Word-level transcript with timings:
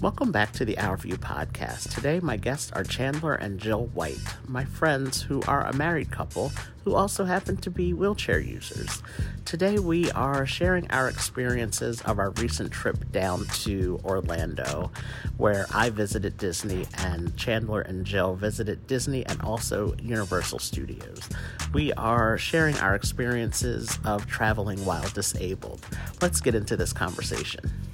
Welcome 0.00 0.30
back 0.30 0.52
to 0.52 0.64
the 0.64 0.78
Our 0.78 0.96
View 0.96 1.16
podcast. 1.16 1.92
Today, 1.92 2.20
my 2.20 2.36
guests 2.36 2.70
are 2.70 2.84
Chandler 2.84 3.34
and 3.34 3.58
Jill 3.58 3.86
White, 3.86 4.20
my 4.46 4.64
friends 4.64 5.22
who 5.22 5.42
are 5.48 5.66
a 5.66 5.72
married 5.72 6.12
couple 6.12 6.52
who 6.84 6.94
also 6.94 7.24
happen 7.24 7.56
to 7.56 7.68
be 7.68 7.92
wheelchair 7.92 8.38
users. 8.38 9.02
Today, 9.44 9.80
we 9.80 10.08
are 10.12 10.46
sharing 10.46 10.88
our 10.92 11.08
experiences 11.08 12.00
of 12.02 12.20
our 12.20 12.30
recent 12.30 12.70
trip 12.70 13.10
down 13.10 13.46
to 13.64 13.98
Orlando, 14.04 14.92
where 15.36 15.66
I 15.74 15.90
visited 15.90 16.38
Disney 16.38 16.86
and 16.96 17.36
Chandler 17.36 17.80
and 17.80 18.06
Jill 18.06 18.36
visited 18.36 18.86
Disney 18.86 19.26
and 19.26 19.42
also 19.42 19.96
Universal 20.00 20.60
Studios. 20.60 21.28
We 21.74 21.92
are 21.94 22.38
sharing 22.38 22.78
our 22.78 22.94
experiences 22.94 23.98
of 24.04 24.28
traveling 24.28 24.84
while 24.84 25.08
disabled. 25.08 25.84
Let's 26.22 26.40
get 26.40 26.54
into 26.54 26.76
this 26.76 26.92
conversation. 26.92 27.87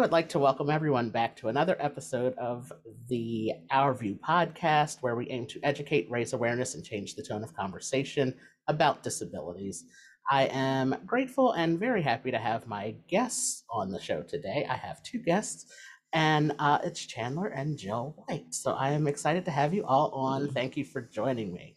Would 0.00 0.12
like 0.12 0.30
to 0.30 0.38
welcome 0.38 0.70
everyone 0.70 1.10
back 1.10 1.36
to 1.36 1.48
another 1.48 1.76
episode 1.78 2.32
of 2.38 2.72
the 3.08 3.52
Our 3.70 3.92
View 3.92 4.18
podcast, 4.26 5.02
where 5.02 5.14
we 5.14 5.28
aim 5.28 5.46
to 5.48 5.60
educate, 5.62 6.10
raise 6.10 6.32
awareness, 6.32 6.74
and 6.74 6.82
change 6.82 7.14
the 7.14 7.22
tone 7.22 7.44
of 7.44 7.54
conversation 7.54 8.34
about 8.66 9.02
disabilities. 9.02 9.84
I 10.30 10.44
am 10.44 10.96
grateful 11.04 11.52
and 11.52 11.78
very 11.78 12.00
happy 12.00 12.30
to 12.30 12.38
have 12.38 12.66
my 12.66 12.94
guests 13.10 13.64
on 13.70 13.90
the 13.90 14.00
show 14.00 14.22
today. 14.22 14.66
I 14.70 14.76
have 14.76 15.02
two 15.02 15.18
guests, 15.18 15.70
and 16.14 16.54
uh, 16.58 16.78
it's 16.82 17.04
Chandler 17.04 17.48
and 17.48 17.76
Jill 17.76 18.24
White. 18.26 18.54
So 18.54 18.72
I 18.72 18.92
am 18.92 19.06
excited 19.06 19.44
to 19.44 19.50
have 19.50 19.74
you 19.74 19.84
all 19.84 20.12
on. 20.12 20.48
Thank 20.48 20.78
you 20.78 20.84
for 20.86 21.02
joining 21.02 21.52
me. 21.52 21.76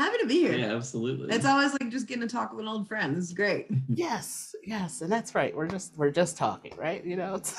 Happy 0.00 0.16
to 0.16 0.26
be 0.26 0.38
here. 0.38 0.54
Yeah, 0.54 0.74
absolutely. 0.74 1.28
It's 1.28 1.44
always 1.44 1.72
like 1.72 1.90
just 1.90 2.06
getting 2.06 2.26
to 2.26 2.34
talk 2.34 2.52
with 2.52 2.60
an 2.60 2.68
old 2.68 2.88
friend. 2.88 3.14
This 3.14 3.24
is 3.24 3.34
great. 3.34 3.66
Yes, 3.88 4.54
yes, 4.64 5.02
and 5.02 5.12
that's 5.12 5.34
right. 5.34 5.54
We're 5.54 5.66
just 5.66 5.94
we're 5.98 6.10
just 6.10 6.38
talking, 6.38 6.74
right? 6.78 7.04
You 7.04 7.16
know, 7.16 7.34
it's 7.34 7.54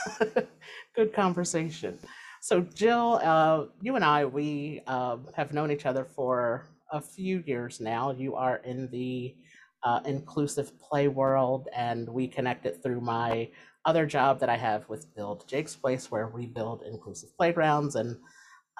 good 0.95 1.14
conversation. 1.14 2.00
So, 2.42 2.61
Jill, 2.61 3.20
uh, 3.22 3.66
you 3.80 3.95
and 3.95 4.03
I, 4.03 4.25
we 4.25 4.81
uh, 4.88 5.17
have 5.36 5.53
known 5.53 5.70
each 5.70 5.86
other 5.86 6.03
for 6.03 6.67
a 6.92 7.00
few 7.00 7.44
years 7.45 7.80
now. 7.80 8.09
You 8.11 8.36
are 8.36 8.58
in 8.66 8.89
the 8.89 9.36
uh, 9.83 10.00
inclusive 10.05 10.72
play 10.80 11.09
world, 11.09 11.67
and 11.76 12.09
we 12.09 12.28
connected 12.28 12.81
through 12.81 13.02
my 13.02 13.50
other 13.86 14.08
job 14.08 14.39
that 14.39 14.50
I 14.50 14.58
have 14.58 14.89
with 14.89 15.14
Build 15.16 15.48
Jake's 15.48 15.76
Place, 15.76 16.09
where 16.09 16.30
we 16.30 16.48
build 16.48 16.81
inclusive 16.92 17.38
playgrounds, 17.38 17.95
and 17.95 18.17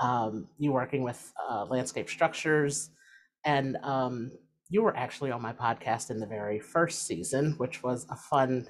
um, 0.02 0.48
you 0.58 0.72
working 0.72 1.04
with 1.04 1.32
uh, 1.48 1.66
landscape 1.66 2.10
structures 2.10 2.90
and 3.46 3.78
um, 3.84 4.32
you 4.70 4.82
were 4.82 4.96
actually 4.96 5.32
on 5.32 5.42
my 5.42 5.54
podcast 5.54 6.12
in 6.12 6.20
the 6.20 6.26
very 6.26 6.60
first 6.60 7.06
season, 7.06 7.54
which 7.58 7.84
was 7.84 8.08
a 8.10 8.16
fun 8.16 8.68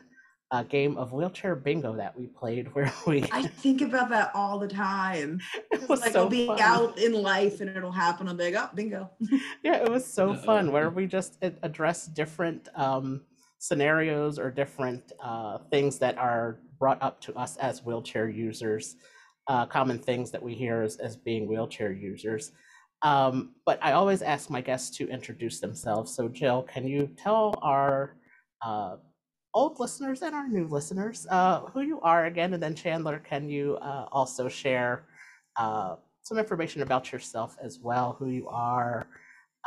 uh, 0.51 0.63
game 0.63 0.97
of 0.97 1.13
wheelchair 1.13 1.55
bingo 1.55 1.95
that 1.95 2.17
we 2.17 2.27
played 2.27 2.67
where 2.75 2.91
we 3.07 3.23
I 3.31 3.43
think 3.43 3.81
about 3.81 4.09
that 4.09 4.31
all 4.33 4.59
the 4.59 4.67
time. 4.67 5.39
it 5.71 5.87
was 5.87 6.01
like 6.01 6.13
so 6.13 6.23
I'll 6.23 6.29
be 6.29 6.47
fun. 6.47 6.59
out 6.59 6.97
in 6.97 7.13
life 7.13 7.61
and 7.61 7.69
it'll 7.69 7.91
happen. 7.91 8.27
I'll 8.27 8.35
be 8.35 8.51
like, 8.51 8.55
oh, 8.55 8.75
bingo. 8.75 9.09
yeah 9.63 9.75
it 9.75 9.89
was 9.89 10.05
so 10.05 10.35
fun 10.35 10.67
Uh-oh. 10.67 10.73
where 10.73 10.89
we 10.89 11.07
just 11.07 11.37
address 11.41 12.07
different 12.07 12.67
um, 12.75 13.21
scenarios 13.59 14.37
or 14.39 14.51
different 14.51 15.11
uh, 15.23 15.59
things 15.69 15.99
that 15.99 16.17
are 16.17 16.59
brought 16.79 17.01
up 17.01 17.21
to 17.21 17.33
us 17.35 17.57
as 17.57 17.85
wheelchair 17.85 18.27
users 18.27 18.95
uh, 19.47 19.65
common 19.65 19.99
things 19.99 20.31
that 20.31 20.41
we 20.41 20.53
hear 20.53 20.81
as, 20.81 20.97
as 20.97 21.15
being 21.15 21.47
wheelchair 21.47 21.91
users 21.91 22.51
um, 23.03 23.55
but 23.65 23.79
i 23.81 23.93
always 23.93 24.21
ask 24.21 24.49
my 24.49 24.61
guests 24.61 24.95
to 24.97 25.09
introduce 25.09 25.59
themselves. 25.59 26.13
So 26.15 26.27
jill 26.27 26.63
can 26.63 26.87
you 26.87 27.09
tell 27.17 27.55
our 27.61 28.15
uh, 28.61 28.97
old 29.53 29.79
listeners 29.79 30.21
and 30.21 30.35
our 30.35 30.47
new 30.47 30.67
listeners 30.67 31.27
uh, 31.29 31.61
who 31.61 31.81
you 31.81 31.99
are 32.01 32.25
again? 32.25 32.53
And 32.53 32.61
then 32.61 32.75
chandler 32.75 33.19
can 33.19 33.49
you 33.49 33.77
uh, 33.81 34.07
also 34.11 34.47
share 34.47 35.05
uh, 35.57 35.95
some 36.23 36.37
information 36.37 36.81
about 36.81 37.11
yourself 37.11 37.57
as 37.61 37.79
well 37.79 38.15
who 38.19 38.29
you 38.29 38.47
are 38.47 39.07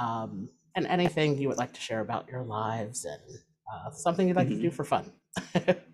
um, 0.00 0.49
and 0.77 0.87
anything 0.87 1.39
you 1.39 1.49
would 1.49 1.59
like 1.59 1.73
to 1.73 1.81
share 1.81 2.00
about 2.00 2.28
your 2.28 2.43
lives 2.43 3.05
and 3.05 3.21
uh, 3.73 3.91
something 3.91 4.28
you'd 4.28 4.37
like 4.37 4.49
to 4.49 4.61
do 4.61 4.71
for 4.71 4.84
fun. 4.84 5.12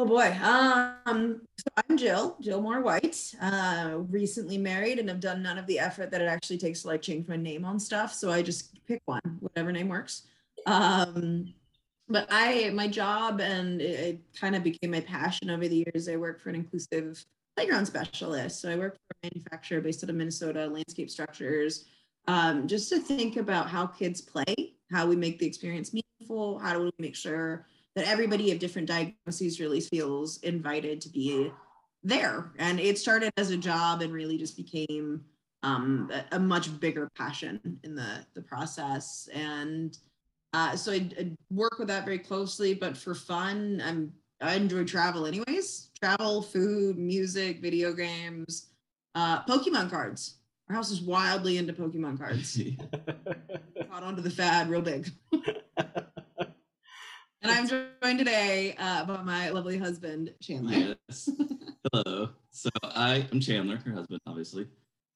Oh 0.00 0.06
boy. 0.06 0.34
Um, 0.42 1.42
so 1.58 1.66
I'm 1.76 1.98
Jill, 1.98 2.38
Jill 2.40 2.62
Moore 2.62 2.80
White. 2.80 3.34
Uh, 3.38 3.98
recently 4.08 4.56
married 4.56 4.98
and 4.98 5.06
have 5.10 5.20
done 5.20 5.42
none 5.42 5.58
of 5.58 5.66
the 5.66 5.78
effort 5.78 6.10
that 6.10 6.22
it 6.22 6.24
actually 6.24 6.56
takes 6.56 6.80
to 6.80 6.88
like 6.88 7.02
change 7.02 7.28
my 7.28 7.36
name 7.36 7.66
on 7.66 7.78
stuff. 7.78 8.14
So 8.14 8.30
I 8.30 8.40
just 8.40 8.82
pick 8.86 9.02
one, 9.04 9.20
whatever 9.40 9.70
name 9.70 9.88
works. 9.88 10.22
Um, 10.64 11.52
but 12.08 12.26
I, 12.30 12.70
my 12.70 12.88
job, 12.88 13.42
and 13.42 13.82
it, 13.82 14.00
it 14.00 14.20
kind 14.40 14.56
of 14.56 14.62
became 14.64 14.92
my 14.92 15.00
passion 15.00 15.50
over 15.50 15.68
the 15.68 15.84
years. 15.84 16.08
I 16.08 16.16
work 16.16 16.40
for 16.40 16.48
an 16.48 16.54
inclusive 16.54 17.22
playground 17.54 17.84
specialist. 17.84 18.62
So 18.62 18.70
I 18.70 18.76
work 18.76 18.94
for 18.94 19.16
a 19.22 19.26
manufacturer 19.26 19.82
based 19.82 20.02
out 20.02 20.08
of 20.08 20.16
Minnesota, 20.16 20.66
Landscape 20.66 21.10
Structures, 21.10 21.84
um, 22.26 22.66
just 22.66 22.88
to 22.88 23.00
think 23.00 23.36
about 23.36 23.68
how 23.68 23.86
kids 23.86 24.22
play, 24.22 24.76
how 24.90 25.06
we 25.06 25.14
make 25.14 25.38
the 25.38 25.46
experience 25.46 25.92
meaningful, 25.92 26.58
how 26.58 26.72
do 26.72 26.84
we 26.84 26.90
make 26.98 27.16
sure 27.16 27.66
that 28.00 28.08
everybody 28.08 28.50
of 28.50 28.58
different 28.58 28.88
diagnoses 28.88 29.60
really 29.60 29.80
feels 29.80 30.38
invited 30.38 31.02
to 31.02 31.10
be 31.10 31.52
there. 32.02 32.50
And 32.58 32.80
it 32.80 32.98
started 32.98 33.30
as 33.36 33.50
a 33.50 33.58
job 33.58 34.00
and 34.00 34.10
really 34.10 34.38
just 34.38 34.56
became 34.56 35.22
um, 35.62 36.10
a, 36.10 36.36
a 36.36 36.40
much 36.40 36.80
bigger 36.80 37.10
passion 37.14 37.78
in 37.84 37.94
the, 37.94 38.24
the 38.34 38.40
process. 38.40 39.28
And 39.34 39.98
uh, 40.54 40.76
so 40.76 40.92
I, 40.92 41.10
I 41.18 41.32
work 41.50 41.78
with 41.78 41.88
that 41.88 42.06
very 42.06 42.18
closely, 42.18 42.72
but 42.72 42.96
for 42.96 43.14
fun, 43.14 43.82
I'm 43.84 44.12
I 44.40 44.54
enjoy 44.54 44.84
travel 44.84 45.26
anyways. 45.26 45.90
Travel, 46.00 46.40
food, 46.40 46.96
music, 46.96 47.60
video 47.60 47.92
games, 47.92 48.68
uh, 49.14 49.44
Pokemon 49.44 49.90
cards. 49.90 50.36
Our 50.70 50.76
house 50.76 50.90
is 50.90 51.02
wildly 51.02 51.58
into 51.58 51.74
Pokemon 51.74 52.16
cards. 52.16 52.58
Caught 53.90 54.02
onto 54.02 54.22
the 54.22 54.30
fad 54.30 54.70
real 54.70 54.80
big. 54.80 55.10
And 57.42 57.50
I'm 57.50 57.66
joined 57.66 58.18
today 58.18 58.74
uh, 58.78 59.04
by 59.06 59.22
my 59.22 59.48
lovely 59.48 59.78
husband, 59.78 60.34
Chandler. 60.42 60.96
yes. 61.08 61.30
Hello. 61.92 62.28
So 62.50 62.68
I 62.82 63.26
am 63.32 63.40
Chandler, 63.40 63.78
her 63.78 63.92
husband, 63.92 64.20
obviously. 64.26 64.66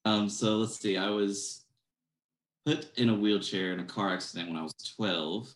Um, 0.07 0.31
so 0.31 0.57
let's 0.57 0.81
see. 0.81 0.97
I 0.97 1.11
was 1.11 1.67
put 2.65 2.97
in 2.97 3.11
a 3.11 3.15
wheelchair 3.15 3.75
in 3.75 3.81
a 3.81 3.85
car 3.85 4.15
accident 4.15 4.49
when 4.49 4.59
I 4.59 4.62
was 4.62 4.73
12. 4.97 5.55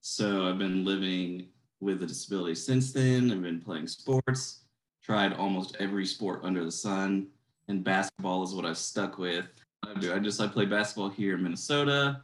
So 0.00 0.48
I've 0.48 0.56
been 0.56 0.86
living 0.86 1.48
with 1.80 2.02
a 2.02 2.06
disability 2.06 2.54
since 2.54 2.92
then. 2.92 3.30
I've 3.30 3.42
been 3.42 3.60
playing 3.60 3.88
sports, 3.88 4.64
tried 5.02 5.34
almost 5.34 5.76
every 5.80 6.06
sport 6.06 6.40
under 6.44 6.64
the 6.64 6.72
sun, 6.72 7.26
and 7.68 7.84
basketball 7.84 8.42
is 8.42 8.54
what 8.54 8.64
I've 8.64 8.78
stuck 8.78 9.18
with. 9.18 9.46
I 9.84 10.00
do. 10.00 10.14
I 10.14 10.18
just 10.18 10.40
I 10.40 10.46
play 10.46 10.64
basketball 10.64 11.10
here 11.10 11.34
in 11.34 11.42
Minnesota. 11.42 12.22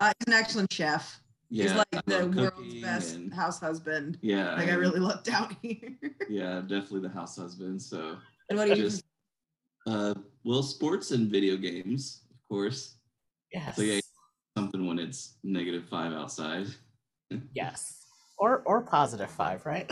Uh, 0.00 0.12
he's 0.18 0.34
an 0.34 0.40
excellent 0.40 0.72
chef. 0.72 1.20
Yeah, 1.50 1.62
he's 1.64 1.74
like 1.74 1.86
I 1.94 2.00
the 2.06 2.26
world's 2.28 2.74
best 2.82 3.14
and- 3.16 3.32
house 3.32 3.58
husband. 3.60 4.18
Yeah, 4.20 4.54
Like 4.54 4.68
I 4.68 4.74
really 4.74 5.00
lucked 5.00 5.28
out 5.32 5.54
here. 5.62 5.96
yeah, 6.28 6.60
definitely 6.60 7.00
the 7.00 7.08
house 7.14 7.36
husband. 7.36 7.80
So 7.80 8.16
and 8.50 8.58
what 8.58 8.66
do 8.66 8.70
you 8.74 8.82
just 8.88 9.02
uh 9.86 10.12
well 10.44 10.62
sports 10.62 11.10
and 11.12 11.30
video 11.30 11.56
games 11.56 12.22
of 12.30 12.36
course 12.48 12.96
yes. 13.52 13.76
so 13.76 13.82
yeah 13.82 14.00
something 14.56 14.86
when 14.86 14.98
it's 14.98 15.38
negative 15.44 15.84
five 15.88 16.12
outside 16.12 16.66
Yes. 17.54 18.04
Or 18.38 18.62
or 18.66 18.82
positive 18.82 19.30
five, 19.30 19.64
right? 19.66 19.90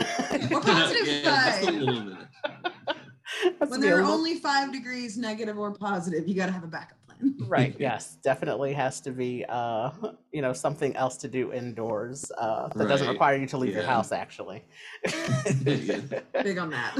Or 0.51 0.61
positive 0.61 1.07
yeah, 1.07 1.59
just 1.59 1.61
a 1.63 1.65
five. 1.65 1.73
little 1.75 2.05
bit 2.05 3.69
when 3.69 3.79
there 3.81 3.97
are 3.97 4.01
only- 4.01 4.13
only 4.13 4.35
five 4.39 4.71
degrees 4.71 5.17
negative 5.17 5.57
or 5.57 5.73
positive, 5.73 6.27
you 6.27 6.33
got 6.35 6.45
to 6.47 6.51
have 6.51 6.63
a 6.63 6.67
backup 6.67 6.97
plan. 7.19 7.35
right 7.49 7.75
yes 7.79 8.17
definitely 8.23 8.73
has 8.73 8.99
to 9.01 9.11
be 9.11 9.45
uh 9.49 9.91
you 10.31 10.41
know 10.41 10.53
something 10.53 10.95
else 10.95 11.17
to 11.17 11.27
do 11.27 11.51
indoors 11.53 12.31
uh 12.37 12.67
that 12.75 12.87
doesn't 12.87 13.07
Right, 13.07 13.13
require 13.13 13.35
you 13.37 13.47
to 13.47 13.57
leave 13.57 13.73
your 13.73 13.83
yeah. 13.83 13.87
house 13.93 14.11
actually 14.11 14.63
Big 15.63 16.57
on 16.57 16.71
that. 16.71 16.97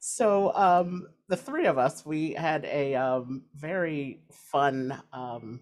so 0.00 0.54
um 0.54 1.06
the 1.28 1.36
three 1.36 1.66
of 1.66 1.78
us 1.78 2.04
we 2.04 2.32
had 2.34 2.64
a 2.66 2.94
um 2.94 3.42
very 3.54 4.20
fun 4.30 5.00
um 5.12 5.60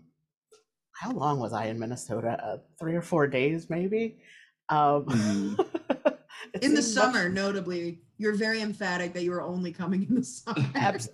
how 0.93 1.11
long 1.13 1.39
was 1.41 1.53
i 1.53 1.67
in 1.67 1.79
minnesota 1.79 2.39
uh, 2.45 2.59
three 2.79 2.95
or 2.95 3.03
four 3.03 3.27
days 3.27 3.69
maybe 3.71 4.19
um 4.69 5.05
Mhm. 5.07 5.67
it 6.55 6.63
In 6.65 6.75
the 6.75 6.83
seemed 6.83 6.97
much- 6.97 7.15
summer, 7.15 7.29
notably, 7.29 8.02
you're 8.23 8.35
very 8.35 8.63
emphatic 8.63 9.13
that 9.15 9.25
you 9.25 9.33
were 9.33 9.43
only 9.43 9.73
coming 9.73 10.07
in 10.09 10.15
the 10.15 10.23
summer. 10.23 10.65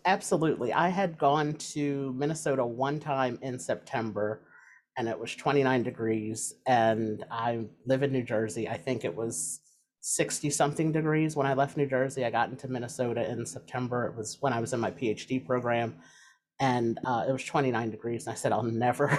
Absolutely. 0.04 0.74
I 0.74 0.88
had 0.88 1.16
gone 1.16 1.54
to 1.54 2.12
Minnesota 2.16 2.64
one 2.64 3.00
time 3.00 3.38
in 3.40 3.58
September 3.58 4.42
and 4.98 5.08
it 5.08 5.18
was 5.18 5.34
29 5.34 5.84
degrees. 5.84 6.54
And 6.66 7.24
I 7.30 7.64
live 7.86 8.02
in 8.02 8.12
New 8.12 8.24
Jersey. 8.24 8.68
I 8.68 8.76
think 8.76 9.06
it 9.06 9.14
was 9.14 9.60
60 10.00 10.50
something 10.50 10.92
degrees 10.92 11.34
when 11.34 11.46
I 11.46 11.54
left 11.54 11.78
New 11.78 11.86
Jersey. 11.86 12.26
I 12.26 12.30
got 12.30 12.50
into 12.50 12.68
Minnesota 12.68 13.26
in 13.30 13.46
September. 13.46 14.06
It 14.06 14.16
was 14.16 14.36
when 14.40 14.52
I 14.52 14.60
was 14.60 14.74
in 14.74 14.80
my 14.80 14.90
PhD 14.90 15.46
program. 15.46 15.96
And 16.60 16.98
uh, 17.06 17.24
it 17.26 17.32
was 17.32 17.44
29 17.44 17.90
degrees. 17.90 18.26
And 18.26 18.32
I 18.32 18.36
said, 18.36 18.52
I'll 18.52 18.62
never, 18.62 19.16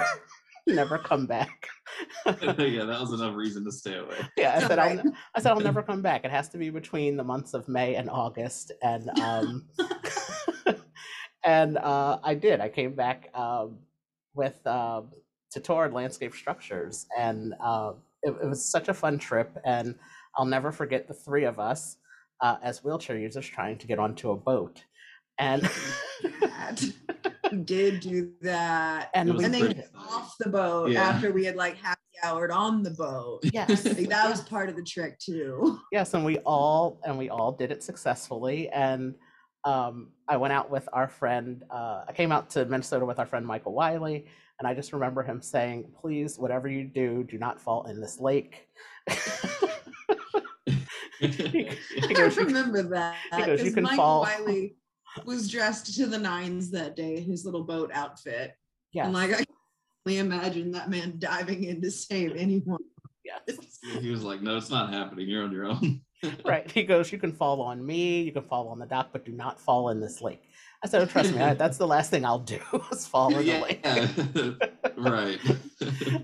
never 0.70 0.98
come 0.98 1.26
back. 1.26 1.68
yeah, 2.26 2.86
that 2.86 2.98
was 3.00 3.14
enough 3.14 3.36
reason 3.36 3.66
to 3.66 3.72
stay 3.72 3.98
away. 3.98 4.18
yeah, 4.38 4.56
I 4.56 4.68
said 4.68 4.80
I'll, 4.80 5.02
I 5.36 5.42
said 5.42 5.52
I'll 5.52 5.60
never 5.60 5.82
come 5.90 6.02
back. 6.02 6.26
It 6.26 6.32
has 6.32 6.50
to 6.50 6.58
be 6.58 6.70
between 6.70 7.18
the 7.18 7.24
months 7.24 7.54
of 7.54 7.68
May 7.68 7.96
and 7.96 8.10
August, 8.10 8.72
and 8.82 9.10
um, 9.20 9.68
and 11.44 11.78
uh, 11.78 12.20
I 12.24 12.36
did. 12.36 12.62
I 12.62 12.70
came 12.70 12.94
back 12.94 13.30
um, 13.34 13.80
with 14.34 14.66
um, 14.66 15.10
to 15.52 15.60
Torrid 15.60 15.94
Landscape 15.94 16.34
Structures, 16.34 17.08
and 17.18 17.54
uh, 17.60 17.94
it, 18.24 18.36
it 18.42 18.48
was 18.48 18.64
such 18.64 18.88
a 18.88 18.94
fun 18.94 19.18
trip. 19.18 19.58
And 19.66 19.96
I'll 20.38 20.46
never 20.46 20.72
forget 20.72 21.08
the 21.08 21.14
three 21.14 21.46
of 21.46 21.60
us 21.60 21.98
uh, 22.42 22.58
as 22.64 22.84
wheelchair 22.84 23.18
users 23.18 23.48
trying 23.48 23.78
to 23.80 23.88
get 23.88 24.00
onto 24.00 24.32
a 24.32 24.36
boat, 24.36 24.84
and 25.38 25.70
That. 26.70 26.94
We 27.52 27.58
did 27.60 28.00
do 28.02 28.32
that. 28.42 29.10
and 29.14 29.30
It 29.30 29.34
was 29.34 29.40
we 29.40 29.46
and 29.46 29.54
then 29.54 29.62
pretty 29.66 29.82
off 29.96 30.36
the 30.40 30.50
boat 30.50 30.92
Yeah. 30.92 31.04
after 31.04 31.32
we 31.32 31.46
had 31.46 31.56
like 31.56 31.78
happy 31.78 32.00
houred 32.22 32.52
on 32.52 32.84
the 32.84 32.92
boat. 32.92 33.40
yes, 33.54 33.86
Like, 33.86 34.10
that 34.10 34.30
was 34.30 34.42
part 34.42 34.70
of 34.70 34.76
the 34.76 34.84
trick 34.84 35.20
too. 35.20 35.80
Yes, 35.92 36.14
and 36.14 36.26
we 36.26 36.38
all 36.40 37.00
and 37.06 37.18
we 37.18 37.30
all 37.30 37.52
did 37.52 37.72
it 37.72 37.84
successfully. 37.84 38.70
And 38.70 39.16
um, 39.66 40.10
I 40.28 40.38
went 40.38 40.54
out 40.54 40.70
with 40.70 40.88
our 40.94 41.08
friend. 41.08 41.64
Uh, 41.70 42.04
I 42.08 42.14
came 42.14 42.32
out 42.32 42.50
to 42.52 42.66
Minnesota 42.66 43.06
with 43.06 43.20
our 43.20 43.26
friend 43.26 43.46
Michael 43.46 43.74
Wiley, 43.74 44.26
and 44.58 44.68
I 44.68 44.74
just 44.74 44.94
remember 44.94 45.22
him 45.24 45.42
saying, 45.42 45.92
"Please, 46.00 46.38
whatever 46.40 46.68
you 46.70 46.86
do, 46.86 47.24
do 47.24 47.38
not 47.38 47.60
fall 47.60 47.86
in 47.88 48.00
this 48.02 48.20
lake." 48.20 48.68
He 51.20 51.70
I 52.04 52.14
goes, 52.14 52.38
"You- 52.38 52.46
remember 52.46 52.82
that. 52.84 53.16
he 53.36 53.46
goes, 53.46 53.62
"You 53.64 53.72
can 53.74 53.84
Michael 53.84 53.98
fall." 53.98 54.22
Wiley 54.22 54.76
was 55.26 55.50
dressed 55.50 55.94
to 55.96 56.06
the 56.06 56.18
nines 56.18 56.72
that 56.72 56.96
day 56.96 57.18
in 57.18 57.24
his 57.24 57.46
little 57.46 57.64
boat 57.64 57.92
outfit. 57.94 58.54
yes, 58.92 59.06
And 59.06 59.14
like 59.14 59.32
I 59.32 59.38
can 59.38 59.46
only 60.06 60.20
imagine 60.20 60.72
that 60.72 60.90
man 60.90 61.16
diving 61.20 61.64
in 61.64 61.82
to 61.82 61.92
save 61.92 62.36
anyone. 62.36 62.80
yes, 63.24 63.80
he 64.00 64.10
was 64.12 64.24
like, 64.24 64.42
"No, 64.42 64.58
it's 64.58 64.70
not 64.70 64.94
happening. 64.94 65.28
You're 65.28 65.44
on 65.44 65.52
your 65.52 65.66
own." 65.66 66.02
right. 66.46 66.70
He 66.70 66.84
goes, 66.84 67.12
"You 67.12 67.18
can 67.18 67.32
fall 67.32 67.62
on 67.62 67.86
me, 67.86 68.22
you 68.22 68.32
can 68.32 68.44
fall 68.44 68.68
on 68.70 68.80
the 68.80 68.86
dock, 68.86 69.10
but 69.12 69.26
do 69.26 69.32
not 69.32 69.60
fall 69.60 69.90
in 69.90 70.00
this 70.00 70.22
lake." 70.22 70.44
I 70.82 70.88
said, 70.88 71.02
oh, 71.02 71.06
"Trust 71.06 71.34
me, 71.34 71.42
I, 71.42 71.54
that's 71.54 71.78
the 71.78 71.88
last 71.88 72.10
thing 72.10 72.24
I'll 72.26 72.40
do 72.40 72.60
is 72.92 73.06
fall 73.06 73.36
in 73.36 73.46
the 73.46 73.60
lake." 73.60 73.86
right. 74.98 75.40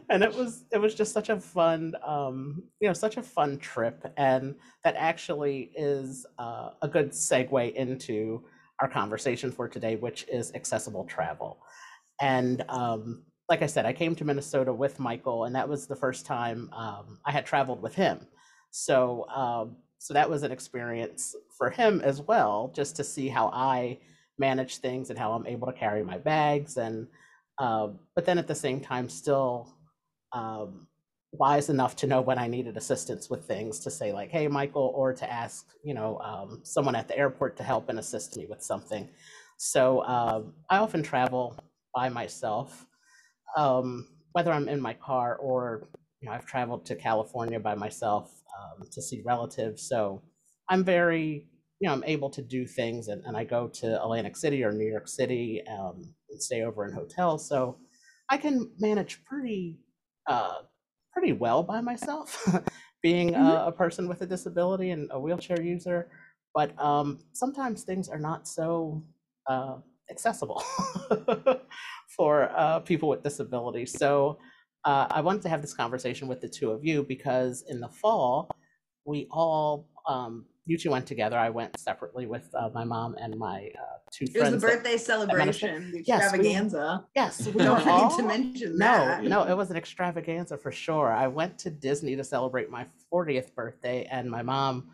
and 0.10 0.24
it 0.24 0.34
was 0.34 0.64
it 0.72 0.78
was 0.78 0.96
just 0.96 1.14
such 1.14 1.30
a 1.30 1.40
fun 1.40 1.94
um 2.06 2.64
you 2.80 2.88
know 2.88 2.94
such 2.94 3.18
a 3.18 3.24
fun 3.24 3.58
trip 3.58 4.06
and 4.18 4.56
that 4.84 4.96
actually 4.98 5.72
is 5.76 6.26
uh, 6.40 6.72
a 6.82 6.88
good 6.88 7.12
segue 7.12 7.74
into 7.74 8.44
our 8.82 8.88
conversation 8.88 9.52
for 9.52 9.68
today 9.68 9.96
which 9.96 10.26
is 10.32 10.54
accessible 10.54 11.06
travel. 11.06 11.60
And 12.22 12.64
um 12.70 13.24
like 13.48 13.62
i 13.62 13.68
said 13.68 13.86
i 13.86 13.94
came 13.94 14.16
to 14.16 14.26
minnesota 14.26 14.74
with 14.74 15.00
michael 15.00 15.44
and 15.46 15.56
that 15.56 15.70
was 15.70 15.86
the 15.86 15.96
first 15.96 16.26
time 16.26 16.68
um, 16.74 17.20
i 17.26 17.32
had 17.32 17.46
traveled 17.46 17.82
with 17.82 17.96
him. 17.96 18.28
So 18.72 19.28
um 19.30 19.78
so 20.00 20.14
that 20.14 20.30
was 20.30 20.44
an 20.44 20.52
experience 20.52 21.36
for 21.58 21.70
him 21.70 22.02
as 22.02 22.22
well 22.22 22.72
just 22.76 22.96
to 22.96 23.04
see 23.04 23.28
how 23.28 23.48
i 23.54 23.98
manage 24.38 24.78
things 24.78 25.10
and 25.10 25.18
how 25.18 25.32
i'm 25.34 25.48
able 25.48 25.68
to 25.68 25.74
carry 25.74 26.04
my 26.04 26.18
bags 26.18 26.78
and 26.78 27.08
um, 27.58 28.00
but 28.16 28.26
then 28.26 28.38
at 28.38 28.48
the 28.48 28.56
same 28.56 28.82
time 28.82 29.08
still 29.08 29.74
um, 30.34 30.88
wise 31.40 31.70
enough 31.70 31.96
to 31.98 32.08
know 32.08 32.22
when 32.22 32.40
I 32.40 32.48
needed 32.48 32.78
assistance 32.78 33.30
with 33.30 33.46
things 33.46 33.80
to 33.82 33.92
say 33.92 34.12
like, 34.14 34.30
"Hey, 34.32 34.48
Michael," 34.48 34.92
or 34.96 35.14
to 35.14 35.32
ask, 35.32 35.68
you 35.84 35.94
know, 35.94 36.20
um, 36.20 36.62
someone 36.64 36.96
at 36.96 37.08
the 37.08 37.18
airport 37.18 37.58
to 37.58 37.64
help 37.64 37.90
and 37.90 38.00
assist 38.00 38.38
me 38.38 38.46
with 38.50 38.62
something. 38.64 39.10
So 39.58 40.04
um, 40.04 40.54
I 40.70 40.78
often 40.78 41.04
travel 41.04 41.58
by 41.94 42.10
myself, 42.10 42.86
um, 43.58 44.08
whether 44.34 44.52
I'm 44.52 44.70
in 44.70 44.82
my 44.82 44.94
car 44.94 45.38
or 45.38 45.88
you 46.22 46.30
know 46.30 46.36
I've 46.36 46.46
traveled 46.46 46.86
to 46.88 46.96
California 46.96 47.60
by 47.60 47.76
myself 47.76 48.32
um, 48.60 48.88
to 48.92 49.02
see 49.02 49.22
relatives. 49.26 49.88
So 49.88 50.24
I'm 50.70 50.84
very 50.84 51.48
you 51.80 51.88
know 51.88 51.94
I'm 51.94 52.04
able 52.06 52.30
to 52.32 52.42
do 52.42 52.66
things, 52.68 53.08
and, 53.10 53.24
and 53.26 53.38
I 53.38 53.44
go 53.46 53.68
to 53.68 54.02
Atlantic 54.02 54.38
City 54.38 54.64
or 54.64 54.72
New 54.72 54.90
York 54.90 55.08
City 55.08 55.62
um, 55.70 56.14
and 56.30 56.42
stay 56.42 56.64
over 56.64 56.86
in 56.86 56.94
hotels. 56.94 57.48
So 57.48 57.78
I 58.30 58.38
can 58.38 58.72
manage 58.80 59.24
pretty 59.26 59.80
uh, 60.28 60.60
pretty 61.16 61.32
well 61.32 61.64
by 61.64 61.80
myself, 61.80 62.46
being 63.02 63.34
Mhm. 63.34 63.40
a, 63.40 63.68
a 63.68 63.72
person 63.72 64.10
with 64.10 64.22
a 64.22 64.26
disability 64.26 64.92
and 64.92 65.08
a 65.12 65.20
wheelchair 65.20 65.62
user. 65.62 66.10
But 66.54 66.78
um, 66.80 67.20
sometimes 67.32 67.84
things 67.84 68.10
are 68.10 68.20
not 68.20 68.48
so 68.48 69.02
uh, 69.48 69.78
accessible 70.12 70.62
for 72.18 72.52
uh, 72.56 72.80
people 72.82 73.08
with 73.10 73.24
disabilities. 73.24 73.98
So 73.98 74.40
uh, 74.84 75.08
I 75.10 75.22
wanted 75.22 75.42
to 75.44 75.50
have 75.50 75.62
this 75.62 75.74
conversation 75.74 76.28
with 76.28 76.42
the 76.42 76.50
two 76.50 76.72
of 76.72 76.84
you 76.84 77.04
because 77.04 77.64
in 77.70 77.80
the 77.80 77.90
fall, 77.90 78.50
we 79.06 79.28
all, 79.32 79.88
um, 80.08 80.46
you 80.66 80.78
two 80.78 80.90
went 80.92 81.06
together. 81.06 81.38
I 81.38 81.50
went 81.50 81.80
separately 81.80 82.26
with 82.26 82.50
uh, 82.56 82.70
my 82.74 82.84
mom 82.84 83.16
and 83.22 83.38
my 83.38 83.70
uh, 83.78 83.98
two 84.12 84.26
It 84.26 84.30
was 84.30 84.34
the 84.34 84.40
friends. 84.40 84.62
that- 84.64 84.68
birthday 84.84 84.98
celebration, 84.98 85.92
the 85.92 86.04
Yes, 86.08 86.32
we- 86.34 86.40
extravaganza. 86.40 87.06
yes, 87.16 87.46
we 87.46 87.52
We 87.54 87.64
don't 87.64 87.88
all, 87.88 88.10
need 88.10 88.18
to 88.18 88.24
mention 88.24 88.72
no, 88.78 88.86
that. 88.88 89.24
no, 89.24 89.44
it 89.44 89.56
was 89.56 89.70
an 89.70 89.78
extravaganza 89.78 90.58
for 90.58 90.72
sure. 90.72 91.14
I 91.14 91.28
went 91.28 91.60
to 91.60 91.70
Disney 91.70 92.16
to 92.16 92.24
celebrate 92.24 92.70
my 92.72 92.88
40th 93.14 93.54
birthday, 93.54 94.08
and 94.12 94.30
my 94.30 94.42
mom 94.42 94.90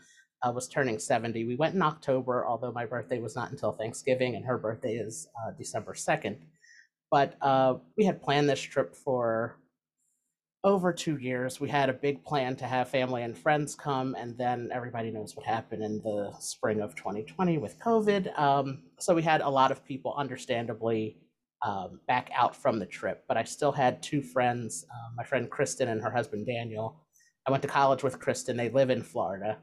uh, 0.46 0.52
was 0.52 0.68
turning 0.68 1.00
70. 1.00 1.46
We 1.46 1.56
went 1.56 1.76
in 1.76 1.82
October, 1.82 2.46
although 2.46 2.72
my 2.74 2.86
birthday 2.86 3.20
was 3.20 3.36
not 3.36 3.52
until 3.52 3.72
Thanksgiving, 3.72 4.36
and 4.36 4.44
her 4.46 4.58
birthday 4.58 4.96
is 4.96 5.28
uh, 5.48 5.52
December 5.58 5.94
2nd. 5.94 6.38
But 7.12 7.36
uh, 7.42 7.76
we 7.98 8.06
had 8.06 8.22
planned 8.22 8.50
this 8.50 8.60
trip 8.60 8.96
for 8.96 9.58
over 10.63 10.94
two 10.94 11.18
years. 11.18 11.60
We 11.60 11.69
had 11.69 11.90
a 11.90 11.94
big 11.94 12.24
plan 12.24 12.56
to 12.58 12.66
have 12.66 12.90
family 12.90 13.24
and 13.24 13.38
friends 13.38 13.75
come, 13.75 14.16
and 14.16 14.38
then 14.38 14.69
everybody 14.74 15.12
knows 15.12 15.36
what 15.36 15.46
happened 15.46 15.84
in 15.84 16.02
the 16.04 16.31
spring 16.40 16.81
of 16.81 16.96
2020 16.96 17.58
with 17.58 17.80
COVID. 17.80 18.38
Um, 18.40 18.84
so 19.00 19.16
we 19.16 19.24
had 19.24 19.42
a 19.42 19.50
lot 19.50 19.72
of 19.72 19.84
people, 19.84 20.13
understandably, 20.16 21.18
um, 21.66 22.00
back 22.08 22.30
out 22.36 22.56
from 22.56 22.80
the 22.80 22.86
trip, 22.86 23.24
but 23.28 23.38
I 23.38 23.44
still 23.44 23.72
had 23.72 24.02
two 24.02 24.22
friends, 24.22 24.86
uh, 24.90 25.13
my 25.16 25.24
friend 25.24 25.50
Kristen 25.50 25.90
and 25.90 26.02
her 26.02 26.12
husband 26.12 26.46
Daniel. 26.46 27.06
I 27.48 27.52
went 27.52 27.63
to 27.63 27.69
college 27.69 28.04
with 28.04 28.19
Kristen. 28.19 28.58
They 28.58 28.69
live 28.69 28.90
in 28.90 29.04
Florida, 29.04 29.58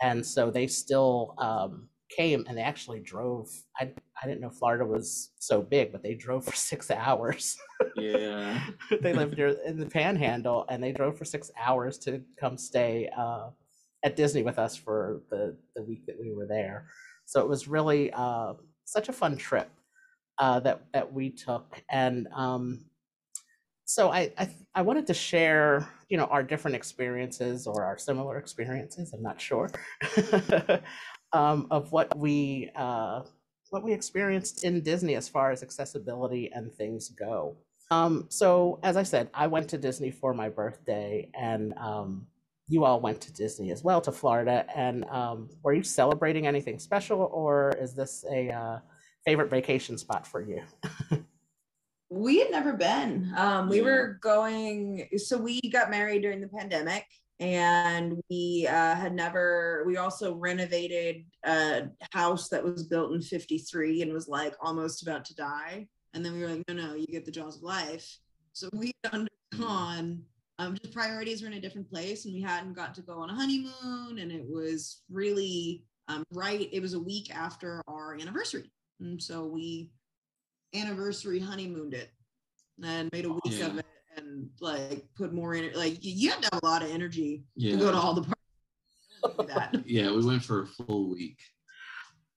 and 0.00 0.24
so 0.24 0.50
they 0.50 0.66
still 0.66 1.34
um, 1.38 1.88
came 2.16 2.44
and 2.48 2.56
they 2.56 2.62
actually 2.62 3.00
drove. 3.00 3.48
I 3.78 3.92
I 4.22 4.26
didn't 4.26 4.40
know 4.40 4.50
Florida 4.50 4.84
was 4.84 5.30
so 5.38 5.62
big, 5.62 5.92
but 5.92 6.02
they 6.02 6.14
drove 6.14 6.44
for 6.44 6.54
six 6.70 6.90
hours. 6.90 7.56
yeah. 7.96 8.60
they 9.00 9.12
lived 9.12 9.36
near 9.36 9.56
in 9.64 9.78
the 9.78 9.86
Panhandle, 9.86 10.66
and 10.68 10.82
they 10.82 10.92
drove 10.92 11.18
for 11.18 11.24
six 11.24 11.50
hours 11.60 11.98
to 11.98 12.22
come 12.38 12.56
stay 12.56 13.10
uh, 13.16 13.50
at 14.04 14.16
Disney 14.16 14.42
with 14.42 14.58
us 14.58 14.76
for 14.76 15.22
the 15.30 15.56
the 15.74 15.82
week 15.82 16.06
that 16.06 16.18
we 16.18 16.32
were 16.32 16.46
there. 16.46 16.86
So 17.24 17.40
it 17.40 17.48
was 17.48 17.68
really 17.68 18.12
uh, 18.12 18.54
such 18.84 19.08
a 19.08 19.12
fun 19.12 19.36
trip 19.36 19.70
uh, 20.38 20.60
that 20.60 20.82
that 20.92 21.12
we 21.12 21.30
took, 21.30 21.82
and 21.90 22.28
um, 22.34 22.84
so 23.84 24.10
I, 24.10 24.32
I 24.38 24.48
I 24.74 24.82
wanted 24.82 25.06
to 25.08 25.14
share, 25.14 25.88
you 26.08 26.16
know, 26.16 26.24
our 26.26 26.42
different 26.42 26.76
experiences 26.76 27.66
or 27.66 27.84
our 27.84 27.98
similar 27.98 28.38
experiences. 28.38 29.12
I'm 29.12 29.22
not 29.22 29.40
sure 29.40 29.70
um, 31.32 31.66
of 31.70 31.92
what 31.92 32.16
we 32.16 32.70
uh, 32.76 33.22
what 33.70 33.82
we 33.82 33.92
experienced 33.92 34.64
in 34.64 34.82
Disney 34.82 35.14
as 35.14 35.28
far 35.28 35.50
as 35.50 35.62
accessibility 35.62 36.50
and 36.52 36.72
things 36.72 37.08
go. 37.08 37.56
Um, 37.90 38.26
so 38.28 38.78
as 38.82 38.96
I 38.96 39.02
said, 39.02 39.28
I 39.34 39.46
went 39.46 39.68
to 39.70 39.78
Disney 39.78 40.10
for 40.10 40.34
my 40.34 40.48
birthday, 40.48 41.30
and 41.34 41.74
um, 41.78 42.26
you 42.68 42.84
all 42.84 43.00
went 43.00 43.20
to 43.22 43.32
Disney 43.32 43.70
as 43.70 43.82
well 43.82 44.00
to 44.02 44.12
Florida. 44.12 44.64
And 44.74 45.04
um, 45.06 45.48
were 45.62 45.74
you 45.74 45.82
celebrating 45.82 46.46
anything 46.46 46.78
special, 46.78 47.30
or 47.32 47.72
is 47.80 47.94
this 47.94 48.24
a 48.30 48.50
uh, 48.50 48.78
favorite 49.24 49.50
vacation 49.50 49.98
spot 49.98 50.26
for 50.26 50.40
you? 50.42 50.62
We 52.10 52.40
had 52.40 52.50
never 52.50 52.74
been. 52.74 53.32
Um, 53.36 53.70
we 53.70 53.78
Yeah. 53.78 53.84
were 53.84 54.18
going, 54.20 55.08
so 55.16 55.38
we 55.38 55.60
got 55.72 55.90
married 55.90 56.20
during 56.20 56.42
the 56.42 56.48
pandemic 56.48 57.06
and 57.40 58.20
we 58.30 58.66
uh, 58.68 58.94
had 58.94 59.14
never, 59.14 59.82
we 59.86 59.96
also 59.96 60.34
renovated 60.34 61.24
a 61.44 61.88
house 62.12 62.48
that 62.48 62.62
was 62.62 62.84
built 62.84 63.12
in 63.12 63.20
53 63.20 64.02
and 64.02 64.12
was 64.12 64.28
like 64.28 64.54
almost 64.60 65.02
about 65.02 65.24
to 65.26 65.34
die. 65.34 65.88
And 66.14 66.24
then 66.24 66.34
we 66.34 66.40
were 66.40 66.48
like, 66.48 66.64
no, 66.68 66.74
no, 66.74 66.94
you 66.94 67.06
get 67.06 67.24
the 67.24 67.32
jaws 67.32 67.56
of 67.56 67.62
life. 67.62 68.18
So 68.52 68.68
we 68.72 68.92
had 69.02 69.26
undergone, 69.52 70.22
um, 70.58 70.76
just 70.80 70.94
priorities 70.94 71.42
were 71.42 71.48
in 71.48 71.54
a 71.54 71.60
different 71.60 71.90
place 71.90 72.26
and 72.26 72.34
we 72.34 72.42
hadn't 72.42 72.74
got 72.74 72.94
to 72.94 73.02
go 73.02 73.18
on 73.20 73.30
a 73.30 73.34
honeymoon. 73.34 74.18
And 74.18 74.30
it 74.30 74.44
was 74.46 75.02
really 75.10 75.84
um, 76.08 76.24
right. 76.32 76.68
It 76.70 76.80
was 76.80 76.94
a 76.94 77.00
week 77.00 77.34
after 77.34 77.82
our 77.88 78.14
anniversary. 78.14 78.70
And 79.00 79.20
so 79.20 79.46
we 79.46 79.90
anniversary 80.74 81.40
honeymooned 81.40 81.94
it 81.94 82.10
and 82.84 83.10
made 83.12 83.24
a 83.24 83.32
week 83.32 83.60
of 83.62 83.78
it 83.78 83.86
and 84.16 84.48
like 84.60 85.04
put 85.16 85.32
more 85.32 85.54
in 85.54 85.64
it. 85.64 85.76
Like 85.76 86.04
you- 86.04 86.12
you 86.14 86.30
have 86.30 86.40
to 86.42 86.48
have 86.52 86.62
a 86.62 86.66
lot 86.66 86.82
of 86.82 86.90
energy 86.90 87.44
Yeah. 87.56 87.72
to 87.72 87.78
go 87.78 87.92
to 87.92 87.98
all 87.98 88.14
the 88.14 88.22
parties. 88.22 88.36
Yeah, 89.86 90.10
we 90.12 90.24
went 90.24 90.42
for 90.44 90.62
a 90.62 90.66
full 90.66 91.10
week. 91.10 91.38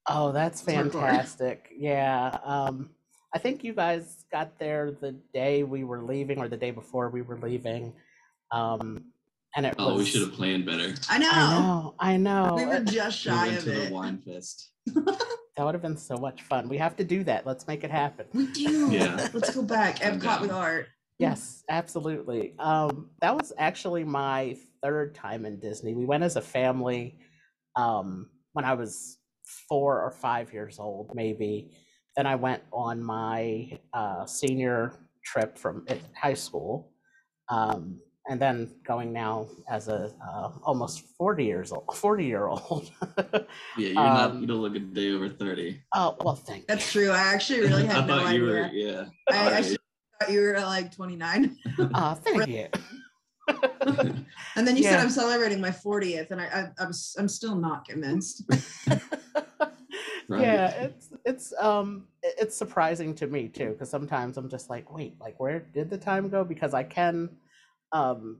Oh, 0.08 0.30
that's 0.30 0.60
fantastic. 0.62 1.68
Yeah. 1.76 2.38
Um, 2.44 2.90
I 3.34 3.38
think 3.40 3.64
you 3.64 3.72
guys 3.74 4.24
got 4.30 4.56
there 4.60 4.92
the 4.92 5.12
day 5.34 5.64
we 5.64 5.82
were 5.82 6.02
leaving 6.04 6.38
or 6.38 6.48
the 6.48 6.56
day 6.56 6.70
before 6.70 7.10
we 7.10 7.22
were 7.22 7.38
leaving. 7.38 7.92
Um, 8.52 9.06
and 9.56 9.66
it 9.66 9.74
Oh, 9.80 9.94
was. 9.94 9.98
we 9.98 10.04
should 10.10 10.20
have 10.22 10.32
planned 10.34 10.64
better. 10.64 10.94
I 11.10 11.18
know. 11.18 11.28
I 11.32 11.36
know. 11.58 11.94
I 11.98 12.16
know. 12.50 12.54
We 12.54 12.66
were 12.66 12.74
It- 12.76 12.84
just 12.86 13.24
We 13.26 13.30
shy 13.32 13.46
went 13.48 13.58
of 13.58 13.64
to 13.64 13.70
the 13.70 13.92
wine 13.92 14.18
fest. 14.18 14.70
that 14.86 15.64
would 15.64 15.74
have 15.74 15.82
been 15.82 15.96
so 15.96 16.16
much 16.18 16.42
fun. 16.42 16.68
We 16.68 16.78
have 16.78 16.94
to 16.96 17.04
do 17.04 17.24
that. 17.24 17.44
Let's 17.44 17.66
make 17.66 17.82
it 17.82 17.90
happen. 17.90 18.26
We 18.32 18.46
do. 18.52 18.92
Yeah. 18.92 19.28
Let's 19.32 19.52
go 19.52 19.62
back. 19.62 20.04
I'm 20.06 20.20
Epcot 20.20 20.40
with 20.42 20.52
art. 20.52 20.86
Yes, 21.18 21.64
absolutely. 21.70 22.54
Um, 22.58 23.10
that 23.20 23.34
was 23.34 23.52
actually 23.58 24.04
my 24.04 24.56
third 24.82 25.14
time 25.14 25.46
in 25.46 25.58
Disney. 25.58 25.94
We 25.94 26.04
went 26.04 26.22
as 26.24 26.36
a 26.36 26.42
family 26.42 27.18
um, 27.74 28.28
when 28.52 28.64
I 28.64 28.74
was 28.74 29.18
four 29.68 30.02
or 30.02 30.10
five 30.10 30.52
years 30.52 30.78
old, 30.78 31.12
maybe. 31.14 31.70
Then 32.16 32.26
I 32.26 32.34
went 32.34 32.62
on 32.72 33.02
my 33.02 33.78
uh, 33.94 34.26
senior 34.26 34.92
trip 35.24 35.56
from 35.58 35.86
high 36.20 36.34
school, 36.34 36.92
um, 37.50 37.98
and 38.28 38.40
then 38.40 38.74
going 38.86 39.12
now 39.12 39.46
as 39.70 39.88
a 39.88 40.12
uh, 40.26 40.50
almost 40.64 41.02
forty 41.18 41.44
years 41.44 41.72
old, 41.72 41.94
forty 41.94 42.24
year 42.24 42.46
old. 42.48 42.90
Yeah, 43.76 43.88
you're 43.88 43.94
not. 43.94 44.30
Um, 44.30 44.40
You 44.40 44.46
don't 44.46 44.62
look 44.62 44.74
a 44.76 44.80
day 44.80 45.12
over 45.12 45.28
thirty. 45.28 45.80
oh 45.94 46.16
well, 46.20 46.36
thank 46.36 46.60
you. 46.60 46.64
That's 46.68 46.90
true. 46.90 47.10
I 47.10 47.18
actually 47.18 47.60
really 47.68 47.86
I 47.88 47.92
had 47.92 48.06
no 48.06 48.18
thought 48.18 48.34
you 48.34 48.48
idea. 48.48 48.62
were. 48.62 48.70
Yeah. 48.72 49.04
I, 49.30 49.36
I 49.36 49.44
Alright. 49.46 49.64
should 49.66 49.75
thought 50.20 50.32
you 50.32 50.40
were 50.40 50.58
like 50.60 50.94
29. 50.94 51.56
Uh, 51.94 52.14
thank 52.14 52.46
you. 52.48 52.68
And 54.56 54.66
then 54.66 54.76
you 54.76 54.82
said 54.82 54.98
I'm 55.00 55.10
celebrating 55.10 55.60
my 55.60 55.70
40th, 55.70 56.30
and 56.30 56.40
I, 56.40 56.46
I 56.46 56.60
I'm 56.82 56.88
s- 56.88 57.14
I'm 57.18 57.28
still 57.28 57.54
not 57.54 57.84
convinced. 57.86 58.42
Right. 60.28 60.42
Yeah, 60.42 60.66
it's 60.70 61.08
it's 61.24 61.52
um 61.60 62.08
it's 62.24 62.56
surprising 62.56 63.14
to 63.16 63.28
me 63.28 63.46
too 63.46 63.70
because 63.70 63.88
sometimes 63.88 64.36
I'm 64.36 64.48
just 64.48 64.68
like, 64.68 64.92
wait, 64.92 65.14
like 65.20 65.38
where 65.38 65.60
did 65.60 65.88
the 65.88 65.96
time 65.98 66.28
go? 66.28 66.42
Because 66.42 66.74
I 66.74 66.82
can 66.82 67.30
um 67.92 68.38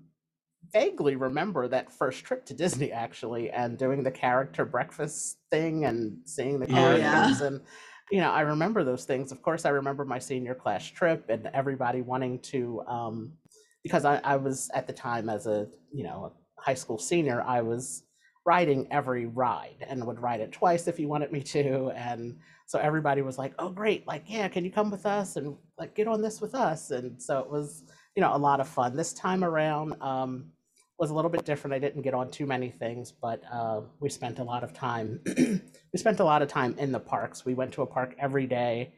vaguely 0.72 1.14
remember 1.14 1.68
that 1.68 1.92
first 1.92 2.24
trip 2.24 2.44
to 2.46 2.54
Disney 2.54 2.90
actually 2.90 3.50
and 3.50 3.78
doing 3.78 4.02
the 4.02 4.10
character 4.10 4.64
breakfast 4.64 5.38
thing 5.52 5.84
and 5.84 6.18
seeing 6.24 6.58
the 6.58 6.66
Oh, 6.66 6.96
yeah. 6.96 7.12
characters 7.12 7.40
and 7.40 7.60
you 8.10 8.20
know, 8.20 8.30
I 8.30 8.42
remember 8.42 8.84
those 8.84 9.04
things. 9.04 9.32
Of 9.32 9.42
course, 9.42 9.64
I 9.64 9.70
remember 9.70 10.04
my 10.04 10.18
senior 10.18 10.54
class 10.54 10.84
trip 10.86 11.26
and 11.28 11.50
everybody 11.52 12.02
wanting 12.02 12.38
to 12.40 12.82
um 12.86 13.32
because 13.82 14.04
I, 14.04 14.16
I 14.24 14.36
was 14.36 14.70
at 14.74 14.86
the 14.86 14.92
time 14.92 15.28
as 15.28 15.46
a 15.46 15.68
you 15.92 16.04
know 16.04 16.32
a 16.58 16.60
high 16.60 16.74
school 16.74 16.98
senior, 16.98 17.42
I 17.42 17.62
was 17.62 18.02
riding 18.46 18.86
every 18.92 19.26
ride 19.26 19.84
and 19.88 20.06
would 20.06 20.20
ride 20.20 20.40
it 20.40 20.52
twice 20.52 20.86
if 20.86 21.00
you 21.00 21.08
wanted 21.08 21.32
me 21.32 21.42
to. 21.42 21.90
And 21.90 22.38
so 22.66 22.78
everybody 22.78 23.20
was 23.20 23.38
like, 23.38 23.52
oh, 23.58 23.70
great. 23.70 24.06
Like, 24.06 24.22
yeah, 24.26 24.46
can 24.46 24.64
you 24.64 24.70
come 24.70 24.88
with 24.88 25.04
us 25.04 25.36
and 25.36 25.56
like 25.78 25.96
get 25.96 26.06
on 26.06 26.22
this 26.22 26.40
with 26.40 26.54
us? 26.54 26.92
And 26.92 27.20
so 27.20 27.40
it 27.40 27.50
was, 27.50 27.82
you 28.14 28.22
know, 28.22 28.34
a 28.34 28.38
lot 28.38 28.60
of 28.60 28.68
fun. 28.68 28.96
This 28.96 29.12
time 29.12 29.42
around 29.42 30.00
um, 30.00 30.46
was 30.98 31.10
a 31.10 31.14
little 31.14 31.30
bit 31.30 31.44
different. 31.44 31.74
I 31.74 31.78
didn't 31.78 32.02
get 32.02 32.14
on 32.14 32.30
too 32.30 32.46
many 32.46 32.70
things, 32.70 33.12
but 33.12 33.42
uh, 33.52 33.82
we 34.00 34.08
spent 34.08 34.38
a 34.38 34.44
lot 34.44 34.64
of 34.64 34.72
time. 34.72 35.20
we 35.36 35.98
spent 35.98 36.20
a 36.20 36.24
lot 36.24 36.42
of 36.42 36.48
time 36.48 36.74
in 36.78 36.92
the 36.92 37.00
parks. 37.00 37.44
We 37.44 37.54
went 37.54 37.72
to 37.72 37.82
a 37.82 37.86
park 37.86 38.14
every 38.18 38.46
day, 38.46 38.94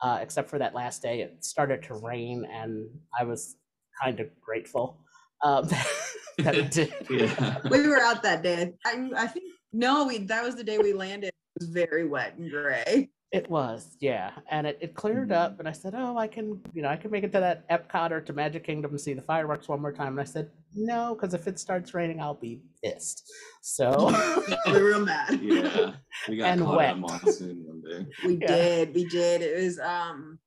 uh, 0.00 0.18
except 0.20 0.48
for 0.48 0.58
that 0.58 0.74
last 0.74 1.02
day. 1.02 1.20
It 1.20 1.44
started 1.44 1.82
to 1.84 1.94
rain, 1.94 2.46
and 2.50 2.88
I 3.18 3.24
was 3.24 3.56
kind 4.00 4.20
of 4.20 4.28
grateful 4.40 5.00
um, 5.42 5.68
that 6.38 6.54
it 6.54 6.70
did. 6.70 6.94
Yeah. 7.10 7.58
we 7.70 7.86
were 7.86 8.00
out 8.00 8.22
that 8.22 8.42
day. 8.42 8.74
I, 8.84 9.10
I 9.16 9.26
think 9.26 9.46
no, 9.72 10.06
we 10.06 10.18
that 10.18 10.44
was 10.44 10.54
the 10.54 10.64
day 10.64 10.78
we 10.78 10.92
landed. 10.92 11.28
It 11.28 11.60
was 11.60 11.68
very 11.70 12.06
wet 12.06 12.36
and 12.36 12.50
gray. 12.50 13.10
It 13.32 13.48
was, 13.48 13.96
yeah, 13.98 14.32
and 14.50 14.66
it, 14.66 14.76
it 14.82 14.94
cleared 14.94 15.30
Mhm. 15.30 15.36
up, 15.36 15.58
and 15.58 15.66
I 15.66 15.72
said, 15.72 15.94
"Oh, 15.96 16.18
I 16.18 16.28
can, 16.28 16.60
you 16.74 16.82
know, 16.82 16.88
I 16.88 16.96
can 16.96 17.10
make 17.10 17.24
it 17.24 17.32
to 17.32 17.40
that 17.40 17.66
Epcot 17.70 18.10
or 18.10 18.20
to 18.20 18.32
Magic 18.34 18.62
Kingdom 18.62 18.90
and 18.90 19.00
see 19.00 19.14
the 19.14 19.22
fireworks 19.22 19.68
one 19.68 19.80
more 19.80 19.90
time." 19.92 20.08
And 20.08 20.20
I 20.20 20.24
said, 20.24 20.50
"No, 20.74 21.14
because 21.14 21.32
if 21.32 21.48
it 21.48 21.58
starts 21.58 21.94
raining, 21.94 22.20
I'll 22.20 22.34
be 22.34 22.60
pissed." 22.84 23.26
So, 23.62 23.88
we 24.66 24.82
were 24.82 24.98
mad. 24.98 25.40
Yeah. 25.40 25.94
We 26.28 26.36
got 26.36 26.48
And 26.48 26.60
caught 26.60 26.76
wet. 26.76 26.92
on 26.92 27.00
monsoon 27.00 27.64
one 27.64 27.80
day. 27.80 28.06
We 28.26 28.34
Yeah. 28.36 28.46
did. 28.48 28.94
We 28.94 29.06
did. 29.06 29.40
It 29.40 29.64
was 29.64 29.78
um 29.78 30.38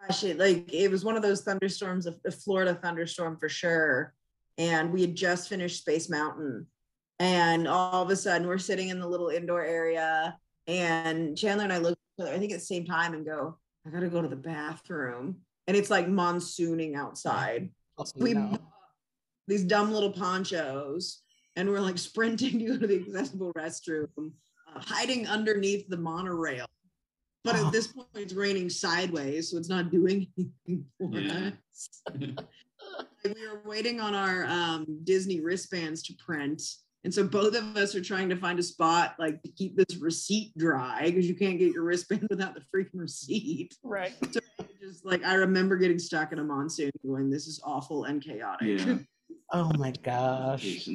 gosh, 0.00 0.22
it, 0.22 0.38
like 0.38 0.72
it 0.72 0.92
was 0.92 1.04
one 1.04 1.16
of 1.16 1.22
those 1.22 1.42
thunderstorms, 1.42 2.06
a, 2.06 2.14
a 2.24 2.30
Florida 2.30 2.78
thunderstorm 2.80 3.36
for 3.36 3.48
sure. 3.48 4.14
And 4.58 4.92
we 4.92 5.00
had 5.00 5.16
just 5.16 5.48
finished 5.48 5.80
Space 5.80 6.08
Mountain. 6.08 6.68
And 7.18 7.66
all 7.66 8.04
of 8.04 8.10
a 8.10 8.16
sudden 8.16 8.46
we're 8.46 8.58
sitting 8.58 8.90
in 8.90 9.00
the 9.00 9.08
little 9.08 9.28
indoor 9.30 9.64
area. 9.64 10.38
And 10.68 11.36
Chandler 11.36 11.64
and 11.64 11.72
I 11.72 11.78
look 11.78 11.92
at 11.92 11.98
each 11.98 12.22
other, 12.26 12.34
I 12.36 12.38
think 12.38 12.52
at 12.52 12.60
the 12.60 12.64
same 12.64 12.84
time, 12.84 13.14
and 13.14 13.24
go, 13.24 13.56
I 13.86 13.90
gotta 13.90 14.08
go 14.08 14.20
to 14.22 14.28
the 14.28 14.36
bathroom. 14.36 15.38
And 15.66 15.76
it's 15.76 15.90
like 15.90 16.06
monsooning 16.08 16.94
outside. 16.94 17.70
oh, 17.98 18.04
we 18.16 18.36
these 19.48 19.64
dumb 19.64 19.90
little 19.92 20.12
ponchos 20.12 21.22
and 21.56 21.68
we're 21.70 21.80
like 21.80 21.96
sprinting 22.08 22.58
to 22.58 22.66
go 22.66 22.78
to 22.78 22.86
the 22.86 22.96
accessible 23.00 23.52
restroom, 23.54 24.08
uh, 24.74 24.80
hiding 24.80 25.26
underneath 25.26 25.88
the 25.88 25.96
monorail. 25.96 26.66
But 27.44 27.56
Oh. 27.56 27.66
at 27.66 27.72
this 27.72 27.86
point, 27.86 28.08
it's 28.14 28.34
raining 28.34 28.68
sideways, 28.68 29.50
so 29.50 29.56
it's 29.56 29.70
not 29.70 29.90
doing 29.90 30.26
anything 30.38 30.84
for 30.98 31.18
Yeah. 31.18 31.50
us. 31.72 32.02
We 33.24 33.34
were 33.48 33.60
waiting 33.64 34.00
on 34.00 34.14
our 34.14 34.44
um, 34.46 35.00
Disney 35.04 35.40
wristbands 35.40 36.02
to 36.04 36.14
print. 36.14 36.62
And 37.08 37.14
so 37.14 37.26
both 37.26 37.54
of 37.54 37.74
us 37.74 37.94
are 37.94 38.02
trying 38.02 38.28
to 38.28 38.36
find 38.36 38.58
a 38.58 38.62
spot 38.62 39.14
like 39.18 39.40
to 39.40 39.48
keep 39.52 39.78
this 39.78 39.96
receipt 39.96 40.52
dry 40.58 41.04
because 41.06 41.26
you 41.26 41.34
can't 41.34 41.58
get 41.58 41.72
your 41.72 41.84
wristband 41.84 42.26
without 42.30 42.54
the 42.54 42.60
freaking 42.60 43.00
receipt. 43.00 43.74
right. 43.82 44.12
So 44.30 44.40
just 44.78 45.06
like 45.06 45.24
I 45.24 45.32
remember 45.32 45.78
getting 45.78 45.98
stuck 45.98 46.32
in 46.32 46.38
a 46.38 46.44
monsoon 46.44 46.90
going, 47.06 47.30
this 47.30 47.46
is 47.46 47.62
awful 47.64 48.04
and 48.04 48.22
chaotic. 48.22 48.80
Yeah. 48.80 48.98
Oh 49.50 49.72
my 49.78 49.92
gosh. 50.02 50.86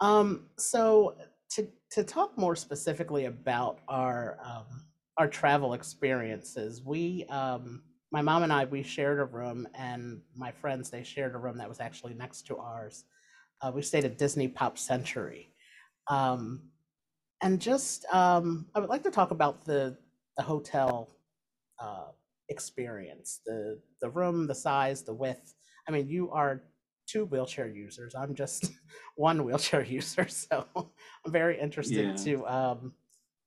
Um, 0.00 0.48
so 0.58 1.16
to 1.52 1.66
to 1.92 2.04
talk 2.04 2.36
more 2.36 2.54
specifically 2.54 3.24
about 3.24 3.78
our 3.88 4.36
um, 4.44 4.84
our 5.16 5.28
travel 5.28 5.72
experiences, 5.72 6.82
we 6.84 7.24
um, 7.30 7.82
my 8.12 8.20
mom 8.20 8.42
and 8.42 8.52
I 8.52 8.66
we 8.66 8.82
shared 8.82 9.18
a 9.18 9.24
room, 9.24 9.66
and 9.74 10.20
my 10.36 10.52
friends 10.52 10.90
they 10.90 11.02
shared 11.02 11.34
a 11.34 11.38
room 11.38 11.56
that 11.56 11.70
was 11.70 11.80
actually 11.80 12.12
next 12.12 12.42
to 12.48 12.58
ours. 12.58 13.04
Uh, 13.60 13.72
we 13.74 13.82
stayed 13.82 14.04
at 14.04 14.18
Disney 14.18 14.48
Pop 14.48 14.78
Century, 14.78 15.50
um, 16.08 16.60
and 17.42 17.60
just 17.60 18.04
um, 18.12 18.66
I 18.74 18.80
would 18.80 18.88
like 18.88 19.02
to 19.04 19.10
talk 19.10 19.30
about 19.30 19.64
the 19.64 19.96
the 20.36 20.42
hotel 20.42 21.08
uh, 21.80 22.08
experience, 22.48 23.40
the 23.46 23.80
the 24.00 24.10
room, 24.10 24.46
the 24.46 24.54
size, 24.54 25.02
the 25.02 25.14
width. 25.14 25.54
I 25.88 25.92
mean, 25.92 26.08
you 26.08 26.30
are 26.30 26.62
two 27.06 27.24
wheelchair 27.26 27.68
users. 27.68 28.14
I'm 28.14 28.34
just 28.34 28.70
one 29.16 29.44
wheelchair 29.44 29.82
user, 29.98 30.28
so 30.28 30.66
I'm 30.76 31.32
very 31.32 31.60
interested 31.60 32.06
Yeah. 32.08 32.24
to 32.24 32.46
um, 32.46 32.92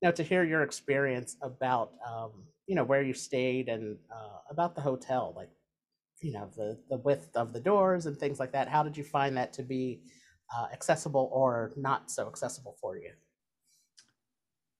you 0.01 0.07
know 0.09 0.11
to 0.13 0.23
hear 0.23 0.43
your 0.43 0.63
experience 0.63 1.37
about 1.41 1.93
um, 2.07 2.31
you 2.67 2.75
know 2.75 2.83
where 2.83 3.03
you 3.03 3.13
stayed 3.13 3.69
and 3.69 3.97
uh, 4.13 4.39
about 4.49 4.75
the 4.75 4.81
hotel, 4.81 5.33
like 5.35 5.49
you 6.21 6.31
know 6.31 6.49
the 6.55 6.77
the 6.89 6.97
width 6.97 7.35
of 7.35 7.53
the 7.53 7.59
doors 7.59 8.05
and 8.05 8.17
things 8.17 8.39
like 8.39 8.51
that. 8.53 8.67
How 8.67 8.83
did 8.83 8.95
you 8.95 9.03
find 9.03 9.35
that 9.37 9.53
to 9.53 9.63
be 9.63 10.01
uh, 10.55 10.67
accessible 10.71 11.29
or 11.33 11.71
not 11.75 12.11
so 12.11 12.27
accessible 12.27 12.75
for 12.79 12.97
you? 12.97 13.11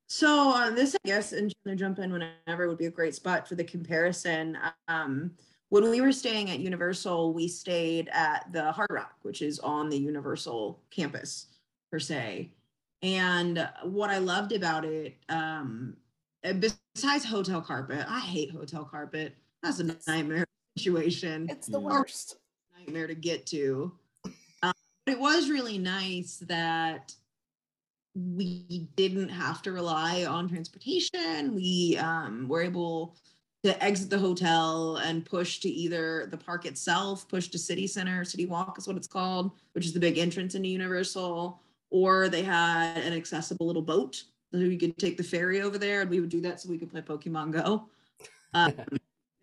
So 0.08 0.52
uh, 0.54 0.70
this, 0.72 0.94
I 0.94 1.08
guess, 1.08 1.32
and 1.32 1.54
Chandler, 1.64 1.76
jump 1.76 2.00
in 2.00 2.12
whenever 2.12 2.68
would 2.68 2.78
be 2.78 2.88
a 2.88 2.92
great 2.92 3.16
spot 3.16 3.48
for 3.48 3.56
the 3.56 3.64
comparison. 3.64 4.58
Um, 4.90 5.32
when 5.70 5.90
we 5.90 6.02
were 6.02 6.12
staying 6.12 6.52
at 6.52 6.60
Universal, 6.60 7.34
we 7.34 7.48
stayed 7.48 8.10
at 8.12 8.46
the 8.52 8.74
Hard 8.74 8.90
Rock, 8.92 9.16
which 9.22 9.42
is 9.42 9.58
on 9.60 9.90
the 9.90 9.98
Universal 9.98 10.84
campus 10.92 11.48
per 11.90 11.98
se. 11.98 12.52
And 13.02 13.70
what 13.84 14.10
I 14.10 14.18
loved 14.18 14.52
about 14.52 14.84
it, 14.84 15.16
um, 15.30 15.96
besides 16.44 17.24
hotel 17.24 17.62
carpet, 17.62 18.06
I 18.08 18.20
hate 18.20 18.52
hotel 18.52 18.84
carpet. 18.84 19.38
That's 19.64 19.80
a 19.80 19.96
nightmare 20.08 20.46
situation 20.78 21.48
It's 21.50 21.68
the 21.68 21.80
Yeah. 21.80 21.86
worst. 21.86 22.38
nightmare 22.78 23.08
to 23.08 23.16
get 23.16 23.46
to. 23.48 23.92
Um, 24.64 24.74
but 25.06 25.14
it 25.14 25.20
was 25.20 25.50
really 25.50 25.80
nice 25.80 26.38
that 26.48 27.16
we 28.14 28.88
didn't 28.96 29.30
have 29.30 29.64
to 29.64 29.72
rely 29.72 30.26
on 30.26 30.48
transportation. 30.48 31.56
We 31.56 31.98
um, 31.98 32.48
were 32.48 32.62
able 32.62 33.16
to 33.64 33.84
exit 33.84 34.12
the 34.12 34.20
hotel 34.20 34.98
and 34.98 35.26
push 35.26 35.60
to 35.62 35.70
either 35.70 36.28
the 36.30 36.38
park 36.38 36.66
itself, 36.68 37.28
push 37.28 37.48
to 37.50 37.58
City 37.58 37.88
Center, 37.88 38.24
City 38.24 38.46
Walk 38.46 38.78
is 38.78 38.88
what 38.88 38.98
it's 38.98 39.08
called, 39.08 39.52
which 39.74 39.86
is 39.86 39.94
the 39.94 40.00
big 40.00 40.20
entrance 40.20 40.54
into 40.54 40.68
Universal, 40.70 41.60
or 41.90 42.30
they 42.30 42.44
had 42.44 42.98
an 42.98 43.14
accessible 43.14 43.66
little 43.66 43.82
boat. 43.82 44.24
So 44.54 44.60
we 44.60 44.78
could 44.78 44.98
take 45.00 45.18
the 45.18 45.24
ferry 45.24 45.62
over 45.62 45.78
there 45.80 46.02
and 46.02 46.10
we 46.10 46.20
would 46.20 46.30
do 46.30 46.42
that 46.42 46.60
so 46.60 46.70
we 46.70 46.78
could 46.78 46.92
play 46.92 47.02
Pokemon 47.02 47.52
Go 47.52 47.90
um, 48.54 48.74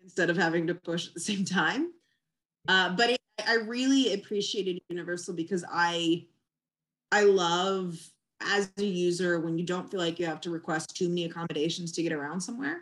instead 0.09 0.31
of 0.31 0.37
having 0.37 0.65
to 0.65 0.73
push 0.73 1.07
at 1.07 1.13
the 1.13 1.19
same 1.19 1.45
time. 1.45 1.93
Uh, 2.67 2.89
but 2.95 3.11
it, 3.11 3.19
I 3.47 3.55
really 3.55 4.13
appreciated 4.15 4.81
Universal 4.89 5.35
because 5.35 5.63
I 5.71 6.25
I 7.11 7.23
love 7.23 7.99
as 8.41 8.71
a 8.77 8.83
user 8.83 9.39
when 9.39 9.57
you 9.57 9.65
don't 9.65 9.89
feel 9.89 9.99
like 9.99 10.19
you 10.19 10.25
have 10.25 10.41
to 10.41 10.49
request 10.49 10.95
too 10.95 11.09
many 11.09 11.25
accommodations 11.25 11.91
to 11.93 12.03
get 12.03 12.11
around 12.11 12.41
somewhere. 12.41 12.81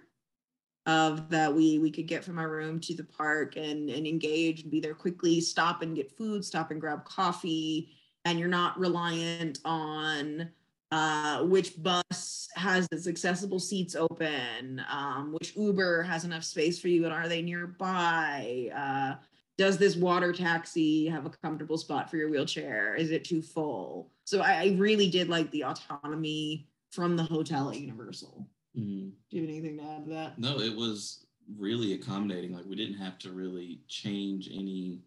of 0.85 1.29
that 1.29 1.53
we 1.53 1.79
we 1.79 1.91
could 1.91 2.07
get 2.07 2.23
from 2.23 2.39
our 2.39 2.49
room 2.49 2.79
to 2.79 2.95
the 2.95 3.03
park 3.03 3.57
and 3.57 3.89
and 3.89 4.07
engage 4.07 4.61
and 4.61 4.71
be 4.71 4.79
there 4.79 4.95
quickly 4.95 5.41
stop 5.41 5.81
and 5.81 5.97
get 5.97 6.17
food 6.17 6.43
stop 6.45 6.71
and 6.71 6.79
grab 6.79 7.03
coffee 7.03 7.89
and 8.25 8.39
you're 8.39 8.47
not 8.47 8.79
reliant 8.79 9.59
on 9.65 10.49
uh, 10.91 11.43
which 11.43 11.81
bus 11.81 12.47
has 12.55 12.87
its 12.91 13.07
accessible 13.07 13.59
seats 13.59 13.95
open, 13.95 14.81
um, 14.89 15.33
which 15.33 15.55
Uber 15.55 16.03
has 16.03 16.23
enough 16.23 16.43
space 16.43 16.79
for 16.79 16.87
you, 16.87 17.03
and 17.05 17.13
are 17.13 17.27
they 17.27 17.41
nearby? 17.41 18.69
Uh, 18.75 19.15
does 19.57 19.77
this 19.77 19.95
water 19.95 20.31
taxi 20.31 21.07
have 21.07 21.25
a 21.25 21.31
comfortable 21.43 21.77
spot 21.77 22.09
for 22.09 22.17
your 22.17 22.29
wheelchair? 22.29 22.95
Is 22.95 23.11
it 23.11 23.23
too 23.23 23.41
full? 23.41 24.11
So 24.23 24.41
I, 24.41 24.53
I 24.53 24.75
really 24.77 25.09
did 25.09 25.29
like 25.29 25.49
the 25.51 25.63
autonomy 25.63 26.67
from 26.91 27.17
the 27.17 27.23
hotel 27.23 27.69
at 27.69 27.79
Universal. 27.79 28.47
Mhm. 28.77 29.11
Do 29.29 29.37
you 29.37 29.41
have 29.41 29.49
anything 29.49 29.77
to 29.77 29.83
add 29.83 30.05
to 30.05 30.09
that? 30.11 30.39
No, 30.39 30.59
it 30.59 30.75
was 30.75 31.25
really 31.57 31.93
accommodating. 31.93 32.53
Like 32.53 32.65
we 32.65 32.75
didn't 32.75 32.97
have 32.97 33.17
to 33.19 33.31
really 33.31 33.81
change 33.87 34.49
any 34.53 35.01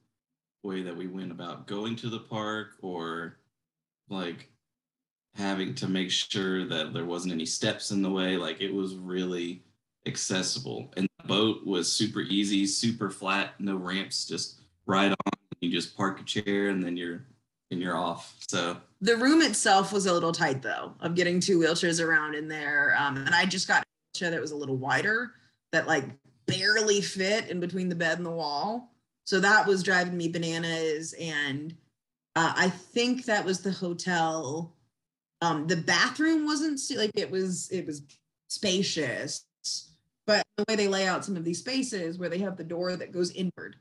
way 0.63 0.83
that 0.83 0.97
we 0.97 1.07
went 1.07 1.31
about 1.31 1.67
going 1.67 1.97
to 1.97 2.11
the 2.11 2.19
park 2.19 2.77
or 2.83 3.39
like 4.09 4.51
having 5.35 5.75
to 5.77 5.89
make 5.89 6.11
sure 6.11 6.67
that 6.67 6.93
there 6.93 7.05
wasn't 7.05 7.33
any 7.33 7.47
steps 7.47 7.91
in 7.91 8.03
the 8.03 8.11
way. 8.11 8.37
Like 8.37 8.61
it 8.61 8.73
was 8.73 8.97
really 8.97 9.63
accessible. 10.07 10.93
And 10.97 11.09
the 11.19 11.29
boat 11.29 11.67
was 11.67 11.91
super 11.91 12.21
easy, 12.21 12.67
super 12.67 13.11
flat, 13.11 13.55
no 13.59 13.77
ramps, 13.77 14.27
just 14.27 14.61
right 14.87 15.11
on. 15.11 15.33
You 15.61 15.71
just 15.71 15.97
park 15.97 16.21
a 16.21 16.25
chair 16.25 16.69
and 16.69 16.83
then 16.83 16.97
you're 16.97 17.27
and 17.71 17.81
you're 17.81 17.97
off. 17.97 18.37
So 18.49 18.77
The 19.01 19.17
room 19.17 19.43
itself 19.43 19.93
was 19.93 20.07
a 20.07 20.13
little 20.13 20.33
tight 20.33 20.63
though, 20.63 20.95
of 21.01 21.15
getting 21.15 21.39
two 21.39 21.59
wheelchairs 21.59 22.05
around 22.05 22.35
in 22.35 22.49
there. 22.49 22.97
Um, 22.99 23.17
and 23.19 23.35
I 23.35 23.47
just 23.47 23.69
got 23.69 23.83
a 23.83 23.87
wheelchair 24.13 24.31
that 24.33 24.41
was 24.41 24.51
a 24.51 24.57
little 24.57 24.77
wider 24.77 25.35
that 25.73 25.87
like 25.87 26.05
barely 26.47 27.01
fit 27.01 27.49
in 27.49 27.61
between 27.61 27.89
the 27.89 27.95
bed 27.95 28.19
and 28.19 28.27
the 28.27 28.31
wall. 28.31 28.93
So 29.25 29.39
that 29.39 29.67
was 29.67 29.85
driving 29.85 30.17
me 30.17 30.29
bananas. 30.29 31.15
And 31.21 31.77
uh, 32.35 32.53
I 32.57 32.69
think 32.69 33.27
that 33.27 33.45
was 33.45 33.61
the 33.61 33.71
hotel. 33.71 34.75
Um, 35.43 35.67
the 35.67 35.77
bathroom 35.77 36.45
wasn't 36.45 36.81
like 36.97 37.13
it 37.15 37.31
was, 37.31 37.71
it 37.71 37.87
was 37.87 38.03
spacious, 38.49 39.45
but 40.27 40.45
the 40.57 40.65
way 40.69 40.77
they 40.77 40.89
lay 40.89 41.07
out 41.07 41.25
some 41.25 41.37
of 41.37 41.45
these 41.45 41.59
spaces 41.59 42.19
where 42.19 42.29
they 42.29 42.39
have 42.39 42.57
the 42.57 42.65
door 42.65 42.97
that 42.97 43.13
goes 43.13 43.31
inward. 43.33 43.77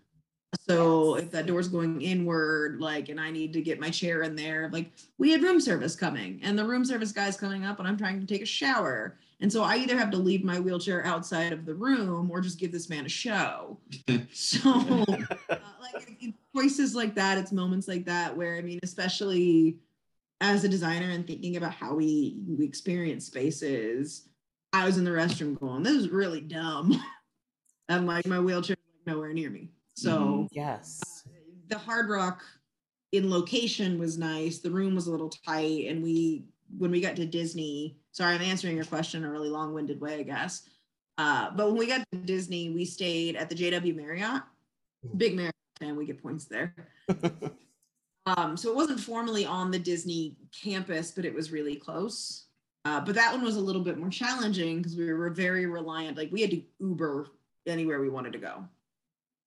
So 0.68 1.16
if 1.16 1.30
that 1.32 1.46
door's 1.46 1.68
going 1.68 2.02
inward, 2.02 2.80
like, 2.80 3.10
and 3.10 3.20
I 3.20 3.30
need 3.30 3.54
to 3.54 3.62
get 3.62 3.80
my 3.80 3.90
chair 3.90 4.24
in 4.24 4.36
there, 4.36 4.70
like, 4.72 4.92
we 5.20 5.32
had 5.32 5.44
room 5.44 5.60
service 5.60 5.96
coming, 5.96 6.40
and 6.42 6.58
the 6.58 6.66
room 6.66 6.84
service 6.86 7.12
guy's 7.12 7.38
coming 7.38 7.66
up, 7.66 7.78
and 7.80 7.88
I'm 7.88 7.98
trying 7.98 8.20
to 8.20 8.26
take 8.26 8.42
a 8.42 8.48
shower, 8.48 9.18
and 9.42 9.52
so 9.52 9.64
I 9.64 9.78
either 9.78 9.98
have 9.98 10.10
to 10.12 10.18
leave 10.18 10.44
my 10.44 10.60
wheelchair 10.60 11.06
outside 11.06 11.54
of 11.54 11.66
the 11.66 11.76
room 11.76 12.32
or 12.32 12.42
just 12.42 12.60
give 12.60 12.72
this 12.72 12.90
man 12.90 13.06
a 13.06 13.10
show. 13.10 13.78
So, 14.32 14.70
uh, 15.50 15.58
like, 15.82 16.34
choices 16.56 16.96
like 16.96 17.16
that, 17.16 17.38
it's 17.38 17.52
moments 17.52 17.88
like 17.88 18.06
that 18.06 18.36
where, 18.36 18.58
I 18.58 18.62
mean, 18.62 18.80
especially 18.84 19.78
as 20.42 20.64
a 20.64 20.70
designer 20.70 21.10
and 21.10 21.26
thinking 21.26 21.58
about 21.58 21.74
how 21.74 21.94
we 21.94 22.38
we 22.48 22.66
experience 22.66 23.26
spaces, 23.26 24.30
I 24.74 24.86
was 24.86 24.98
in 24.98 25.04
the 25.04 25.12
restroom 25.12 25.60
going, 25.60 25.84
"This 25.84 25.96
is 25.96 26.10
really 26.10 26.42
dumb," 26.42 27.02
and 27.90 28.08
like 28.08 28.26
my 28.26 28.40
wheelchair 28.40 28.78
nowhere 29.06 29.34
near 29.34 29.50
me. 29.50 29.70
So 29.96 30.12
mm-hmm. 30.12 30.44
uh, 30.44 30.48
Yes. 30.52 31.24
the 31.68 31.78
Hard 31.78 32.10
Rock 32.10 32.44
in 33.12 33.30
location 33.30 34.00
was 34.00 34.18
nice. 34.18 34.60
The 34.60 34.72
room 34.72 34.96
was 34.96 35.08
a 35.08 35.12
little 35.12 35.30
tight, 35.30 35.88
and 35.88 36.04
we 36.04 36.46
when 36.78 36.92
we 36.92 37.02
got 37.02 37.16
to 37.18 37.26
Disney. 37.26 37.98
Sorry, 38.12 38.36
I'm 38.36 38.42
answering 38.42 38.76
your 38.76 38.86
question 38.86 39.24
in 39.24 39.30
a 39.30 39.32
really 39.32 39.50
long-winded 39.50 40.02
way, 40.02 40.20
I 40.20 40.24
guess. 40.24 40.68
Uh, 41.18 41.52
but 41.52 41.68
when 41.68 41.78
we 41.78 41.88
got 41.88 42.04
to 42.12 42.18
Disney, 42.18 42.70
we 42.70 42.86
stayed 42.86 43.36
at 43.36 43.50
the 43.50 43.56
JW 43.56 43.96
Marriott. 43.96 44.42
Mm. 45.06 45.18
Big 45.18 45.36
Marriott 45.36 45.56
and 45.82 45.98
we 45.98 46.06
get 46.06 46.22
points 46.22 46.46
there. 46.46 46.76
Um, 48.38 48.58
so 48.58 48.70
it 48.70 48.76
wasn't 48.76 49.00
formally 49.00 49.46
on 49.46 49.72
the 49.72 49.80
Disney 49.80 50.36
campus, 50.52 51.12
but 51.12 51.26
it 51.26 51.34
was 51.34 51.52
really 51.52 51.76
close. 51.76 52.46
Uh, 52.86 53.00
but 53.02 53.16
that 53.16 53.34
one 53.34 53.44
was 53.44 53.56
a 53.56 53.62
little 53.62 53.82
bit 53.82 53.98
more 53.98 54.10
challenging 54.10 54.78
because 54.78 54.96
we 54.96 55.12
were 55.12 55.30
very 55.30 55.66
reliant. 55.66 56.18
Like 56.18 56.32
we 56.32 56.42
had 56.42 56.52
to 56.52 56.62
Uber 56.80 57.28
anywhere 57.68 58.00
we 58.00 58.10
wanted 58.10 58.34
to 58.34 58.40
go, 58.40 58.64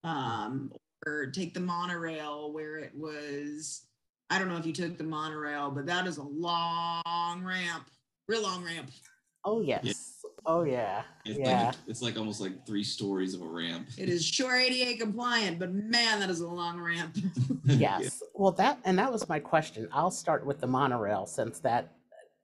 um, 0.04 0.72
or 1.06 1.26
take 1.26 1.54
the 1.54 1.60
monorail 1.60 2.52
where 2.52 2.76
it 2.76 2.92
was. 2.94 3.82
I 4.30 4.38
don't 4.38 4.48
know 4.48 4.56
if 4.56 4.66
you 4.66 4.72
took 4.72 4.96
the 4.96 5.04
monorail, 5.04 5.70
but 5.70 5.86
that 5.86 6.06
is 6.06 6.18
a 6.18 6.22
long 6.22 7.42
ramp, 7.42 7.86
real 8.28 8.42
long 8.42 8.64
ramp. 8.64 8.90
Oh 9.44 9.60
yes. 9.60 10.11
Oh 10.46 10.62
yeah. 10.64 11.02
it's 11.24 11.38
Yeah. 11.38 11.66
like 11.66 11.74
it's 11.86 12.02
like 12.02 12.18
almost 12.18 12.40
like 12.40 12.66
three 12.66 12.84
stories 12.84 13.34
of 13.34 13.42
a 13.42 13.46
ramp. 13.46 13.88
It 13.96 14.08
is 14.08 14.24
sure 14.24 14.56
ADA 14.56 14.98
compliant, 14.98 15.58
but 15.58 15.72
man, 15.72 16.20
that 16.20 16.30
is 16.30 16.40
a 16.40 16.48
long 16.48 16.80
ramp. 16.80 17.16
Yes. 17.64 18.22
Well, 18.34 18.52
that 18.52 18.80
and 18.84 18.98
that 18.98 19.12
was 19.12 19.28
my 19.28 19.38
question. 19.38 19.88
I'll 19.92 20.10
start 20.10 20.44
with 20.44 20.60
the 20.60 20.66
monorail 20.66 21.26
since 21.26 21.60
that 21.60 21.92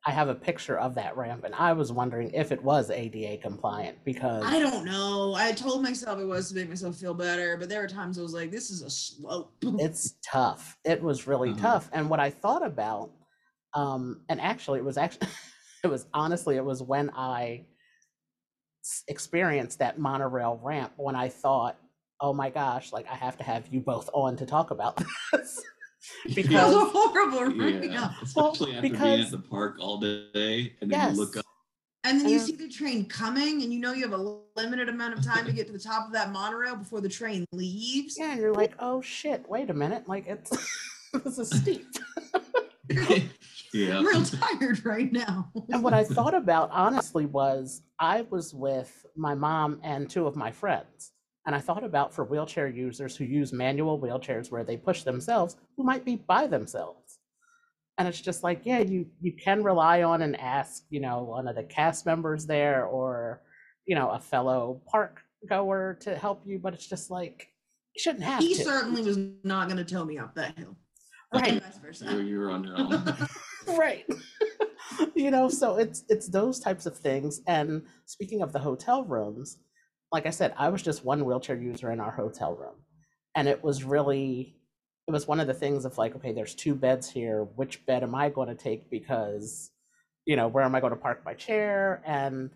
I 0.07 0.13
have 0.13 0.29
a 0.29 0.35
picture 0.35 0.79
of 0.79 0.95
that 0.95 1.17
ramp, 1.17 1.43
and 1.45 1.55
I 1.57 1.73
was 1.73 1.91
wondering 1.93 2.31
if 2.33 2.53
it 2.53 2.63
was 2.63 2.91
ADA 2.91 3.39
compliant 3.43 3.99
because 4.05 4.45
I 4.47 4.61
don't 4.61 4.85
know. 4.85 5.35
I 5.37 5.53
told 5.53 5.83
myself 5.83 6.21
it 6.21 6.25
was 6.25 6.49
to 6.51 6.55
make 6.55 6.69
myself 6.69 6.97
feel 6.97 7.15
better, 7.15 7.57
but 7.57 7.69
there 7.69 7.81
were 7.81 7.89
times 7.89 8.17
I 8.19 8.23
was 8.23 8.33
like, 8.33 8.53
this 8.53 8.71
is 8.71 8.83
a 8.83 8.89
slope. 8.91 9.53
it's 9.63 10.15
tough. 10.25 10.79
It 10.85 11.03
was 11.03 11.27
really 11.27 11.51
Uh-huh. 11.51 11.61
tough. 11.63 11.91
And 11.93 12.09
what 12.09 12.21
I 12.21 12.31
thought 12.31 12.65
about, 12.65 13.11
um, 13.75 14.21
and 14.29 14.41
actually, 14.41 14.79
it 14.79 14.85
was 14.85 14.97
actually, 14.97 15.29
it 15.85 15.89
was 15.89 16.07
honestly, 16.15 16.57
it 16.57 16.65
was 16.65 16.81
when 16.81 17.11
I 17.11 17.67
s- 18.85 19.05
experienced 19.09 19.79
that 19.81 19.99
monorail 19.99 20.61
ramp 20.63 20.93
when 20.97 21.15
I 21.17 21.29
thought, 21.29 21.79
oh 22.21 22.33
my 22.33 22.51
gosh, 22.51 22.93
like 22.93 23.07
I 23.11 23.15
have 23.15 23.37
to 23.39 23.45
have 23.45 23.67
you 23.69 23.81
both 23.81 24.09
on 24.13 24.37
to 24.37 24.47
talk 24.47 24.71
about 24.71 24.97
this. 25.33 25.63
That 26.25 26.27
was 26.27 26.35
because 26.35 26.75
a 26.75 26.85
horrible 26.87 27.51
yeah, 27.51 27.99
ramp. 28.01 28.13
especially 28.23 28.75
after 28.77 28.89
being 28.89 29.21
at 29.21 29.31
the 29.31 29.39
park 29.39 29.77
all 29.81 29.99
day 29.99 30.75
and 30.81 30.91
then 30.91 31.01
yes, 31.01 31.17
you 31.17 31.21
look 31.21 31.37
up. 31.37 31.45
And 32.05 32.21
then 32.21 32.29
you 32.29 32.39
Um, 32.39 32.47
see 32.47 32.55
the 32.57 32.69
train 32.69 33.05
coming, 33.07 33.63
and 33.63 33.73
you 33.73 33.81
know 33.81 33.93
you 33.93 34.09
have 34.09 34.19
a 34.19 34.39
limited 34.57 34.89
amount 34.89 35.19
of 35.19 35.25
time 35.25 35.45
to 35.47 35.53
get 35.53 35.67
to 35.67 35.73
the 35.73 35.79
top 35.79 36.07
of 36.07 36.13
that 36.13 36.31
monorail 36.31 36.77
before 36.77 37.01
the 37.01 37.09
train 37.09 37.45
leaves. 37.53 38.17
yeah, 38.17 38.31
and 38.33 38.41
you're 38.41 38.55
like, 38.55 38.75
oh 38.79 39.03
shit, 39.03 39.45
wait 39.49 39.69
a 39.69 39.75
minute, 39.75 40.09
like 40.09 40.27
it's 40.29 40.51
this 41.25 41.39
is 41.39 41.51
steep. 41.51 41.87
Yeah. 43.73 43.99
I'm 43.99 44.07
real 44.07 44.23
tired 44.25 44.85
right 44.85 45.13
now. 45.13 45.51
And 45.71 45.83
what 45.83 45.95
I 45.95 46.05
thought 46.05 46.35
about 46.35 46.71
honestly 46.71 47.27
was 47.27 47.83
I 48.01 48.23
was 48.31 48.55
with 48.55 49.05
my 49.17 49.35
mom 49.35 49.81
and 49.83 50.09
two 50.09 50.27
of 50.27 50.37
my 50.37 50.51
friends. 50.51 51.13
And 51.47 51.55
I 51.55 51.61
thought 51.61 51.83
about 51.85 52.13
for 52.13 52.25
wheelchair 52.25 52.69
users 52.69 53.17
who 53.17 53.25
use 53.25 53.53
manual 53.53 53.99
wheelchairs 53.99 54.51
where 54.51 54.65
they 54.65 54.77
push 54.77 55.03
themselves, 55.03 55.57
who 55.77 55.83
might 55.85 56.05
be 56.05 56.17
by 56.17 56.47
themselves. 56.47 57.19
And 57.97 58.07
it's 58.07 58.21
just 58.21 58.43
like, 58.43 58.61
yeah, 58.65 58.81
you 58.81 59.07
you 59.21 59.33
can 59.33 59.65
rely 59.65 60.03
on 60.03 60.23
and 60.23 60.39
ask, 60.39 60.85
you 60.91 61.01
know, 61.01 61.23
one 61.23 61.49
of 61.49 61.57
the 61.57 61.65
cast 61.65 62.07
members 62.07 62.47
there 62.47 62.85
or, 62.85 63.43
you 63.87 63.95
know, 63.95 64.11
a 64.11 64.21
fellow 64.21 64.83
park 64.87 65.23
goer 65.49 65.97
to 66.01 66.17
help 66.17 66.43
you, 66.45 66.59
but 66.59 66.75
it's 66.75 66.87
just 66.87 67.11
like 67.11 67.49
you 67.97 68.03
shouldn't 68.03 68.25
have 68.25 68.41
He 68.41 68.55
to. 68.55 68.63
certainly 68.63 69.03
was 69.03 69.19
not 69.43 69.69
going 69.69 69.79
to 69.79 69.85
tow 69.85 70.05
me 70.05 70.19
up 70.19 70.35
that 70.35 70.57
hill. 70.59 70.77
Right. 71.35 71.63
Vice 71.63 71.79
versa. 71.79 72.13
You 72.13 72.21
you 72.21 72.39
were 72.41 72.51
on 72.51 72.65
your 72.65 72.79
own. 72.79 72.91
right. 73.77 74.07
You 75.15 75.31
know 75.31 75.49
so 75.49 75.77
it's 75.77 76.05
it's 76.09 76.29
those 76.29 76.61
types 76.61 76.87
of 76.87 76.97
things 76.97 77.43
and 77.47 77.83
speaking 78.07 78.43
of 78.43 78.53
the 78.53 78.59
hotel 78.61 79.05
rooms 79.05 79.59
like 80.13 80.27
i 80.27 80.31
said 80.31 80.55
i 80.59 80.69
was 80.69 80.83
just 80.83 81.05
one 81.05 81.25
wheelchair 81.25 81.57
user 81.57 81.93
in 81.93 82.01
our 82.01 82.11
hotel 82.13 82.55
room 82.55 82.77
and 83.37 83.49
it 83.49 83.63
was 83.65 83.85
really 83.85 84.57
it 85.09 85.13
was 85.13 85.29
one 85.29 85.41
of 85.41 85.47
the 85.47 85.55
things 85.55 85.85
of 85.85 85.99
like 85.99 86.17
okay 86.17 86.33
there's 86.33 86.55
two 86.55 86.75
beds 86.75 87.11
here 87.11 87.45
which 87.57 87.85
bed 87.87 88.03
am 88.03 88.15
i 88.15 88.29
going 88.31 88.49
to 88.49 88.55
take 88.57 88.91
because 88.91 89.71
you 90.27 90.37
know 90.37 90.49
where 90.49 90.65
am 90.65 90.75
i 90.75 90.81
going 90.81 90.93
to 90.93 90.99
park 90.99 91.23
my 91.25 91.35
chair? 91.35 92.03
And 92.07 92.51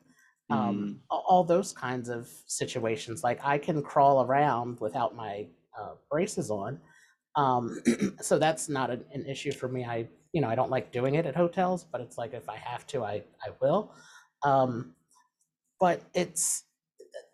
um, 0.51 1.01
a- 1.11 1.14
all 1.14 1.44
those 1.44 1.72
kinds 1.72 2.09
of 2.11 2.29
situations 2.46 3.25
like 3.25 3.40
i 3.44 3.59
can 3.59 3.83
crawl 3.83 4.25
around 4.25 4.81
without 4.81 5.16
my 5.16 5.46
uh, 5.81 5.94
braces 6.11 6.51
on 6.51 6.79
um, 7.37 7.81
so 8.20 8.38
that's 8.38 8.68
not 8.68 8.90
an, 8.90 9.05
an 9.12 9.27
issue 9.27 9.53
for 9.53 9.68
me. 9.68 9.85
I 9.85 10.09
you 10.33 10.40
know 10.40 10.49
i 10.49 10.55
don't 10.55 10.71
like 10.71 10.92
doing 10.92 11.14
it 11.14 11.27
at 11.27 11.37
hotels 11.37 11.85
but 11.85 12.01
it's 12.01 12.18
like 12.18 12.35
if 12.35 12.49
i 12.49 12.57
have 12.57 12.87
to 12.87 13.05
i 13.05 13.23
i 13.45 13.51
will. 13.61 13.92
Um, 14.45 14.95
but 15.79 16.03
it's 16.14 16.64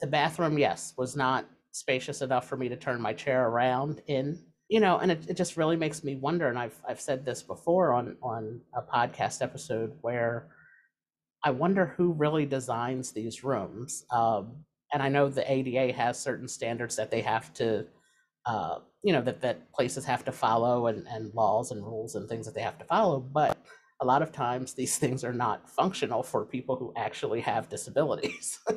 the 0.00 0.06
bathroom 0.06 0.58
yes 0.58 0.92
was 0.96 1.16
not 1.16 1.46
spacious 1.72 2.22
enough 2.22 2.48
for 2.48 2.56
me 2.56 2.68
to 2.68 2.76
turn 2.76 3.00
my 3.00 3.12
chair 3.12 3.48
around 3.48 4.02
in 4.06 4.38
you 4.68 4.80
know 4.80 4.98
and 4.98 5.10
it, 5.10 5.30
it 5.30 5.36
just 5.36 5.56
really 5.56 5.76
makes 5.76 6.02
me 6.04 6.16
wonder 6.16 6.48
and 6.48 6.58
i've 6.58 6.78
i've 6.88 7.00
said 7.00 7.24
this 7.24 7.42
before 7.42 7.92
on 7.92 8.16
on 8.22 8.60
a 8.74 8.82
podcast 8.82 9.42
episode 9.42 9.92
where 10.02 10.48
i 11.44 11.50
wonder 11.50 11.94
who 11.96 12.12
really 12.12 12.46
designs 12.46 13.12
these 13.12 13.44
rooms. 13.44 14.04
Um, 14.10 14.64
and 14.92 15.02
i 15.02 15.08
know 15.08 15.28
the 15.28 15.50
ada 15.50 15.92
has 15.92 16.18
certain 16.18 16.48
standards 16.48 16.96
that 16.96 17.10
they 17.10 17.22
have 17.22 17.52
to 17.54 17.86
uh, 18.46 18.78
you 19.02 19.12
know 19.12 19.22
that 19.22 19.40
that 19.40 19.70
places 19.72 20.04
have 20.04 20.24
to 20.24 20.32
follow 20.32 20.86
and, 20.88 21.06
and 21.08 21.32
laws 21.34 21.70
and 21.70 21.84
rules 21.84 22.14
and 22.14 22.28
things 22.28 22.46
that 22.46 22.54
they 22.54 22.62
have 22.62 22.78
to 22.78 22.84
follow 22.84 23.20
but 23.20 23.56
a 24.00 24.04
lot 24.04 24.22
of 24.22 24.30
times 24.32 24.74
these 24.74 24.96
things 25.02 25.24
are 25.24 25.32
not 25.32 25.68
functional 25.68 26.22
for 26.22 26.44
people 26.44 26.76
who 26.76 26.92
actually 26.96 27.40
have 27.40 27.68
disabilities. 27.68 28.58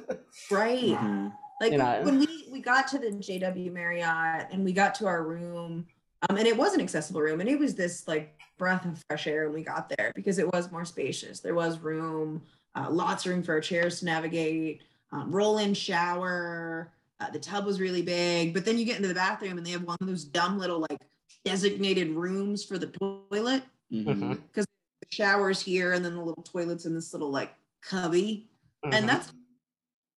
Right. 0.50 0.98
Mhm. 0.98 1.34
Like 1.60 1.74
You 1.74 1.78
know. 1.78 2.02
when 2.04 2.20
we 2.20 2.48
we 2.52 2.62
got 2.62 2.88
to 2.90 2.98
the 3.00 3.08
JW 3.12 3.72
Marriott 3.72 4.48
and 4.52 4.64
we 4.64 4.72
got 4.74 4.96
to 4.96 5.06
our 5.06 5.24
room, 5.24 5.86
um, 6.30 6.38
and 6.38 6.48
it 6.48 6.56
was 6.58 6.74
an 6.74 6.82
accessible 6.82 7.22
room, 7.22 7.42
and 7.42 7.50
it 7.50 7.60
was 7.60 7.76
this 7.76 8.08
like 8.08 8.40
breath 8.58 8.86
of 8.86 9.04
fresh 9.10 9.28
air 9.28 9.46
when 9.46 9.56
we 9.56 9.64
got 9.64 9.90
there 9.90 10.12
because 10.16 10.40
it 10.40 10.52
was 10.54 10.72
more 10.72 10.86
spacious. 10.86 11.40
There 11.42 11.54
was 11.54 11.80
room, 11.80 12.42
uh, 12.76 12.90
lots 12.90 13.26
of 13.26 13.32
room 13.32 13.44
for 13.44 13.54
our 13.54 13.62
chairs 13.62 14.00
to 14.00 14.06
navigate, 14.06 14.82
um, 15.12 15.32
roll-in 15.32 15.74
shower. 15.74 16.92
Uh, 17.22 17.30
the 17.30 17.40
tub 17.40 17.66
was 17.66 17.80
really 17.80 18.02
big, 18.02 18.52
but 18.54 18.66
then 18.66 18.80
you 18.80 18.84
get 18.86 18.96
into 18.96 19.08
the 19.08 19.14
bathroom 19.14 19.58
and 19.58 19.66
they 19.66 19.70
have 19.72 19.84
one 19.84 19.98
of 20.02 20.08
those 20.08 20.24
dumb 20.26 20.58
little 20.58 20.80
like 20.90 21.00
designated 21.46 22.10
rooms 22.10 22.64
for 22.66 22.80
the 22.80 22.88
toilet. 22.88 23.62
Mhm. 23.92 24.40
The 24.54 24.66
showers 25.12 25.62
here, 25.62 25.94
and 25.94 26.04
then 26.04 26.16
the 26.16 26.22
little 26.24 26.42
toilets 26.44 26.86
in 26.86 26.96
this 26.96 27.14
little 27.14 27.30
like 27.30 27.54
cubby, 27.84 28.50
Mhm. 28.84 28.94
and 28.96 29.08
that's 29.10 29.32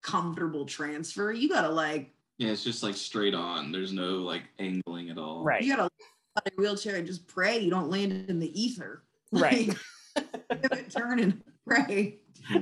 comfortable 0.02 0.64
transfer. 0.64 1.30
You 1.32 1.48
gotta 1.48 1.68
like 1.70 2.14
Yeah, 2.38 2.50
it's 2.50 2.64
just 2.64 2.82
like 2.82 2.94
straight 2.96 3.34
on. 3.34 3.70
There's 3.70 3.92
no 3.92 4.18
like 4.18 4.44
angling 4.58 5.10
at 5.10 5.18
all. 5.18 5.44
right, 5.44 5.62
you 5.62 5.70
gotta 5.76 5.82
out 5.84 6.46
of 6.46 6.52
your 6.56 6.62
wheelchair 6.64 6.96
and 6.96 7.06
just 7.06 7.26
pray 7.28 7.58
you 7.58 7.70
don't 7.70 7.90
land 7.90 8.28
in 8.30 8.38
the 8.38 8.60
ether. 8.60 9.04
right. 9.30 9.68
Like, 10.16 10.62
pivot, 10.62 10.90
turn 10.90 11.18
and 11.18 11.42
pray. 11.66 12.20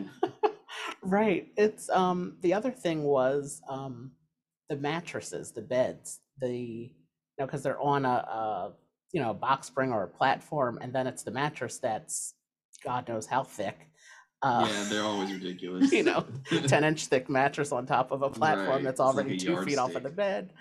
Right. 1.02 1.52
It's 1.56 1.88
um 1.90 2.36
the 2.40 2.54
other 2.54 2.70
thing 2.70 3.02
was 3.02 3.60
um 3.68 4.12
the 4.72 4.78
mattresses, 4.78 5.52
the 5.52 5.60
beds, 5.60 6.20
the 6.40 6.50
you 6.50 7.38
know 7.38 7.44
because 7.44 7.62
they're 7.62 7.80
on 7.80 8.06
a, 8.06 8.08
a 8.08 8.72
you 9.12 9.20
know 9.20 9.34
box 9.34 9.66
spring 9.66 9.92
or 9.92 10.04
a 10.04 10.08
platform, 10.08 10.78
and 10.80 10.94
then 10.94 11.06
it's 11.06 11.22
the 11.22 11.30
mattress 11.30 11.78
that's 11.78 12.32
God 12.82 13.06
knows 13.06 13.26
how 13.26 13.44
thick. 13.44 13.90
Uh, 14.40 14.66
yeah, 14.66 14.84
they're 14.88 15.02
always 15.02 15.30
ridiculous. 15.38 15.92
you 15.92 16.04
know, 16.04 16.24
ten 16.66 16.84
inch 16.84 17.06
thick 17.06 17.28
mattress 17.28 17.70
on 17.70 17.84
top 17.84 18.12
of 18.12 18.22
a 18.22 18.30
platform 18.30 18.68
Right, 18.68 18.82
that's 18.82 18.98
it's 18.98 19.00
like 19.00 19.14
already 19.14 19.36
two 19.36 19.62
feet 19.62 19.76
off 19.76 19.94
of 19.94 20.04
the 20.04 20.10
bed. 20.10 20.54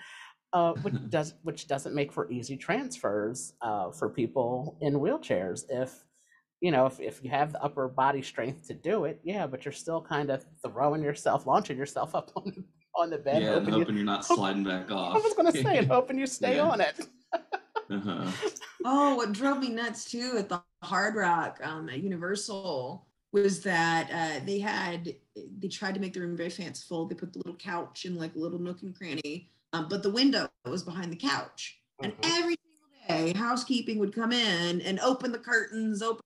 Uh, 0.52 0.74
which 0.82 0.94
does 1.08 1.32
which 1.42 1.66
doesn't 1.66 1.94
make 1.94 2.12
for 2.12 2.30
easy 2.30 2.58
transfers 2.58 3.54
uh, 3.62 3.90
for 3.90 4.10
people 4.10 4.76
in 4.82 4.92
wheelchairs 5.00 5.64
if 5.70 6.04
you 6.60 6.70
know 6.70 6.84
if, 6.84 7.00
if 7.00 7.24
you 7.24 7.30
have 7.30 7.52
the 7.52 7.62
upper 7.62 7.88
body 7.88 8.20
strength 8.20 8.66
to 8.66 8.74
do 8.74 9.06
it 9.06 9.18
yeah 9.24 9.46
but 9.46 9.64
you're 9.64 9.72
still 9.72 10.02
kind 10.02 10.28
of 10.28 10.44
throwing 10.62 11.02
yourself 11.02 11.46
launching 11.46 11.78
yourself 11.78 12.14
up 12.14 12.30
on, 12.36 12.64
on 12.94 13.10
the 13.10 13.18
bed 13.18 13.42
yeah, 13.42 13.56
and 13.56 13.66
hoping 13.66 13.74
you, 13.74 13.80
hoping 13.80 13.96
you're 13.96 14.04
not 14.04 14.24
sliding 14.24 14.64
back 14.64 14.90
off. 14.90 15.16
i 15.16 15.20
was 15.20 15.34
going 15.34 15.50
to 15.50 15.62
say 15.62 15.78
and 15.78 15.86
hoping 15.90 16.18
you 16.18 16.26
stay 16.26 16.56
Yeah. 16.56 16.62
on 16.68 16.80
it 16.80 16.94
uh-huh. 17.90 18.30
Oh, 18.84 19.14
what 19.14 19.32
drove 19.32 19.60
me 19.60 19.68
nuts 19.68 20.10
too 20.10 20.34
at 20.38 20.48
the 20.48 20.60
Hard 20.82 21.14
Rock 21.14 21.60
um, 21.62 21.88
at 21.88 22.02
Universal 22.02 23.06
was 23.32 23.62
that 23.62 24.10
uh, 24.10 24.44
they 24.44 24.58
had 24.58 25.14
they 25.60 25.68
tried 25.68 25.94
to 25.94 26.00
make 26.00 26.14
the 26.14 26.20
room 26.20 26.36
very 26.36 26.50
fanciful. 26.50 27.06
They 27.06 27.14
put 27.14 27.32
the 27.32 27.38
little 27.38 27.54
couch 27.54 28.04
in 28.06 28.16
like 28.16 28.34
a 28.34 28.38
little 28.40 28.58
nook 28.58 28.82
and 28.82 28.92
cranny, 28.92 29.50
um, 29.72 29.86
but 29.88 30.02
the 30.02 30.10
window 30.10 30.48
was 30.64 30.82
behind 30.82 31.12
the 31.12 31.16
couch. 31.16 31.80
And 32.02 32.12
Mhm. 32.12 32.24
every 32.24 32.56
single 33.08 33.32
day, 33.32 33.38
housekeeping 33.38 34.00
would 34.00 34.12
come 34.12 34.32
in 34.32 34.80
and 34.80 34.98
open 34.98 35.30
the 35.30 35.38
curtains, 35.38 36.02
open 36.02 36.22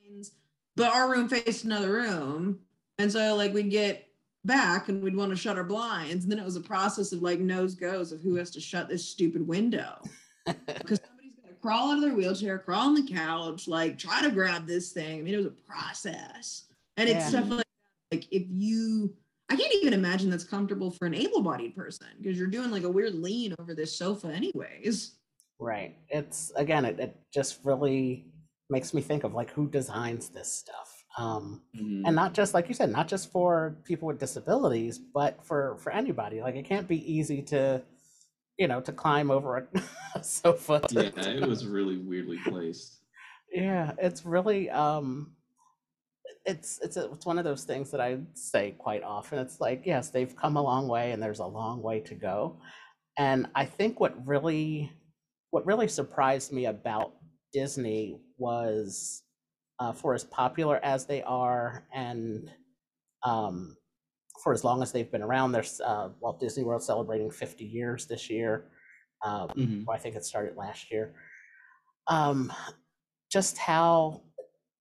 the 0.00 0.06
blinds, 0.08 0.32
but 0.76 0.90
our 0.90 1.10
room 1.10 1.28
faced 1.28 1.64
another 1.64 1.92
room, 1.92 2.60
and 2.98 3.12
so 3.12 3.36
like 3.36 3.52
we'd 3.52 3.70
get 3.70 4.08
back 4.44 4.88
and 4.88 5.02
we'd 5.02 5.16
want 5.16 5.30
to 5.30 5.36
shut 5.36 5.56
our 5.56 5.64
blinds, 5.64 6.24
and 6.24 6.32
then 6.32 6.38
it 6.38 6.44
was 6.44 6.56
a 6.56 6.60
process 6.60 7.12
of 7.12 7.22
like 7.22 7.40
nose 7.40 7.74
goes 7.74 8.12
of 8.12 8.20
who 8.20 8.34
has 8.36 8.50
to 8.52 8.60
shut 8.60 8.88
this 8.88 9.04
stupid 9.04 9.46
window 9.46 10.02
because 10.46 11.00
somebody's 11.06 11.32
gonna 11.42 11.56
crawl 11.62 11.90
out 11.90 11.96
of 11.96 12.02
their 12.02 12.14
wheelchair, 12.14 12.58
crawl 12.58 12.88
on 12.88 12.94
the 12.94 13.06
couch, 13.12 13.66
like 13.68 13.98
try 13.98 14.22
to 14.22 14.30
grab 14.30 14.66
this 14.66 14.92
thing. 14.92 15.18
I 15.18 15.22
mean, 15.22 15.34
it 15.34 15.38
was 15.38 15.46
a 15.46 15.50
process, 15.50 16.64
and 16.96 17.08
it's 17.08 17.24
Yeah. 17.24 17.28
stuff 17.28 17.50
like 17.50 17.64
like 18.12 18.26
if 18.30 18.44
you, 18.50 19.12
I 19.50 19.56
can't 19.56 19.74
even 19.74 19.92
imagine 19.94 20.30
that's 20.30 20.44
comfortable 20.44 20.90
for 20.90 21.06
an 21.06 21.14
able-bodied 21.14 21.74
person 21.74 22.06
because 22.20 22.38
you're 22.38 22.46
doing 22.46 22.70
like 22.70 22.84
a 22.84 22.90
weird 22.90 23.14
lean 23.14 23.54
over 23.58 23.74
this 23.74 23.96
sofa, 23.96 24.28
anyways. 24.28 25.16
right 25.60 25.96
it's 26.08 26.52
again 26.56 26.84
it, 26.84 26.98
it 27.00 27.16
just 27.32 27.60
really 27.64 28.26
makes 28.70 28.92
me 28.92 29.00
think 29.00 29.24
of 29.24 29.34
like 29.34 29.50
who 29.50 29.68
designs 29.68 30.28
this 30.28 30.52
stuff 30.52 30.93
um 31.18 31.62
Mhm. 31.76 32.02
and 32.06 32.16
not 32.16 32.34
just 32.34 32.54
like 32.54 32.68
you 32.68 32.74
said 32.74 32.90
not 32.90 33.08
just 33.08 33.30
for 33.32 33.76
people 33.84 34.06
with 34.08 34.18
disabilities 34.18 34.98
but 34.98 35.42
for 35.44 35.76
for 35.78 35.92
anybody 35.92 36.40
like 36.40 36.56
it 36.56 36.64
can't 36.64 36.88
be 36.88 37.00
easy 37.12 37.42
to 37.42 37.82
you 38.58 38.68
know 38.68 38.80
to 38.80 38.92
climb 38.92 39.30
over 39.30 39.56
a, 39.58 40.22
sofa 40.22 40.80
yeah, 40.90 41.10
to- 41.10 41.36
it 41.42 41.46
was 41.48 41.66
really 41.66 41.98
weirdly 41.98 42.38
placed. 42.48 43.00
yeah 43.52 43.92
it's 43.98 44.24
really 44.24 44.70
um 44.70 45.32
it's 46.44 46.78
it's 46.82 46.96
a, 46.96 47.10
it's 47.12 47.26
one 47.26 47.38
of 47.38 47.44
those 47.44 47.64
things 47.64 47.90
that 47.90 48.00
i 48.00 48.18
say 48.34 48.72
quite 48.78 49.02
often 49.02 49.38
it's 49.38 49.60
like 49.60 49.82
yes 49.84 50.10
they've 50.10 50.36
come 50.36 50.56
a 50.56 50.62
long 50.62 50.88
way 50.88 51.12
and 51.12 51.22
there's 51.22 51.38
a 51.40 51.46
long 51.46 51.82
way 51.82 52.00
to 52.00 52.14
go 52.14 52.56
and 53.18 53.46
i 53.54 53.64
think 53.64 53.98
what 54.00 54.14
really 54.26 54.92
what 55.50 55.64
really 55.66 55.88
surprised 55.88 56.52
me 56.52 56.66
about 56.66 57.12
disney 57.52 58.18
was 58.38 59.22
uh, 59.80 59.92
for 59.92 60.14
as 60.14 60.24
popular 60.24 60.78
as 60.84 61.06
they 61.06 61.22
are 61.22 61.86
and 61.92 62.50
um, 63.24 63.76
for 64.42 64.52
as 64.52 64.64
long 64.64 64.82
as 64.82 64.92
they've 64.92 65.10
been 65.10 65.22
around 65.22 65.52
there's 65.52 65.80
uh, 65.80 66.08
walt 66.20 66.40
disney 66.40 66.64
world 66.64 66.82
celebrating 66.82 67.30
50 67.30 67.64
years 67.64 68.06
this 68.06 68.28
year 68.30 68.70
um, 69.24 69.48
Mhm. 69.56 69.84
I 69.90 69.98
think 69.98 70.16
it 70.16 70.24
started 70.24 70.56
last 70.56 70.90
year. 70.90 71.14
Um, 72.08 72.52
just 73.32 73.56
how, 73.58 74.22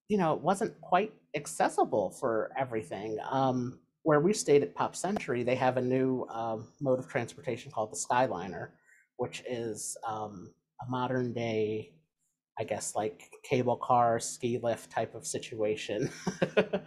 you 0.09 0.17
know, 0.17 0.33
it 0.33 0.41
wasn't 0.41 0.79
quite 0.81 1.13
accessible 1.35 2.11
for 2.11 2.51
everything. 2.57 3.17
Um, 3.29 3.79
where 4.03 4.19
we 4.19 4.33
stayed 4.33 4.63
at 4.63 4.75
Pop 4.75 4.95
Century, 4.97 5.43
they 5.43 5.55
have 5.55 5.77
a 5.77 5.81
new 5.81 6.27
um, 6.29 6.67
mode 6.81 6.99
of 6.99 7.07
transportation 7.07 7.71
called 7.71 7.91
the 7.91 7.95
Skyliner, 7.95 8.71
which 9.15 9.43
is 9.49 9.95
um, 10.05 10.53
a 10.85 10.91
modern 10.91 11.31
day, 11.31 11.93
I 12.59 12.63
guess, 12.63 12.95
like 12.95 13.29
cable 13.43 13.77
car, 13.77 14.19
ski 14.19 14.59
lift 14.61 14.91
type 14.91 15.15
of 15.15 15.25
situation. 15.25 16.09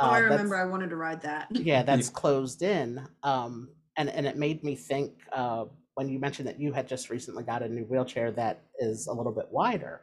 Oh, 0.00 0.10
I 0.10 0.18
remember 0.18 0.56
I 0.56 0.64
wanted 0.64 0.90
to 0.90 0.96
ride 0.96 1.22
that. 1.22 1.48
yeah 1.50 1.82
that's 1.88 2.08
closed 2.08 2.62
in 2.62 3.04
um 3.24 3.68
and 3.96 4.08
and 4.08 4.26
it 4.26 4.36
made 4.36 4.62
me 4.62 4.76
think 4.76 5.12
uh 5.32 5.64
when 5.94 6.08
you 6.08 6.20
mentioned 6.20 6.46
that 6.46 6.60
you 6.60 6.72
had 6.72 6.86
just 6.86 7.10
recently 7.10 7.42
got 7.42 7.62
a 7.62 7.68
new 7.68 7.82
wheelchair 7.82 8.30
that 8.30 8.62
is 8.78 9.08
a 9.08 9.12
little 9.12 9.32
bit 9.32 9.48
wider 9.50 10.02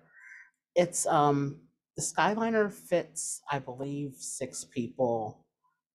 it's 0.75 1.05
um 1.05 1.61
the 1.95 2.01
skyliner 2.01 2.71
fits 2.71 3.41
i 3.49 3.57
believe 3.57 4.15
six 4.17 4.65
people 4.65 5.45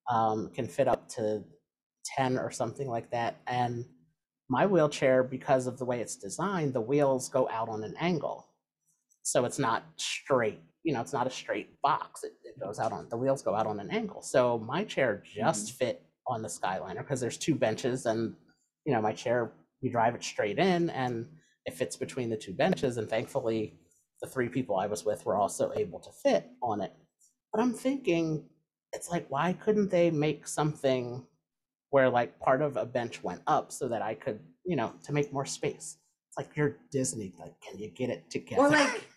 um 0.09 0.48
can 0.54 0.66
fit 0.66 0.88
up 0.88 1.06
to 1.09 1.44
10 2.16 2.38
or 2.38 2.50
something 2.50 2.88
like 2.88 3.11
that 3.11 3.37
and 3.46 3.85
my 4.48 4.64
wheelchair 4.64 5.22
because 5.22 5.66
of 5.66 5.78
the 5.78 5.85
way 5.85 6.00
it's 6.00 6.16
designed 6.16 6.72
the 6.72 6.80
wheels 6.80 7.28
go 7.28 7.46
out 7.50 7.68
on 7.68 7.85
an 7.85 7.94
angle 8.00 8.48
so 9.22 9.44
it's 9.44 9.59
not 9.59 9.85
straight 9.96 10.62
you 10.83 10.92
know 10.92 11.00
it's 11.00 11.12
not 11.12 11.26
a 11.26 11.30
straight 11.30 11.80
box. 11.83 12.24
It, 12.24 12.33
it 12.44 12.59
goes 12.59 12.78
out 12.78 12.92
on 12.92 13.09
the 13.09 13.16
wheels 13.16 13.42
go 13.42 13.54
out 13.54 13.66
on 13.66 13.80
an 13.80 13.90
angle. 13.90 14.22
So 14.22 14.59
my 14.59 14.85
chair 14.85 15.22
just 15.24 15.68
mm-hmm. 15.68 15.76
fit 15.76 16.02
on 16.26 16.42
the 16.42 16.48
skyliner 16.48 16.98
because 16.98 17.20
there's 17.20 17.37
two 17.37 17.54
benches 17.54 18.06
and 18.06 18.35
you 18.85 18.92
know 18.92 19.00
my 19.00 19.12
chair 19.12 19.52
you 19.80 19.90
drive 19.90 20.14
it 20.14 20.22
straight 20.22 20.59
in 20.59 20.90
and 20.90 21.26
it 21.66 21.74
fits 21.74 21.96
between 21.96 22.30
the 22.30 22.37
two 22.37 22.52
benches. 22.52 22.96
And 22.96 23.09
thankfully 23.09 23.74
the 24.22 24.28
three 24.28 24.48
people 24.48 24.76
i 24.76 24.87
was 24.87 25.04
with 25.04 25.24
were 25.24 25.37
also 25.37 25.72
able 25.76 26.00
to 26.00 26.11
fit 26.22 26.46
on 26.62 26.80
it. 26.80 26.92
But 27.52 27.61
i'm 27.61 27.74
thinking 27.74 28.44
it's 28.92 29.11
like 29.11 29.26
why 29.28 29.52
couldn't 29.52 29.90
they 29.90 30.11
make 30.11 30.46
something 30.46 31.26
where 31.90 32.09
like 32.09 32.38
part 32.40 32.62
of 32.62 32.76
a 32.76 32.87
bench 32.87 33.22
went 33.22 33.42
up 33.46 33.72
so 33.72 33.88
that 33.88 34.02
i 34.02 34.14
could 34.14 34.40
you 34.64 34.76
know 34.76 34.92
to 35.04 35.12
make 35.12 35.33
more 35.33 35.46
space? 35.46 35.98
It's 36.28 36.38
like 36.38 36.56
you're 36.56 36.76
disney 36.90 37.35
like 37.38 37.54
can 37.61 37.78
you 37.78 37.90
get 37.90 38.09
it 38.09 38.30
together? 38.30 38.62
Or 38.62 38.70
like, 38.70 39.10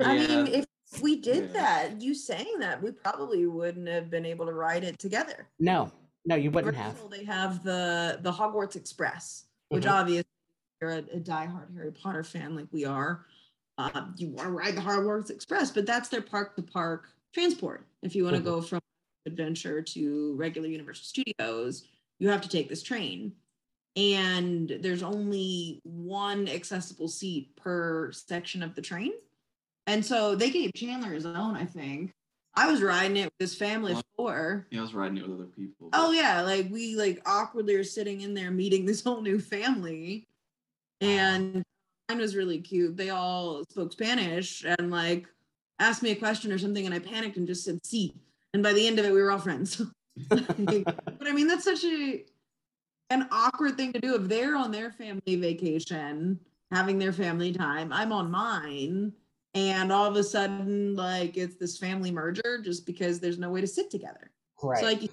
I 0.00 0.18
mean, 0.18 0.46
if 0.46 0.66
we 1.02 1.16
did 1.16 1.50
Yeah. 1.54 1.60
that, 1.88 2.00
you 2.02 2.14
saying 2.14 2.58
that, 2.60 2.82
we 2.82 2.92
probably 2.92 3.46
wouldn't 3.46 3.88
have 3.88 4.10
been 4.10 4.26
able 4.26 4.46
to 4.46 4.52
ride 4.52 4.84
it 4.84 4.98
together. 4.98 5.48
no 5.58 5.90
no 6.26 6.34
you 6.36 6.50
wouldn't 6.50 6.76
have 6.76 7.08
They 7.10 7.24
have 7.24 7.62
the 7.64 8.18
the 8.22 8.30
Hogwarts 8.32 8.76
Express, 8.76 9.44
which 9.70 9.84
Mhm. 9.84 9.90
obviously 9.92 10.30
you're 10.80 10.90
a, 10.90 10.98
a 10.98 11.20
diehard 11.20 11.74
Harry 11.74 11.92
Potter 11.92 12.22
fan 12.24 12.54
like 12.54 12.66
we 12.72 12.84
are. 12.84 13.26
Uh, 13.78 14.08
you 14.16 14.28
want 14.28 14.46
to 14.48 14.52
ride 14.52 14.74
the 14.76 14.80
Hogwarts 14.82 15.30
Express, 15.30 15.70
but 15.70 15.86
that's 15.86 16.08
their 16.10 16.20
park 16.22 16.56
to 16.56 16.62
park 16.62 17.08
transport. 17.32 17.86
If 18.02 18.14
you 18.14 18.24
want 18.24 18.36
to 18.36 18.42
Mhm. 18.42 18.44
go 18.44 18.60
from 18.62 18.80
adventure 19.26 19.80
to 19.80 20.34
regular 20.36 20.68
Universal 20.68 21.04
Studios, 21.04 21.86
you 22.18 22.28
have 22.28 22.42
to 22.42 22.48
take 22.48 22.68
this 22.68 22.82
train. 22.82 23.34
And 23.96 24.68
there's 24.80 25.02
only 25.02 25.80
one 25.84 26.48
accessible 26.48 27.08
seat 27.08 27.56
per 27.56 28.12
section 28.12 28.62
of 28.62 28.74
the 28.74 28.82
train. 28.82 29.12
And 29.90 30.06
so 30.06 30.36
they 30.36 30.50
gave 30.50 30.72
Chandler 30.72 31.12
his 31.12 31.26
own, 31.26 31.56
I 31.56 31.64
think. 31.64 32.12
I 32.54 32.70
was 32.70 32.80
riding 32.80 33.16
it 33.16 33.24
with 33.24 33.50
his 33.50 33.56
family 33.56 33.92
of 33.92 34.04
four. 34.16 34.68
Yeah, 34.70 34.78
I 34.78 34.82
was 34.82 34.94
riding 34.94 35.16
it 35.16 35.28
with 35.28 35.36
other 35.36 35.48
people. 35.48 35.88
Oh 35.92 36.12
yeah, 36.12 36.42
like 36.42 36.68
we 36.70 36.94
like 36.94 37.20
awkwardly 37.26 37.74
are 37.74 37.82
sitting 37.82 38.20
in 38.20 38.32
there 38.32 38.52
meeting 38.52 38.86
this 38.86 39.02
whole 39.04 39.20
new 39.20 39.40
family, 39.40 40.28
and 41.00 41.64
mine 42.08 42.18
was 42.18 42.36
really 42.36 42.60
cute. 42.60 42.96
They 42.96 43.10
all 43.10 43.64
spoke 43.68 43.92
Spanish, 43.92 44.64
and 44.64 44.92
like 44.92 45.26
asked 45.80 46.04
me 46.04 46.12
a 46.12 46.16
question 46.16 46.52
or 46.52 46.58
something 46.58 46.86
and 46.86 46.94
I 46.94 47.00
panicked 47.00 47.36
and 47.36 47.46
just 47.46 47.64
said 47.64 47.84
"see," 47.84 48.14
and 48.54 48.62
by 48.62 48.72
the 48.72 48.86
end 48.86 49.00
of 49.00 49.04
it, 49.04 49.12
we 49.12 49.20
were 49.20 49.32
all 49.32 49.38
friends. 49.38 49.82
but 50.28 51.26
I 51.26 51.32
mean, 51.32 51.48
that's 51.48 51.64
such 51.64 51.84
a 51.84 52.24
an 53.10 53.26
awkward 53.32 53.76
thing 53.76 53.92
to 53.94 54.00
do 54.00 54.14
if 54.14 54.28
they're 54.28 54.56
on 54.56 54.70
their 54.70 54.92
family 54.92 55.34
vacation, 55.34 56.38
having 56.70 56.98
their 56.98 57.12
family 57.12 57.52
time. 57.52 57.92
I'm 57.92 58.12
on 58.12 58.30
mine, 58.30 59.12
and 59.54 59.90
all 59.90 60.06
of 60.06 60.16
a 60.16 60.22
sudden, 60.22 60.94
like 60.94 61.36
it's 61.36 61.56
this 61.56 61.78
family 61.78 62.10
merger 62.10 62.60
just 62.62 62.86
because 62.86 63.20
there's 63.20 63.38
no 63.38 63.50
way 63.50 63.60
to 63.60 63.66
sit 63.66 63.90
together. 63.90 64.30
right. 64.62 64.78
So 64.78 64.86
like 64.86 65.10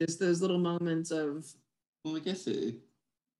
just 0.00 0.18
those 0.18 0.40
little 0.40 0.58
moments 0.58 1.10
of 1.10 1.46
Well, 2.04 2.16
I 2.16 2.20
guess 2.20 2.46
it 2.46 2.76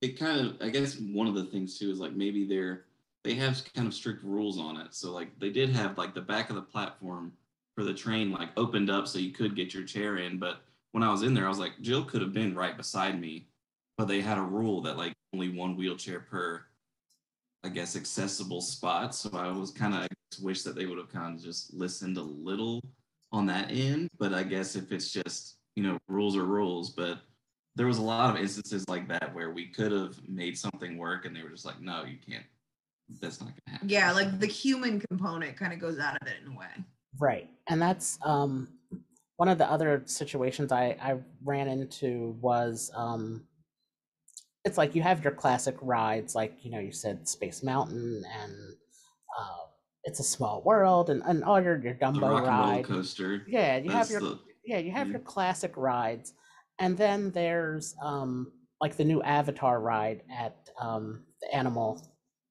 it 0.00 0.18
kind 0.18 0.46
of 0.46 0.57
I 0.61 0.68
guess 0.68 0.98
one 0.98 1.26
of 1.26 1.35
the 1.35 1.44
things 1.44 1.78
too 1.78 1.90
is 1.90 1.98
like 1.98 2.12
maybe 2.12 2.44
they're 2.46 2.85
they 3.22 3.35
have 3.35 3.62
kind 3.74 3.88
of 3.88 3.94
strict 3.94 4.22
rules 4.22 4.59
on 4.59 4.76
it. 4.76 4.94
So 4.94 5.12
like 5.12 5.38
they 5.38 5.50
did 5.50 5.70
have 5.70 5.96
like 5.96 6.14
the 6.14 6.20
back 6.20 6.50
of 6.50 6.57
the 6.57 6.62
platform 6.62 7.33
for 7.74 7.85
the 7.85 7.94
train 7.94 8.30
like 8.30 8.50
opened 8.57 8.90
up 8.90 9.09
so 9.09 9.18
you 9.18 9.33
could 9.33 9.57
get 9.57 9.74
your 9.74 9.85
chair 9.85 10.18
in, 10.18 10.38
but 10.38 10.61
when 10.92 11.02
I 11.02 11.11
was 11.11 11.22
in 11.22 11.35
there, 11.35 11.46
I 11.46 11.48
was 11.48 11.59
like 11.59 11.80
Jill 11.80 12.04
could 12.04 12.20
have 12.20 12.33
been 12.33 12.54
right 12.54 12.76
beside 12.76 13.20
me, 13.20 13.48
but 13.96 14.07
they 14.07 14.20
had 14.20 14.38
a 14.38 14.42
rule 14.42 14.83
that 14.83 14.98
like 14.98 15.14
only 15.33 15.48
one 15.48 15.76
wheelchair 15.76 16.20
per 16.20 16.62
I 17.64 17.68
guess 17.68 17.96
accessible 17.96 18.61
spot. 18.61 19.14
So 19.14 19.31
I 19.33 19.50
was 19.50 19.70
kind 19.70 19.94
of 19.94 20.07
wish 20.42 20.62
that 20.62 20.77
they 20.77 20.87
would 20.87 20.98
have 20.98 21.12
kind 21.12 21.35
of 21.35 21.42
just 21.42 21.72
listened 21.72 22.18
a 22.18 22.22
little 22.22 22.81
on 23.33 23.46
that 23.46 23.70
end. 23.70 24.09
But 24.18 24.35
I 24.35 24.42
guess 24.42 24.77
if 24.77 24.92
it's 24.92 25.11
just 25.11 25.57
you 25.74 25.83
know 25.83 25.98
rules 26.09 26.37
are 26.37 26.44
rules, 26.44 26.90
but 26.90 27.20
there 27.74 27.87
was 27.87 27.98
a 27.98 28.03
lot 28.03 28.35
of 28.35 28.40
instances 28.40 28.85
like 28.88 29.09
that 29.09 29.35
where 29.35 29.50
we 29.50 29.66
could 29.66 29.90
have 29.90 30.16
made 30.29 30.57
something 30.57 30.96
work 30.96 31.24
and 31.24 31.35
they 31.35 31.42
were 31.42 31.48
just 31.48 31.64
like, 31.64 31.81
no, 31.81 32.05
you 32.05 32.18
can't. 32.18 32.44
That's 33.20 33.40
not 33.40 33.50
gonna 33.50 33.77
happen. 33.77 33.88
yeah, 33.88 34.12
like 34.12 34.38
the 34.38 34.46
human 34.46 35.00
component 35.11 35.57
kind 35.57 35.72
of 35.72 35.79
goes 35.79 35.98
out 35.98 36.16
of 36.20 36.29
it 36.29 36.37
in 36.44 36.53
a 36.53 36.57
way. 36.57 36.85
Right. 37.18 37.50
And 37.68 37.81
that's 37.81 38.18
um, 38.24 38.68
one 39.37 39.48
of 39.48 39.59
the 39.59 39.70
other 39.70 40.03
situations 40.07 40.72
I, 40.72 40.96
I 41.00 41.16
ran 41.44 41.68
into 41.68 42.37
was 42.40 42.90
um, 42.94 43.44
it's 44.64 44.79
like 44.79 44.94
you 44.94 45.03
have 45.03 45.22
your 45.22 45.33
classic 45.33 45.77
rides, 45.83 46.35
like, 46.35 46.55
you 46.64 46.70
know, 46.70 46.79
you 46.79 46.92
said 46.92 47.29
Space 47.29 47.62
Mountain 47.62 48.24
and 48.40 48.53
uh, 49.38 49.64
It's 50.05 50.20
a 50.20 50.24
Small 50.24 50.62
World 50.62 51.11
and, 51.11 51.22
and 51.27 51.44
all 51.44 51.61
your, 51.61 51.79
your 51.79 51.94
Dumbo 51.94 52.20
rock 52.22 52.22
and 52.22 52.33
roll 52.33 52.42
ride. 52.46 52.85
coaster. 52.85 53.42
Yeah, 53.46 53.77
you 53.77 53.90
have 53.90 54.11
your 54.11 54.20
the 54.20 54.38
yeah, 54.64 54.79
you 54.79 54.90
have 54.92 55.11
your 55.11 55.20
classic 55.20 55.72
rides. 55.77 56.33
And 56.79 56.96
then 56.96 57.31
there's 57.33 57.94
um 58.03 58.53
like 58.81 58.96
the 58.96 59.05
new 59.05 59.22
Avatar 59.22 59.81
ride 59.81 60.22
at 60.35 60.57
um 60.81 61.24
the 61.42 61.55
Animal 61.55 62.00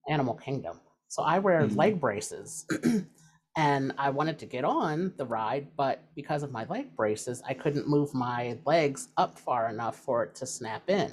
Animal 0.07 0.35
Kingdom. 0.35 0.79
So 1.07 1.23
I 1.23 1.39
wear 1.39 1.65
Mhm. 1.67 1.75
leg 1.75 1.99
braces 1.99 2.67
and 3.57 3.93
I 3.97 4.09
wanted 4.11 4.37
to 4.39 4.45
get 4.45 4.63
on 4.65 5.13
the 5.17 5.25
ride, 5.25 5.67
but 5.75 5.99
because 6.15 6.43
of 6.43 6.51
my 6.51 6.65
leg 6.65 6.95
braces, 6.95 7.41
I 7.47 7.53
couldn't 7.55 7.87
move 7.87 8.13
my 8.13 8.57
legs 8.65 9.09
up 9.17 9.39
far 9.39 9.69
enough 9.69 9.95
for 9.97 10.23
it 10.23 10.35
to 10.35 10.45
snap 10.45 10.89
in. 10.89 11.11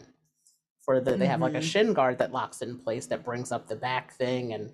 For 0.90 0.98
the 0.98 1.16
they 1.16 1.28
have 1.28 1.40
like 1.40 1.54
a 1.54 1.58
Mhm. 1.58 1.62
shin 1.72 1.92
guard 1.92 2.18
that 2.18 2.32
locks 2.32 2.62
in 2.62 2.76
place 2.76 3.06
that 3.06 3.24
brings 3.24 3.52
up 3.52 3.68
the 3.68 3.76
back 3.76 4.12
thing 4.14 4.54
and 4.54 4.72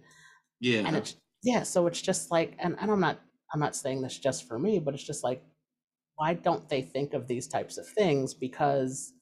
yeah. 0.61 0.81
and 0.87 0.97
it's 0.97 1.15
yeah 1.43 1.63
so 1.63 1.87
it's 1.87 2.01
just 2.01 2.31
like 2.31 2.55
and, 2.59 2.75
and 2.81 2.91
i'm 2.91 3.01
not 3.01 3.21
i'm 3.53 3.61
not 3.61 3.77
saying 3.77 4.01
this 4.01 4.17
just 4.19 4.49
for 4.49 4.59
me 4.59 4.79
but 4.79 4.95
it's 4.95 5.05
just 5.05 5.23
like 5.23 5.43
why 6.15 6.33
don't 6.33 6.71
they 6.71 6.81
think 6.81 7.13
of 7.13 7.29
these 7.29 7.47
types 7.47 7.77
of 7.77 7.87
things 7.87 8.33
because 8.33 9.13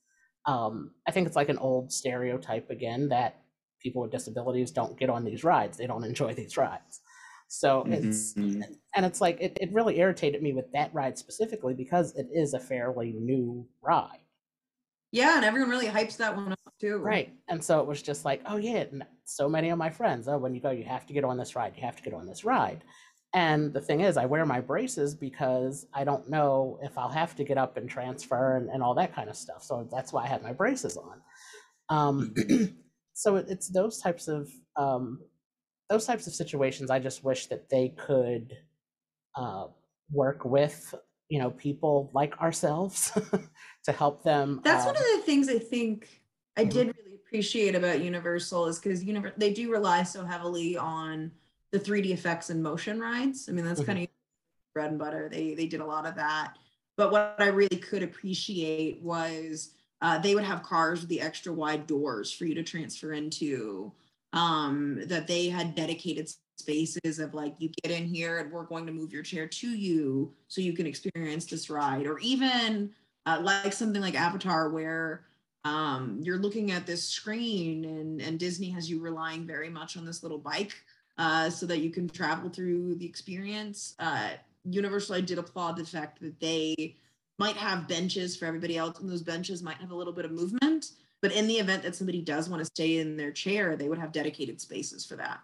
um, 0.46 0.92
i 1.08 1.10
think 1.10 1.26
it's 1.26 1.34
like 1.34 1.48
an 1.48 1.58
old 1.58 1.92
stereotype 1.92 2.70
again 2.70 3.08
that 3.08 3.42
people 3.82 4.02
with 4.02 4.12
disabilities 4.12 4.70
don't 4.70 4.96
get 4.96 5.10
on 5.10 5.24
these 5.24 5.42
rides 5.42 5.76
they 5.76 5.88
don't 5.88 6.04
enjoy 6.04 6.32
these 6.32 6.56
rides 6.56 7.00
so 7.48 7.84
it's 7.88 8.34
Mhm. 8.34 8.62
and 8.94 9.04
it's 9.04 9.20
like 9.20 9.38
it, 9.40 9.58
it 9.60 9.72
really 9.72 9.98
irritated 9.98 10.42
me 10.44 10.52
with 10.52 10.70
that 10.70 10.94
ride 10.94 11.18
specifically 11.18 11.74
because 11.74 12.14
it 12.14 12.28
is 12.32 12.54
a 12.54 12.60
fairly 12.60 13.14
new 13.14 13.68
ride 13.82 14.23
Yeah, 15.14 15.36
and 15.36 15.44
everyone 15.44 15.70
really 15.70 15.86
hypes 15.86 16.16
that 16.16 16.34
one 16.34 16.50
up 16.50 16.58
too. 16.80 16.96
Right. 16.96 17.32
And 17.46 17.62
so 17.62 17.78
it 17.78 17.86
was 17.86 18.02
just 18.02 18.24
like, 18.24 18.42
oh 18.46 18.56
yeah, 18.56 18.84
so 19.24 19.48
many 19.48 19.70
of 19.70 19.78
my 19.78 19.88
friends, 19.88 20.26
oh, 20.26 20.38
when 20.38 20.56
you 20.56 20.60
go, 20.60 20.72
you 20.72 20.82
have 20.82 21.06
to 21.06 21.12
get 21.12 21.22
on 21.22 21.38
this 21.38 21.54
ride, 21.54 21.74
you 21.76 21.84
have 21.84 21.94
to 21.94 22.02
get 22.02 22.14
on 22.14 22.26
this 22.26 22.44
ride. 22.44 22.82
And 23.32 23.72
the 23.72 23.80
thing 23.80 24.00
is, 24.00 24.16
I 24.16 24.26
wear 24.26 24.44
my 24.44 24.60
braces 24.60 25.14
because 25.14 25.86
I 25.94 26.02
don't 26.02 26.28
know 26.28 26.80
if 26.82 26.98
I'll 26.98 27.08
have 27.08 27.36
to 27.36 27.44
get 27.44 27.58
up 27.58 27.76
and 27.76 27.88
transfer 27.88 28.56
and, 28.56 28.68
and 28.70 28.82
all 28.82 28.92
that 28.94 29.14
kind 29.14 29.30
of 29.30 29.36
stuff. 29.36 29.62
So 29.62 29.88
that's 29.88 30.12
why 30.12 30.24
I 30.24 30.26
have 30.26 30.42
my 30.42 30.52
braces 30.52 30.96
on. 30.96 31.20
Um, 31.90 32.34
so 33.14 33.36
it, 33.36 33.46
it's 33.48 33.68
those 33.68 33.98
types 33.98 34.26
of 34.26 34.50
um, 34.76 35.20
those 35.90 36.06
types 36.06 36.26
of 36.26 36.34
situations. 36.34 36.90
I 36.90 36.98
just 36.98 37.22
wish 37.22 37.46
that 37.46 37.70
they 37.70 37.90
could 37.90 38.52
uh, 39.36 39.66
work 40.10 40.44
with 40.44 40.92
you 41.28 41.38
know 41.38 41.50
people 41.50 42.10
like 42.12 42.38
ourselves 42.40 43.12
to 43.84 43.92
help 43.92 44.22
them. 44.22 44.60
That's 44.64 44.84
one 44.84 44.96
um, 44.96 45.02
of 45.02 45.08
the 45.20 45.22
things 45.26 45.48
I 45.48 45.58
think 45.58 46.22
I 46.56 46.64
Mhm. 46.64 46.70
did 46.70 46.96
really 46.96 47.16
appreciate 47.16 47.74
about 47.74 48.00
Universal 48.02 48.66
is 48.66 48.78
because 48.78 49.02
univer- 49.04 49.36
they 49.36 49.52
do 49.52 49.70
rely 49.70 50.02
so 50.04 50.24
heavily 50.24 50.76
on 50.76 51.32
the 51.72 51.80
3D 51.80 52.12
effects 52.12 52.50
and 52.50 52.62
motion 52.62 53.00
rides. 53.00 53.48
I 53.48 53.52
mean, 53.52 53.64
that's 53.64 53.80
Mhm. 53.80 53.86
kind 53.86 53.98
of 54.04 54.08
bread 54.74 54.90
and 54.90 54.98
butter. 54.98 55.28
They 55.28 55.54
they 55.54 55.66
did 55.66 55.80
a 55.80 55.86
lot 55.86 56.06
of 56.06 56.14
that. 56.16 56.56
But 56.96 57.10
what 57.10 57.34
I 57.38 57.46
really 57.48 57.76
could 57.78 58.02
appreciate 58.02 59.02
was 59.02 59.74
uh, 60.00 60.18
they 60.18 60.34
would 60.34 60.44
have 60.44 60.62
cars 60.62 61.00
with 61.00 61.08
the 61.08 61.20
extra 61.20 61.52
wide 61.52 61.86
doors 61.86 62.30
for 62.30 62.44
you 62.44 62.54
to 62.54 62.62
transfer 62.62 63.12
into. 63.12 63.92
Um, 64.32 65.00
that 65.06 65.28
they 65.28 65.48
had 65.48 65.76
dedicated 65.76 66.28
spaces 66.58 67.18
of 67.18 67.34
like 67.34 67.54
you 67.58 67.68
get 67.82 67.92
in 67.92 68.06
here 68.06 68.38
and 68.38 68.50
we're 68.52 68.64
going 68.64 68.86
to 68.86 68.92
move 68.92 69.12
your 69.12 69.22
chair 69.22 69.46
to 69.46 69.68
you 69.68 70.32
so 70.48 70.60
you 70.60 70.72
can 70.72 70.86
experience 70.86 71.46
this 71.46 71.68
ride, 71.70 72.06
or 72.06 72.18
even 72.18 72.90
uh, 73.26 73.38
like 73.42 73.72
something 73.72 74.02
like 74.02 74.14
Avatar 74.14 74.70
where 74.70 75.24
um, 75.64 76.20
you're 76.22 76.38
looking 76.38 76.70
at 76.70 76.86
this 76.86 77.02
screen 77.02 77.84
and 77.84 78.20
and 78.20 78.38
Disney 78.38 78.70
has 78.70 78.88
you 78.88 79.00
relying 79.00 79.46
very 79.46 79.70
much 79.70 79.96
on 79.96 80.04
this 80.04 80.22
little 80.22 80.38
bike 80.38 80.72
uh, 81.18 81.48
so 81.50 81.66
that 81.66 81.78
you 81.78 81.90
can 81.90 82.08
travel 82.08 82.50
through 82.50 82.94
the 82.96 83.06
experience. 83.06 83.94
Uh, 83.98 84.30
Universal, 84.66 85.16
I 85.16 85.20
did 85.20 85.38
applaud 85.38 85.76
the 85.76 85.84
fact 85.84 86.20
that 86.22 86.40
they 86.40 86.96
might 87.38 87.56
have 87.56 87.86
benches 87.86 88.34
for 88.36 88.46
everybody 88.46 88.78
else, 88.78 88.98
and 89.00 89.10
those 89.10 89.22
benches 89.22 89.62
might 89.62 89.76
have 89.76 89.90
a 89.90 89.94
little 89.94 90.12
bit 90.12 90.24
of 90.24 90.30
movement. 90.30 90.92
But 91.20 91.32
in 91.32 91.46
the 91.46 91.54
event 91.54 91.82
that 91.82 91.94
somebody 91.94 92.22
does 92.22 92.48
want 92.48 92.60
to 92.60 92.64
stay 92.66 92.98
in 92.98 93.16
their 93.16 93.30
chair, 93.30 93.76
they 93.76 93.88
would 93.88 93.98
have 93.98 94.12
dedicated 94.12 94.60
spaces 94.60 95.04
for 95.04 95.16
that. 95.16 95.40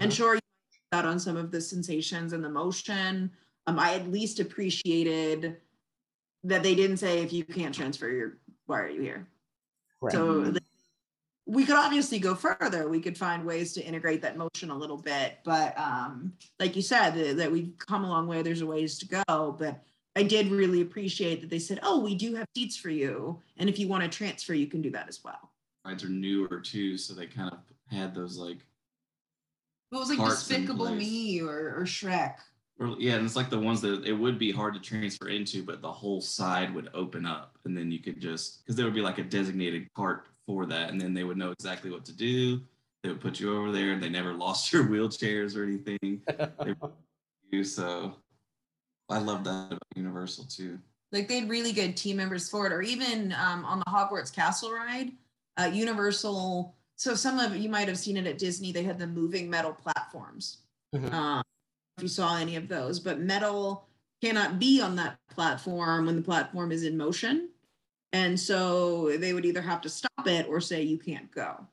And 0.00 0.10
Mhm. 0.10 0.16
sure, 0.16 0.34
you 0.34 0.40
out 0.92 1.04
on 1.04 1.18
some 1.18 1.36
of 1.36 1.50
the 1.50 1.60
sensations 1.60 2.32
and 2.32 2.44
the 2.44 2.48
motion. 2.48 3.30
Um, 3.66 3.78
I 3.78 3.94
at 3.94 4.10
least 4.10 4.40
appreciated 4.40 5.56
that 6.44 6.62
they 6.62 6.74
didn't 6.74 6.98
say 6.98 7.22
if 7.22 7.32
you 7.32 7.44
can't 7.44 7.74
transfer 7.74 8.08
your 8.08 8.38
why 8.66 8.80
are 8.80 8.88
you 8.88 9.00
here? 9.00 9.28
Right. 10.00 10.12
So 10.12 10.44
th- 10.44 10.62
we 11.46 11.64
could 11.64 11.76
obviously 11.76 12.18
go 12.18 12.34
further. 12.34 12.88
We 12.88 13.00
could 13.00 13.16
find 13.16 13.44
ways 13.44 13.72
to 13.74 13.84
integrate 13.84 14.22
that 14.22 14.36
motion 14.36 14.70
a 14.70 14.76
little 14.76 14.96
bit, 14.96 15.38
but 15.44 15.78
um, 15.78 16.32
like 16.58 16.74
you 16.74 16.82
said, 16.82 17.12
th- 17.12 17.36
that 17.36 17.50
we've 17.50 17.72
come 17.78 18.04
a 18.04 18.08
long 18.08 18.26
way. 18.26 18.42
There's 18.42 18.62
a 18.62 18.66
ways 18.66 18.98
to 18.98 19.22
go, 19.28 19.56
but 19.56 19.80
I 20.16 20.24
did 20.24 20.50
really 20.50 20.80
appreciate 20.80 21.40
that 21.40 21.50
they 21.50 21.60
said, 21.60 21.78
"Oh, 21.82 22.00
we 22.00 22.16
do 22.16 22.34
have 22.34 22.48
seats 22.56 22.76
for 22.76 22.90
you, 22.90 23.40
and 23.58 23.68
if 23.68 23.78
you 23.78 23.86
want 23.86 24.02
to 24.02 24.08
transfer, 24.08 24.54
you 24.54 24.66
can 24.66 24.82
do 24.82 24.90
that 24.90 25.08
as 25.08 25.22
well." 25.22 25.52
rides 25.86 26.04
are 26.04 26.08
newer 26.08 26.60
too, 26.60 26.98
so 26.98 27.14
they 27.14 27.26
kind 27.26 27.52
of 27.52 27.58
had 27.90 28.14
those 28.14 28.36
like 28.36 28.58
It 29.92 29.96
was 29.96 30.08
like 30.08 30.18
Parts 30.18 30.46
Despicable. 30.46 30.94
Me 30.94 31.40
or, 31.40 31.74
or 31.76 31.82
Shrek. 31.84 32.34
Or, 32.78 32.94
yeah, 32.98 33.14
and 33.14 33.24
it's 33.24 33.36
like 33.36 33.48
the 33.48 33.58
ones 33.58 33.80
that 33.80 34.04
it 34.04 34.12
would 34.12 34.38
be 34.38 34.52
hard 34.52 34.74
to 34.74 34.80
transfer 34.80 35.28
into, 35.28 35.62
but 35.62 35.80
the 35.80 35.90
whole 35.92 36.20
side 36.20 36.74
would 36.74 36.90
open 36.92 37.24
up, 37.24 37.56
and 37.64 37.76
then 37.76 37.90
you 37.90 38.00
could 38.00 38.20
just 38.20 38.62
because 38.64 38.76
there 38.76 38.84
would 38.84 38.94
be 38.94 39.00
like 39.00 39.18
a 39.18 39.22
designated 39.22 39.88
cart 39.94 40.26
for 40.46 40.66
that, 40.66 40.90
and 40.90 41.00
then 41.00 41.14
they 41.14 41.24
would 41.24 41.38
know 41.38 41.52
exactly 41.52 41.90
what 41.90 42.04
to 42.04 42.12
do. 42.12 42.60
They 43.02 43.08
would 43.08 43.20
put 43.20 43.40
you 43.40 43.56
over 43.56 43.72
there, 43.72 43.92
and 43.92 44.02
they 44.02 44.10
never 44.10 44.32
lost 44.44 44.72
your 44.72 44.84
wheelchairs 44.84 45.56
or 45.56 45.64
anything. 45.64 46.22
You 47.52 47.62
so, 47.62 48.16
I 49.08 49.18
love 49.18 49.44
that 49.44 49.66
about 49.68 49.82
Universal 49.94 50.46
too. 50.46 50.80
like 51.12 51.28
they 51.28 51.38
had 51.38 51.48
really 51.48 51.72
good 51.72 51.96
team 51.96 52.16
members 52.16 52.48
for 52.50 52.66
it 52.66 52.72
or 52.72 52.82
even 52.82 53.32
um, 53.32 53.64
on 53.64 53.78
the 53.78 53.84
hogwarts 53.84 54.34
castle 54.34 54.72
ride 54.72 55.12
uh, 55.56 55.70
universal 55.72 56.75
so 56.96 57.14
some 57.14 57.38
of 57.38 57.54
you 57.56 57.68
might 57.68 57.88
have 57.88 57.98
seen 57.98 58.16
it 58.16 58.26
at 58.26 58.38
disney 58.38 58.72
they 58.72 58.82
had 58.82 58.98
the 58.98 59.06
moving 59.06 59.48
metal 59.48 59.72
platforms 59.72 60.58
Mhm. 60.94 61.12
um, 61.12 61.42
if 61.96 62.02
you 62.02 62.08
saw 62.08 62.36
any 62.38 62.56
of 62.56 62.68
those 62.68 63.00
but 63.00 63.20
metal 63.20 63.86
cannot 64.22 64.58
be 64.58 64.80
on 64.80 64.96
that 64.96 65.18
platform 65.30 66.06
when 66.06 66.16
the 66.16 66.22
platform 66.22 66.72
is 66.72 66.82
in 66.84 66.96
motion 66.96 67.50
and 68.12 68.38
so 68.38 69.16
they 69.18 69.32
would 69.32 69.44
either 69.44 69.60
have 69.62 69.80
to 69.82 69.88
stop 69.88 70.26
it 70.26 70.46
or 70.48 70.60
say 70.60 70.82
you 70.82 70.98
can't 70.98 71.30
go 71.32 71.66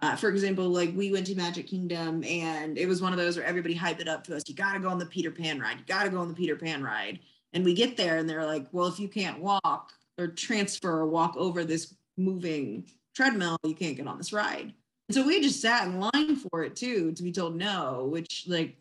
uh, 0.00 0.14
for 0.14 0.28
example, 0.28 0.68
like 0.68 0.94
we 0.94 1.10
went 1.10 1.26
to 1.26 1.34
Magic 1.34 1.66
Kingdom 1.66 2.22
and 2.22 2.78
it 2.78 2.86
was 2.86 3.02
one 3.02 3.12
of 3.12 3.18
those 3.18 3.36
where 3.36 3.44
everybody 3.44 3.74
hyped 3.76 3.98
it 3.98 4.06
up 4.06 4.22
to 4.22 4.36
us. 4.36 4.44
You 4.46 4.54
got 4.54 4.74
to 4.74 4.78
go 4.78 4.88
on 4.88 4.98
the 5.00 5.06
Peter 5.06 5.32
Pan 5.32 5.58
ride. 5.58 5.78
You 5.80 5.84
got 5.86 6.04
to 6.04 6.08
go 6.08 6.18
on 6.20 6.28
the 6.28 6.34
Peter 6.34 6.54
Pan 6.54 6.84
ride. 6.84 7.18
And 7.52 7.64
we 7.64 7.74
get 7.74 7.96
there 7.96 8.18
and 8.18 8.30
they're 8.30 8.46
like, 8.46 8.68
well, 8.70 8.86
if 8.86 9.00
you 9.00 9.08
can't 9.08 9.40
walk 9.40 9.92
or 10.16 10.28
transfer 10.28 11.00
or 11.00 11.06
walk 11.08 11.34
over 11.36 11.64
this 11.64 11.96
moving 12.16 12.88
treadmill, 13.18 13.58
you 13.64 13.74
can't 13.74 13.96
get 13.96 14.06
on 14.06 14.16
this 14.16 14.32
ride. 14.32 14.72
And 15.08 15.14
so 15.14 15.26
we 15.26 15.40
just 15.40 15.60
sat 15.60 15.88
in 15.88 15.98
line 15.98 16.36
for 16.36 16.62
it 16.62 16.76
too 16.76 17.12
to 17.12 17.22
be 17.22 17.32
told 17.32 17.56
no, 17.56 18.08
which 18.10 18.44
like 18.46 18.76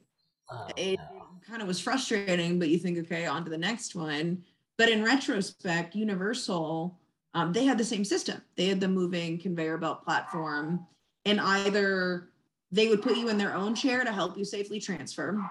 Oh, 0.50 0.68
it 0.78 0.98
no. 1.12 1.26
kind 1.46 1.62
of 1.62 1.68
was 1.68 1.80
frustrating, 1.80 2.58
but 2.58 2.70
you 2.70 2.78
think, 2.78 2.98
okay, 3.00 3.26
on 3.26 3.44
to 3.44 3.50
the 3.50 3.58
next 3.58 3.96
one. 3.96 4.44
But 4.78 4.90
in 4.90 5.04
retrospect, 5.04 5.94
Universal, 5.94 6.98
um, 7.34 7.52
they 7.52 7.66
had 7.66 7.78
the 7.78 7.84
same 7.84 8.06
system. 8.06 8.42
They 8.56 8.68
had 8.68 8.80
the 8.80 8.88
moving 8.88 9.40
conveyor 9.40 9.78
belt 9.78 10.06
platform, 10.06 10.88
and 11.26 11.42
either 11.42 12.30
they 12.72 12.88
would 12.88 13.02
put 13.02 13.18
you 13.18 13.28
in 13.28 13.38
their 13.38 13.56
own 13.56 13.76
chair 13.76 14.06
to 14.06 14.12
help 14.12 14.38
you 14.38 14.46
safely 14.46 14.80
transfer. 14.80 15.44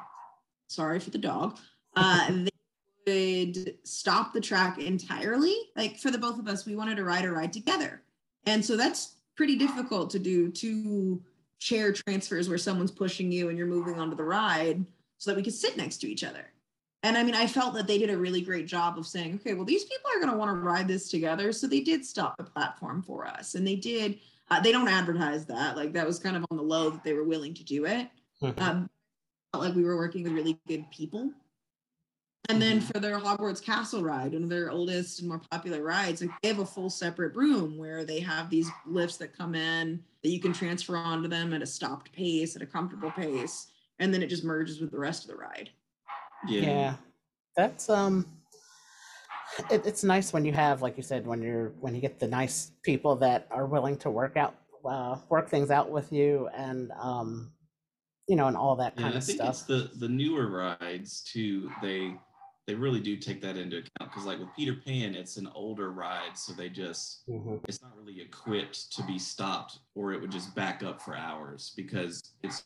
Sorry 0.68 0.99
for 0.99 1.11
the 1.11 1.18
dog. 1.18 1.59
Uh, 1.94 2.46
they 3.05 3.53
would 3.55 3.77
stop 3.85 4.33
the 4.33 4.40
track 4.40 4.79
entirely. 4.79 5.55
Like 5.77 5.99
for 5.99 6.11
the 6.11 6.18
both 6.18 6.38
of 6.38 6.49
us, 6.49 6.64
we 6.64 6.75
wanted 6.75 6.96
to 6.96 7.05
ride 7.05 7.27
a 7.27 7.31
ride 7.31 7.53
together. 7.53 8.03
And 8.47 8.65
so 8.65 8.77
that's 8.77 9.17
pretty 9.37 9.57
difficult 9.57 10.11
to 10.11 10.19
do 10.19 10.51
two 10.51 11.23
chair 11.59 11.93
transfers 11.93 12.49
where 12.49 12.59
someone's 12.59 12.91
pushing 12.91 13.31
you 13.31 13.49
and 13.49 13.59
you're 13.59 13.67
moving 13.67 13.99
onto 13.99 14.17
the 14.17 14.25
ride 14.25 14.85
so 15.19 15.31
that 15.31 15.37
we 15.37 15.43
could 15.43 15.55
sit 15.55 15.77
next 15.77 15.99
to 15.99 16.11
each 16.11 16.25
other. 16.25 16.53
And 17.03 17.17
I 17.17 17.23
mean, 17.23 17.35
I 17.35 17.47
felt 17.47 17.75
that 17.75 17.87
they 17.87 17.99
did 17.99 18.11
a 18.11 18.17
really 18.17 18.41
great 18.41 18.67
job 18.67 18.99
of 18.99 19.07
saying, 19.07 19.37
okay, 19.37 19.55
well, 19.55 19.65
these 19.65 19.85
people 19.85 20.11
are 20.15 20.21
going 20.21 20.33
to 20.33 20.37
want 20.37 20.51
to 20.51 20.55
ride 20.61 20.89
this 20.89 21.09
together. 21.09 21.53
So 21.53 21.67
they 21.67 21.81
did 21.81 22.05
stop 22.05 22.37
the 22.37 22.45
platform 22.45 23.03
for 23.03 23.27
us. 23.27 23.55
And 23.55 23.67
they 23.67 23.77
did, 23.77 24.19
uh, 24.51 24.61
they 24.61 24.73
don't 24.73 24.89
advertise 24.89 25.47
that. 25.47 25.77
Like 25.77 25.93
that 25.93 26.07
was 26.07 26.19
kind 26.19 26.37
of 26.37 26.45
on 26.51 26.57
the 26.57 26.63
low 26.63 26.91
that 26.91 27.05
they 27.05 27.13
were 27.13 27.25
willing 27.25 27.55
to 27.55 27.65
do 27.65 27.85
it. 27.85 28.09
Mhm. 28.43 28.61
Um, 28.61 28.91
felt 29.53 29.65
like 29.65 29.75
we 29.75 29.85
were 29.85 29.97
working 29.97 30.25
with 30.25 30.33
really 30.33 30.59
good 30.67 30.91
people. 30.91 31.33
And 32.49 32.63
then 32.63 32.81
Mhm. 32.81 32.93
for 32.93 33.01
their 33.01 33.19
Hogwarts 33.19 33.63
Castle 33.63 34.03
ride, 34.03 34.33
one 34.33 34.45
of 34.45 34.49
their 34.49 34.71
oldest 34.71 35.19
and 35.21 35.29
more 35.29 35.41
popular 35.51 35.83
rides, 35.83 36.21
like 36.21 36.31
they 36.43 36.49
have 36.49 36.61
a 36.61 36.67
full 36.67 36.91
separate 36.91 37.35
room 37.35 37.77
where 37.77 38.05
they 38.05 38.21
have 38.21 38.51
these 38.51 38.71
lifts 38.87 39.17
that 39.19 39.37
come 39.37 39.55
in 39.55 40.03
that 40.23 40.31
you 40.31 40.41
can 40.41 40.53
transfer 40.53 40.97
onto 40.97 41.29
them 41.29 41.53
at 41.53 41.63
a 41.63 41.67
stopped 41.67 42.13
pace, 42.13 42.55
at 42.55 42.63
a 42.63 42.67
comfortable 42.67 43.11
pace, 43.11 43.69
and 43.99 44.13
then 44.15 44.23
it 44.23 44.29
just 44.29 44.45
merges 44.45 44.81
with 44.81 44.91
the 44.93 44.99
rest 44.99 45.25
of 45.25 45.31
the 45.31 45.37
ride. 45.37 45.71
Yeah. 46.49 46.61
yeah 46.61 46.97
that's 47.57 47.89
um 47.89 48.27
it, 49.71 49.85
it's 49.87 50.05
nice 50.05 50.33
when 50.33 50.45
you 50.45 50.53
have 50.53 50.83
like 50.83 50.97
you 50.97 51.03
said 51.03 51.27
when 51.27 51.41
you're 51.43 51.71
when 51.81 51.95
you 51.95 52.01
get 52.01 52.21
the 52.21 52.29
nice 52.29 52.73
people 52.83 53.17
that 53.17 53.47
are 53.51 53.67
willing 53.67 53.97
to 53.99 54.11
work 54.11 54.37
out 54.37 54.55
uh, 54.85 55.17
work 55.31 55.49
things 55.49 55.71
out 55.71 55.91
with 55.91 56.13
you 56.13 56.49
and 56.55 56.93
um 57.01 57.51
you 58.29 58.37
know 58.37 58.47
and 58.49 58.57
all 58.57 58.77
that 58.77 58.95
kind 58.97 58.99
Yeah, 58.99 59.05
kind 59.07 59.15
I 59.15 59.19
of 59.19 59.25
think 59.25 59.39
stuff 59.39 59.49
it's 59.51 59.63
the 59.63 59.91
the 59.99 60.09
newer 60.09 60.49
rides 60.49 61.23
too. 61.23 61.71
They 61.81 62.15
they 62.66 62.74
really 62.74 63.00
do 63.00 63.16
take 63.16 63.40
that 63.42 63.57
into 63.57 63.79
account 63.79 64.11
because 64.11 64.24
like 64.24 64.38
with 64.38 64.48
Peter 64.57 64.74
Pan, 64.74 65.14
it's 65.14 65.37
an 65.37 65.48
older 65.55 65.92
ride, 65.92 66.37
so 66.37 66.52
they 66.52 66.68
just 66.68 67.26
Mhm. 67.29 67.61
it's 67.68 67.81
not 67.83 67.96
really 67.96 68.20
equipped 68.20 68.92
to 68.92 69.02
be 69.05 69.18
stopped, 69.18 69.79
or 69.94 70.12
it 70.12 70.20
would 70.20 70.31
just 70.33 70.55
back 70.55 70.83
up 70.83 71.00
for 71.00 71.16
hours 71.16 71.72
because 71.76 72.35
it's 72.42 72.64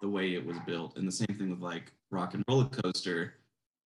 the 0.00 0.08
way 0.08 0.34
it 0.34 0.44
was 0.44 0.58
built. 0.66 0.96
And 0.96 1.06
the 1.06 1.12
same 1.12 1.36
thing 1.36 1.50
with 1.50 1.60
like 1.60 1.92
Rock 2.10 2.34
'n' 2.34 2.42
Roller 2.48 2.68
Coaster, 2.68 3.34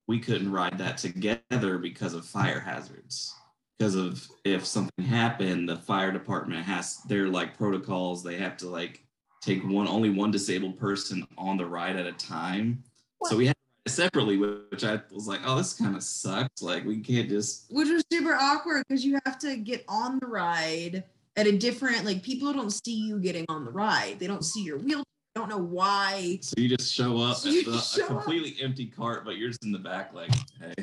we 0.07 0.21
couldn't 0.21 0.53
ride 0.53 0.79
that 0.79 0.99
together 0.99 1.79
because 1.79 2.15
of 2.15 2.27
fire 2.27 2.61
hazards. 2.61 3.35
Because 3.79 3.95
of 3.97 4.29
if 4.45 4.65
something 4.65 5.05
happened, 5.05 5.69
the 5.69 5.77
fire 5.77 6.13
department 6.13 6.65
has 6.65 7.03
their 7.05 7.29
like 7.29 7.57
protocols. 7.57 8.23
They 8.23 8.37
have 8.37 8.57
to 8.59 8.69
like 8.69 9.07
take 9.41 9.65
one 9.65 9.89
only 9.89 10.11
one 10.11 10.31
disabled 10.31 10.79
person 10.79 11.27
on 11.37 11.57
the 11.57 11.67
ride 11.67 11.97
at 11.97 12.07
a 12.07 12.13
time. 12.13 12.85
So 13.25 13.37
we 13.37 13.47
had 13.47 13.55
to 13.57 13.61
ride 13.61 13.61
it 13.61 13.64
separately, 13.87 14.37
which 14.37 14.85
I 14.85 15.01
was 15.11 15.27
like, 15.29 15.41
oh, 15.45 15.57
this 15.57 15.75
kind 15.75 15.97
of 15.97 16.03
sucks. 16.03 16.63
Like 16.63 16.85
we 16.85 17.01
can't 17.01 17.29
just 17.29 17.67
Which 17.71 17.89
was 17.89 18.05
super 18.13 18.35
awkward 18.35 18.85
because 18.89 19.05
you 19.05 19.19
have 19.25 19.39
to 19.41 19.57
get 19.57 19.85
on 19.89 20.19
the 20.21 20.27
ride 20.27 21.05
at 21.37 21.47
a 21.47 21.57
different, 21.57 22.05
like 22.05 22.23
people 22.23 22.53
don't 22.53 22.71
see 22.71 22.95
you 22.95 23.19
getting 23.19 23.45
on 23.49 23.65
the 23.65 23.71
ride. 23.71 24.19
They 24.19 24.27
don't 24.27 24.45
see 24.45 24.63
your 24.63 24.79
wheelchair. 24.79 25.05
They 25.35 25.41
don't 25.41 25.49
know 25.49 25.59
why. 25.59 26.39
So 26.43 26.55
you 26.57 26.69
just 26.69 26.95
show 26.95 27.19
up 27.21 27.37
So 27.37 27.49
at 27.49 27.55
the, 27.55 27.63
just 27.73 27.97
a 27.97 28.01
show 28.01 28.05
up. 28.05 28.11
completely 28.23 28.57
empty 28.63 28.87
cart, 28.87 29.25
but 29.25 29.37
you're 29.37 29.49
just 29.49 29.65
in 29.65 29.73
the 29.73 29.79
back, 29.79 30.15
like, 30.15 30.31
hey. 30.61 30.75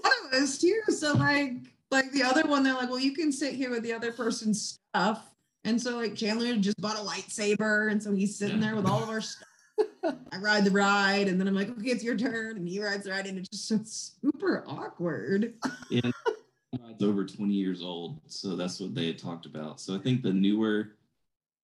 one 0.00 0.12
of 0.26 0.32
us 0.42 0.58
too. 0.58 0.82
So 0.88 1.12
like 1.14 1.52
like 1.92 2.10
the 2.10 2.24
other 2.24 2.42
one, 2.42 2.64
they're 2.64 2.74
like, 2.74 2.90
well, 2.90 2.98
you 2.98 3.12
can 3.12 3.30
sit 3.30 3.54
here 3.54 3.70
with 3.70 3.84
the 3.84 3.92
other 3.92 4.10
person's 4.12 4.78
stuff. 4.92 5.32
And 5.64 5.80
so 5.80 5.96
like 5.96 6.14
Chandler 6.16 6.56
just 6.56 6.80
bought 6.80 6.96
a 6.96 7.00
lightsaber, 7.00 7.90
and 7.90 8.02
so 8.02 8.12
he's 8.12 8.36
sitting 8.36 8.60
there 8.60 8.76
with 8.76 8.86
all 8.86 9.02
of 9.02 9.08
our 9.08 9.20
stuff. 9.20 9.48
I 10.32 10.38
ride 10.38 10.64
the 10.64 10.70
ride, 10.70 11.28
and 11.28 11.40
then 11.40 11.48
I'm 11.48 11.54
like, 11.54 11.70
okay, 11.70 11.90
it's 11.90 12.04
your 12.04 12.16
turn, 12.16 12.56
and 12.56 12.68
he 12.68 12.82
rides 12.82 13.04
the 13.04 13.10
ride, 13.10 13.26
and 13.26 13.38
it's 13.38 13.48
just 13.48 13.68
so 13.68 13.80
super 13.84 14.64
awkward. 14.66 15.54
and 15.90 16.12
ride's 16.82 17.02
over 17.02 17.24
20 17.24 17.52
years 17.52 17.82
old, 17.82 18.20
so 18.26 18.56
that's 18.56 18.80
what 18.80 18.94
they 18.94 19.06
had 19.06 19.18
talked 19.18 19.46
about. 19.46 19.80
So 19.80 19.94
I 19.94 19.98
think 19.98 20.22
the 20.22 20.32
newer, 20.32 20.96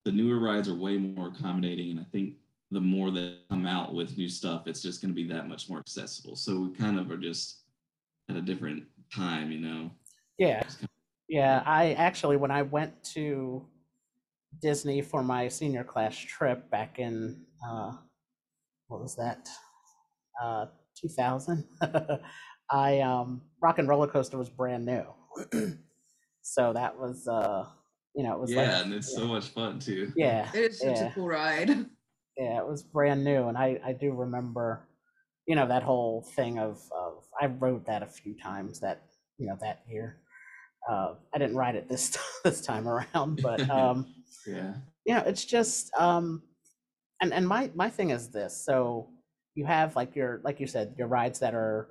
the 0.05 0.12
newer 0.12 0.38
rides 0.38 0.68
are 0.68 0.74
way 0.74 0.98
more 0.98 1.28
accommodating, 1.28 1.90
and 1.90 2.00
I 2.00 2.05
think 2.12 2.35
the 2.70 2.81
more 2.81 3.11
that 3.11 3.38
come 3.50 3.66
out 3.66 3.94
with 3.94 4.16
new 4.16 4.28
stuff, 4.28 4.66
it's 4.66 4.83
just 4.83 5.02
going 5.02 5.11
to 5.11 5.14
be 5.14 5.28
that 5.28 5.48
much 5.48 5.68
more 5.68 5.78
accessible. 5.78 6.37
So 6.37 6.59
we 6.59 6.70
kind 6.74 6.98
of 6.98 7.11
are 7.11 7.18
just 7.18 7.59
at 8.31 8.37
a 8.37 8.40
different 8.40 8.85
time, 9.14 9.52
you 9.52 9.61
know. 9.61 9.90
yeah 10.38 10.62
Yeah, 11.28 11.62
I 11.66 11.92
actually, 11.92 12.37
when 12.37 12.50
I 12.50 12.62
went 12.62 13.02
to 13.14 13.66
Disney 14.61 15.02
for 15.02 15.22
my 15.22 15.48
senior 15.48 15.85
class 15.85 16.16
trip 16.16 16.70
back 16.70 16.98
in, 16.98 17.44
uh, 17.66 17.92
what 18.92 19.00
was 19.00 19.16
that? 19.16 19.48
Uh, 20.40 20.66
2000. 21.00 21.64
I, 22.70 23.00
um, 23.00 23.42
Rock 23.61 23.78
'n' 23.78 23.87
Roller 23.88 24.07
Coaster 24.07 24.37
was 24.38 24.48
brand 24.50 24.85
new. 24.85 25.05
so 26.42 26.72
that 26.74 26.98
was, 26.98 27.26
uh, 27.26 27.66
you 28.14 28.22
know, 28.22 28.35
it 28.35 28.40
was 28.40 28.50
yeah, 28.50 28.76
like, 28.76 28.85
and 28.85 28.94
it's 28.94 29.12
so 29.14 29.26
much 29.26 29.48
fun 29.48 29.78
too. 29.78 30.12
yeah, 30.16 30.48
It 30.55 30.72
is 30.72 30.78
such 30.81 30.88
Yeah. 30.88 31.11
a 31.11 31.14
cool 31.14 31.26
ride. 31.28 31.70
yeah, 32.37 32.59
it 32.59 32.66
was 32.66 32.83
brand 32.83 33.24
new. 33.24 33.48
And 33.48 33.57
I, 33.57 33.81
I 33.85 33.92
do 33.94 34.12
remember, 34.12 34.87
you 35.46 35.57
know, 35.57 35.66
that 35.66 35.83
whole 35.83 36.22
thing 36.37 36.59
of, 36.59 36.81
of, 36.94 37.24
I 37.40 37.46
rode 37.46 37.87
that 37.87 38.02
a 38.02 38.07
few 38.07 38.35
times 38.37 38.81
that, 38.81 39.02
you 39.38 39.46
know, 39.46 39.57
that 39.61 39.83
year. 39.88 40.18
Uh, 40.88 41.14
I 41.35 41.38
didn't 41.38 41.57
ride 41.57 41.76
it 41.76 41.88
this 41.88 42.18
this 42.44 42.61
time 42.61 42.88
around, 42.88 43.40
but 43.42 43.68
um, 43.70 44.14
Yeah. 44.46 44.74
you 45.07 45.14
know, 45.14 45.22
it's 45.26 45.44
just 45.44 45.90
um, 45.98 46.42
and 47.23 47.33
and 47.33 47.49
my 47.49 47.71
my 47.75 47.89
thing 47.89 48.11
is 48.11 48.29
this. 48.29 48.55
So 48.55 49.09
you 49.55 49.65
have 49.65 49.97
like 49.97 50.15
your 50.17 50.41
like 50.45 50.61
you 50.61 50.67
said 50.67 50.95
your 50.99 51.07
rides 51.07 51.39
that 51.41 51.55
are 51.55 51.89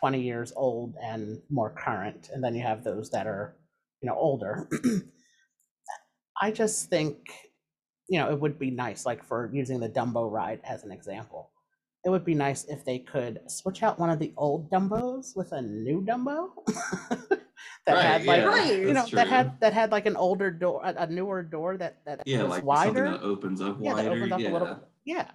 20 0.00 0.20
years 0.20 0.52
old 0.56 0.96
and 1.00 1.40
more 1.48 1.70
current, 1.70 2.28
and 2.34 2.42
then 2.42 2.54
you 2.54 2.62
have 2.62 2.84
those 2.84 3.10
that 3.10 3.26
are 3.26 3.56
you 4.02 4.08
know 4.08 4.16
older. 4.16 4.68
I 6.42 6.50
just 6.50 6.90
think 6.90 7.16
you 8.08 8.18
know 8.18 8.30
it 8.30 8.40
would 8.40 8.58
be 8.58 8.70
nice, 8.70 9.06
like 9.06 9.24
for 9.24 9.48
using 9.52 9.80
the 9.80 9.88
Dumbo 9.88 10.30
ride 10.30 10.60
as 10.64 10.82
an 10.84 10.90
example. 10.90 11.50
It 12.04 12.10
would 12.10 12.24
be 12.24 12.34
nice 12.34 12.64
if 12.64 12.84
they 12.84 12.98
could 12.98 13.40
switch 13.50 13.82
out 13.82 13.98
one 13.98 14.10
of 14.10 14.18
the 14.18 14.32
old 14.36 14.70
Dumbos 14.70 15.34
with 15.34 15.52
a 15.52 15.62
new 15.62 16.02
Dumbo 16.04 16.50
that 17.86 17.94
Right, 17.94 18.02
had 18.04 18.26
like 18.26 18.44
yeah, 18.44 18.64
you 18.72 18.86
know 18.88 18.92
that's 18.94 19.10
that 19.12 19.26
had 19.28 19.60
that 19.60 19.72
had 19.72 19.90
like 19.90 20.04
an 20.06 20.16
older 20.16 20.50
door 20.50 20.80
a, 20.84 20.94
a 20.98 21.06
newer 21.06 21.42
door 21.42 21.76
that 21.78 22.04
that 22.04 22.22
Yeah, 22.26 22.42
was 22.42 22.50
like 22.50 22.64
wider 22.64 23.06
something 23.06 23.12
that 23.12 23.22
opens 23.22 23.60
up 23.62 23.78
yeah 23.80 23.94
that 23.94 24.04
wider. 24.04 24.16
opened 24.16 24.32
up 24.34 24.40
yeah. 24.40 24.50
a 24.50 24.52
little 24.52 24.88
yeah 25.04 25.30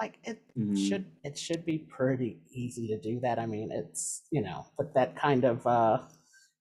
like 0.00 0.18
it 0.24 0.42
Mhm. 0.58 0.76
should 0.76 1.04
it 1.24 1.38
should 1.38 1.64
be 1.64 1.78
pretty 1.78 2.40
easy 2.50 2.86
to 2.88 2.98
do 3.00 3.20
that 3.20 3.38
i 3.38 3.46
mean 3.46 3.70
it's 3.70 4.22
you 4.30 4.42
know 4.42 4.66
with 4.78 4.92
that 4.94 5.14
kind 5.16 5.44
of 5.44 5.66
uh 5.66 5.98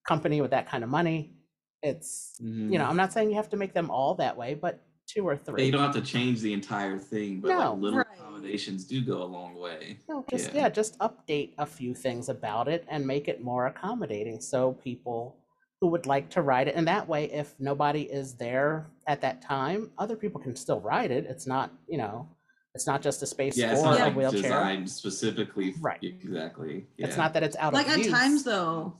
company 0.08 0.42
with 0.42 0.52
that 0.52 0.68
kind 0.70 0.84
of 0.84 0.90
money 0.90 1.34
it's 1.84 2.36
Mhm. 2.42 2.72
you 2.72 2.78
know 2.80 2.86
i'm 2.86 2.98
not 2.98 3.12
saying 3.14 3.30
you 3.30 3.36
have 3.36 3.50
to 3.50 3.58
make 3.58 3.74
them 3.74 3.90
all 3.90 4.16
that 4.16 4.36
way 4.38 4.54
but 4.56 4.82
two 5.08 5.24
or 5.28 5.34
Yeah, 5.36 5.40
three 5.46 5.66
you 5.66 5.72
don't 5.72 5.82
have 5.82 5.96
to 5.96 6.02
change 6.02 6.42
the 6.42 6.54
entire 6.54 7.00
thing, 7.00 7.40
but 7.42 7.48
No. 7.50 7.74
like 7.74 7.82
little 7.82 8.00
Right. 8.00 8.20
Accommodations 8.44 8.86
do 8.86 9.02
go 9.02 9.24
a 9.24 9.26
long 9.26 9.56
way. 9.56 10.00
No, 10.08 10.26
just 10.30 10.54
Yeah. 10.54 10.62
yeah. 10.64 10.70
just 10.70 10.98
update 11.00 11.54
a 11.58 11.66
few 11.66 11.94
things 11.94 12.30
about 12.30 12.68
it 12.68 12.86
and 12.90 13.06
make 13.06 13.28
it 13.28 13.42
more 13.44 13.68
accommodating 13.68 14.40
so 14.42 14.74
people 14.74 15.38
who 15.82 15.88
would 15.88 16.06
like 16.06 16.30
to 16.30 16.42
ride 16.42 16.68
it 16.68 16.76
and 16.76 16.88
that 16.88 17.08
way 17.08 17.32
if 17.32 17.54
nobody 17.60 18.02
is 18.02 18.34
there 18.34 18.88
at 19.08 19.22
that 19.22 19.42
time, 19.42 19.92
other 19.98 20.16
people 20.16 20.42
can 20.42 20.56
still 20.56 20.80
ride 20.82 21.12
it. 21.12 21.26
It's 21.26 21.48
not, 21.48 21.72
you 21.88 21.98
know, 21.98 22.28
it's 22.76 22.86
not 22.86 23.02
just 23.02 23.24
a 23.24 23.26
space 23.26 23.58
Yeah, 23.58 23.72
it's 23.72 23.82
for 23.82 23.88
not 23.88 24.00
a 24.00 24.04
like 24.06 24.16
wheelchair. 24.16 24.42
designed 24.42 24.90
specifically. 24.90 25.74
Right. 25.80 26.00
Exactly. 26.04 26.86
It's 26.98 27.18
not 27.18 27.34
that 27.34 27.44
it's 27.44 27.56
out 27.58 27.74
like 27.74 27.88
of 27.88 27.92
like 27.94 28.00
at 28.00 28.06
use. 28.06 28.14
times 28.14 28.44
though 28.44 28.98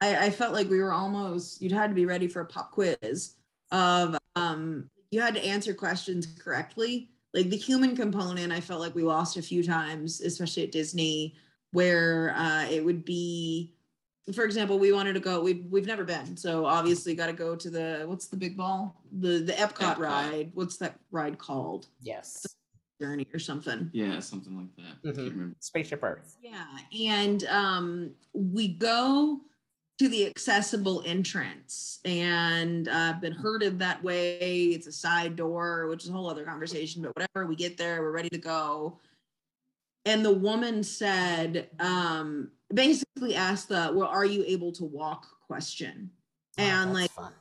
I, 0.00 0.26
I 0.26 0.30
felt 0.30 0.52
like 0.52 0.68
we 0.68 0.78
were 0.80 0.92
almost 0.92 1.62
you'd 1.62 1.72
had 1.72 1.88
to 1.88 1.94
be 1.94 2.06
ready 2.06 2.28
for 2.28 2.40
a 2.40 2.46
pop 2.46 2.72
quiz 2.72 3.34
of 3.70 4.16
um 4.36 4.88
you 5.10 5.20
had 5.20 5.34
to 5.34 5.44
answer 5.44 5.72
questions 5.74 6.26
correctly 6.26 7.10
like 7.34 7.50
the 7.50 7.56
human 7.56 7.96
component 7.96 8.52
i 8.52 8.60
felt 8.60 8.80
like 8.80 8.94
we 8.94 9.02
lost 9.02 9.36
a 9.36 9.42
few 9.42 9.62
times 9.62 10.20
especially 10.20 10.62
at 10.64 10.72
disney 10.72 11.34
where 11.72 12.34
uh 12.36 12.64
it 12.70 12.84
would 12.84 13.04
be 13.04 13.74
for 14.34 14.44
example 14.44 14.78
we 14.78 14.92
wanted 14.92 15.14
to 15.14 15.20
go 15.20 15.40
we've, 15.42 15.64
we've 15.70 15.86
never 15.86 16.04
been 16.04 16.36
so 16.36 16.64
obviously 16.66 17.14
got 17.14 17.26
to 17.26 17.32
go 17.32 17.56
to 17.56 17.70
the 17.70 18.04
what's 18.06 18.26
the 18.28 18.36
big 18.36 18.56
ball 18.56 19.02
the 19.20 19.38
the 19.38 19.52
epcot, 19.54 19.96
Epcot. 19.96 19.98
ride 19.98 20.50
what's 20.54 20.76
that 20.76 20.98
ride 21.10 21.38
called 21.38 21.86
Yes. 22.00 22.46
journey 23.00 23.26
or 23.34 23.38
something 23.40 23.90
Yeah, 23.92 24.20
something 24.20 24.56
like 24.56 24.76
that. 24.76 24.96
I 25.08 25.12
Mhm. 25.12 25.16
can't 25.16 25.32
remember. 25.32 25.56
Spaceship 25.58 26.02
Earth. 26.04 26.36
Yeah, 26.40 26.66
and 27.16 27.42
um, 27.46 28.10
we 28.32 28.68
go 28.68 29.40
to 30.02 30.08
the 30.08 30.26
accessible 30.26 31.00
entrance 31.06 32.00
and 32.04 32.88
uh, 32.88 33.12
been 33.20 33.32
herded 33.32 33.78
that 33.78 34.02
way. 34.02 34.72
It's 34.74 34.88
a 34.88 34.92
side 34.92 35.36
door, 35.36 35.86
which 35.86 36.02
is 36.02 36.10
a 36.10 36.12
whole 36.12 36.28
other 36.28 36.44
conversation, 36.44 37.02
but 37.02 37.14
whatever. 37.14 37.46
We 37.46 37.54
get 37.54 37.78
there, 37.78 38.02
we're 38.02 38.10
ready 38.10 38.28
to 38.30 38.38
go. 38.38 38.98
And 40.04 40.24
the 40.24 40.32
woman 40.32 40.82
said, 40.82 41.70
um, 41.78 42.50
basically 42.74 43.36
asked 43.36 43.68
the, 43.68 43.92
well, 43.94 44.08
are 44.08 44.24
you 44.24 44.42
able 44.44 44.72
to 44.72 44.84
walk 44.84 45.24
question? 45.46 46.10
Oh, 46.58 46.62
And 46.64 46.92
like, 46.92 47.12
fun. 47.12 47.32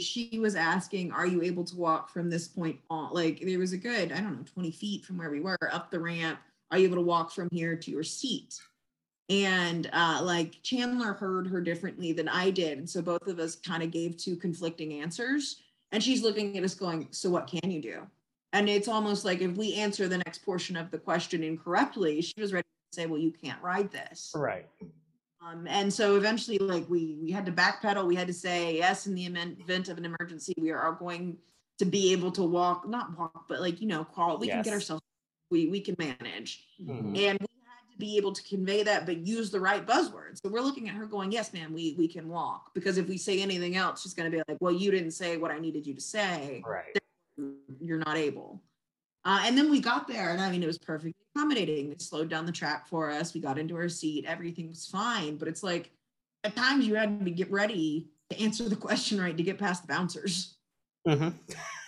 she 0.00 0.40
was 0.40 0.56
asking, 0.56 1.12
Are 1.12 1.26
you 1.26 1.42
able 1.42 1.62
to 1.62 1.76
walk 1.76 2.10
from 2.10 2.28
this 2.28 2.48
point 2.48 2.80
on? 2.90 3.12
Like, 3.12 3.40
there 3.40 3.60
was 3.60 3.72
a 3.72 3.78
good, 3.78 4.10
I 4.10 4.16
don't 4.16 4.36
know, 4.36 4.44
20 4.52 4.72
feet 4.72 5.04
from 5.04 5.18
where 5.18 5.30
we 5.30 5.38
were 5.38 5.56
up 5.70 5.92
the 5.92 6.00
ramp. 6.00 6.40
Are 6.72 6.78
you 6.78 6.86
able 6.86 6.96
to 6.96 7.02
walk 7.02 7.30
from 7.30 7.48
here 7.52 7.76
to 7.76 7.90
your 7.92 8.02
seat? 8.02 8.60
And 9.30 9.88
uh, 9.92 10.20
like 10.22 10.62
Chandler 10.62 11.14
heard 11.14 11.46
her 11.46 11.60
differently 11.60 12.12
than 12.12 12.28
I 12.28 12.50
did. 12.50 12.78
And 12.78 12.88
so 12.88 13.00
both 13.00 13.26
of 13.26 13.38
us 13.38 13.56
kind 13.56 13.82
of 13.82 13.90
gave 13.90 14.16
two 14.16 14.36
conflicting 14.36 15.00
answers. 15.00 15.62
And 15.92 16.02
she's 16.02 16.22
looking 16.22 16.58
at 16.58 16.64
us 16.64 16.74
going, 16.74 17.08
So 17.10 17.30
what 17.30 17.46
can 17.46 17.70
you 17.70 17.80
do? 17.80 18.02
And 18.52 18.68
it's 18.68 18.88
almost 18.88 19.24
like 19.24 19.40
if 19.40 19.56
we 19.56 19.74
answer 19.74 20.08
the 20.08 20.18
next 20.18 20.44
portion 20.44 20.76
of 20.76 20.90
the 20.90 20.98
question 20.98 21.42
incorrectly, 21.42 22.20
she 22.20 22.34
was 22.38 22.52
ready 22.52 22.66
to 22.92 23.00
say, 23.00 23.06
Well, 23.06 23.20
you 23.20 23.32
can't 23.32 23.62
ride 23.62 23.90
this. 23.90 24.32
Right. 24.34 24.66
Um, 25.44 25.66
and 25.68 25.92
so 25.92 26.16
eventually, 26.16 26.58
like 26.58 26.88
we 26.88 27.18
we 27.20 27.30
had 27.30 27.44
to 27.46 27.52
backpedal. 27.52 28.06
We 28.06 28.16
had 28.16 28.26
to 28.28 28.32
say 28.32 28.76
yes 28.76 29.06
in 29.06 29.14
the 29.14 29.26
event, 29.26 29.88
of 29.88 29.98
an 29.98 30.04
emergency, 30.04 30.54
we 30.58 30.70
are 30.70 30.92
going 30.92 31.36
to 31.78 31.84
be 31.84 32.12
able 32.12 32.30
to 32.32 32.42
walk, 32.42 32.88
not 32.88 33.18
walk, 33.18 33.46
but 33.48 33.60
like 33.60 33.80
you 33.80 33.88
know, 33.88 34.04
crawl. 34.04 34.38
We 34.38 34.48
can 34.48 34.62
get 34.62 34.72
ourselves. 34.72 35.02
We 35.50 35.66
we 35.68 35.80
can 35.80 35.96
manage, 35.98 36.64
Mhm. 36.80 37.18
and 37.18 37.38
we 37.40 37.46
to 37.94 37.98
be 37.98 38.16
able 38.16 38.32
to 38.32 38.42
convey 38.42 38.82
that, 38.82 39.06
but 39.06 39.18
use 39.18 39.50
the 39.50 39.60
right 39.60 39.86
buzzwords. 39.86 40.40
So 40.42 40.50
we're 40.50 40.60
looking 40.60 40.88
at 40.88 40.94
her 40.94 41.06
going, 41.06 41.32
"Yes, 41.32 41.52
ma'am, 41.52 41.72
we 41.72 41.94
we 41.98 42.08
can 42.08 42.28
walk." 42.28 42.72
Because 42.74 42.98
if 42.98 43.08
we 43.08 43.16
say 43.16 43.40
anything 43.40 43.76
else, 43.76 44.02
she's 44.02 44.14
going 44.14 44.30
to 44.30 44.36
be 44.36 44.42
like, 44.48 44.58
"Well, 44.60 44.72
you 44.72 44.90
didn't 44.90 45.12
say 45.12 45.36
what 45.36 45.50
I 45.50 45.58
needed 45.58 45.86
you 45.86 45.94
to 45.94 46.00
say. 46.00 46.62
Right. 46.66 46.96
You're 47.80 47.98
not 47.98 48.16
able." 48.16 48.62
Uh, 49.24 49.42
and 49.44 49.56
then 49.56 49.70
we 49.70 49.80
got 49.80 50.06
there, 50.06 50.30
and 50.32 50.40
I 50.40 50.50
mean, 50.50 50.62
it 50.62 50.66
was 50.66 50.78
perfectly 50.78 51.14
accommodating. 51.34 51.88
They 51.88 51.96
slowed 51.98 52.28
down 52.28 52.44
the 52.44 52.52
track 52.52 52.86
for 52.86 53.10
us. 53.10 53.32
We 53.32 53.40
got 53.40 53.58
into 53.58 53.76
our 53.76 53.88
seat. 53.88 54.26
Everything 54.26 54.68
was 54.68 54.86
fine. 54.86 55.36
But 55.36 55.48
it's 55.48 55.62
like 55.62 55.90
at 56.44 56.54
times 56.54 56.86
you 56.86 56.94
had 56.94 57.24
to 57.24 57.30
get 57.30 57.50
ready 57.50 58.08
to 58.30 58.40
answer 58.40 58.68
the 58.68 58.76
question 58.76 59.20
right 59.20 59.36
to 59.36 59.42
get 59.42 59.58
past 59.58 59.82
the 59.82 59.88
bouncers. 59.88 60.56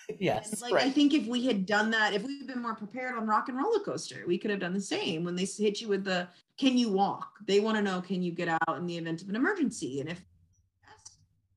hmm 0.08 0.12
And, 0.14 0.20
Yes. 0.20 0.60
like 0.60 0.74
I 0.74 0.90
think 0.90 1.14
if 1.14 1.26
we 1.26 1.44
had 1.46 1.66
done 1.66 1.90
that, 1.90 2.14
if 2.14 2.22
we'd 2.22 2.46
been 2.46 2.62
more 2.62 2.74
prepared 2.74 3.16
on 3.16 3.26
Rock 3.26 3.48
'n' 3.48 3.56
Roller 3.56 3.80
Coaster, 3.80 4.24
we 4.26 4.38
could 4.38 4.50
have 4.50 4.60
done 4.60 4.72
the 4.74 4.80
same. 4.80 5.24
When 5.24 5.34
they 5.36 5.44
hit 5.44 5.80
you 5.80 5.88
with 5.88 6.04
the 6.04 6.28
"Can 6.56 6.78
you 6.78 6.90
walk?" 6.90 7.38
They 7.46 7.60
want 7.60 7.76
to 7.76 7.82
know, 7.82 8.00
"Can 8.00 8.22
you 8.22 8.32
get 8.32 8.48
out 8.48 8.76
in 8.78 8.86
the 8.86 8.96
event 8.96 9.22
of 9.22 9.28
an 9.28 9.36
emergency?" 9.36 10.00
And 10.00 10.08
if 10.10 10.24
yes, 10.82 11.16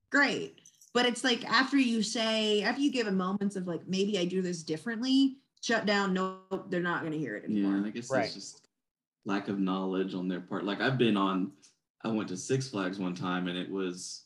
great. 0.09 0.61
But 0.93 1.05
it's 1.05 1.23
like 1.23 1.45
after 1.45 1.77
you 1.77 2.01
say, 2.01 2.63
after 2.63 2.81
you 2.81 2.91
give 2.91 3.07
a 3.07 3.11
moments 3.11 3.55
of 3.55 3.67
like, 3.67 3.87
maybe 3.87 4.17
I 4.17 4.25
do 4.25 4.41
this 4.41 4.63
differently, 4.63 5.37
shut 5.61 5.85
down. 5.85 6.13
Nope, 6.13 6.65
they're 6.71 6.81
not 6.81 7.01
going 7.01 7.13
to 7.13 7.19
hear 7.19 7.35
it 7.35 7.43
anymore. 7.45 7.61
Yeah, 7.61 7.67
anymore. 7.75 7.87
I 7.87 7.91
guess 7.91 8.09
Right. 8.11 8.25
it's 8.25 8.33
just 8.33 8.67
lack 9.25 9.47
of 9.49 9.59
knowledge 9.59 10.15
on 10.15 10.27
their 10.27 10.41
part. 10.41 10.63
Like 10.65 10.81
I've 10.81 10.97
been 10.97 11.15
on, 11.15 11.51
I 12.03 12.07
went 12.07 12.29
to 12.29 12.37
Six 12.37 12.69
Flags 12.69 12.97
one 12.97 13.13
time 13.13 13.47
and 13.47 13.57
it 13.57 13.69
was 13.69 14.23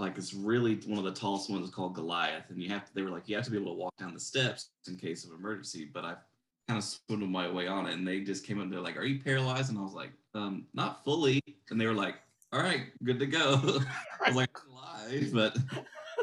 like 0.00 0.16
it's 0.18 0.34
really 0.34 0.76
one 0.86 0.98
of 0.98 1.04
the 1.04 1.12
tallest 1.12 1.50
ones 1.50 1.70
called 1.70 1.94
Goliath, 1.94 2.50
and 2.50 2.62
you 2.62 2.68
have 2.70 2.86
to. 2.86 2.94
They 2.94 3.02
were 3.02 3.10
like 3.10 3.28
you 3.28 3.36
have 3.36 3.44
to 3.44 3.50
be 3.50 3.58
able 3.58 3.72
to 3.72 3.78
walk 3.78 3.96
down 3.98 4.14
the 4.14 4.20
steps 4.20 4.70
in 4.88 4.96
case 4.96 5.24
of 5.24 5.32
emergency. 5.32 5.84
But 5.84 6.04
I 6.04 6.16
kind 6.68 6.78
of 6.78 6.84
swindled 6.84 7.30
my 7.30 7.48
way 7.50 7.66
on 7.68 7.86
it, 7.86 7.94
and 7.94 8.06
they 8.06 8.20
just 8.22 8.44
came 8.46 8.58
up. 8.58 8.64
and 8.64 8.72
They're 8.72 8.80
like, 8.80 8.96
"Are 8.96 9.04
you 9.04 9.22
paralyzed?" 9.22 9.70
And 9.70 9.78
I 9.78 9.82
was 9.82 9.92
like, 9.94 10.12
"Um, 10.34 10.66
not 10.74 11.04
fully." 11.04 11.40
And 11.70 11.80
they 11.80 11.86
were 11.86 11.94
like, 11.94 12.16
"All 12.52 12.60
right, 12.62 12.86
good 13.04 13.18
to 13.20 13.26
go." 13.26 13.54
I 14.24 14.26
was 14.26 14.36
like, 14.36 14.50
"I'm 14.66 14.72
alive," 14.72 15.30
but 15.32 15.56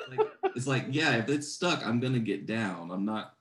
like, 0.07 0.23
it's 0.55 0.67
like, 0.67 0.85
yeah, 0.89 1.17
if 1.17 1.29
it's 1.29 1.47
stuck, 1.47 1.85
I'm 1.85 1.99
gonna 1.99 2.19
get 2.19 2.45
down. 2.45 2.91
I'm 2.91 3.05
not. 3.05 3.35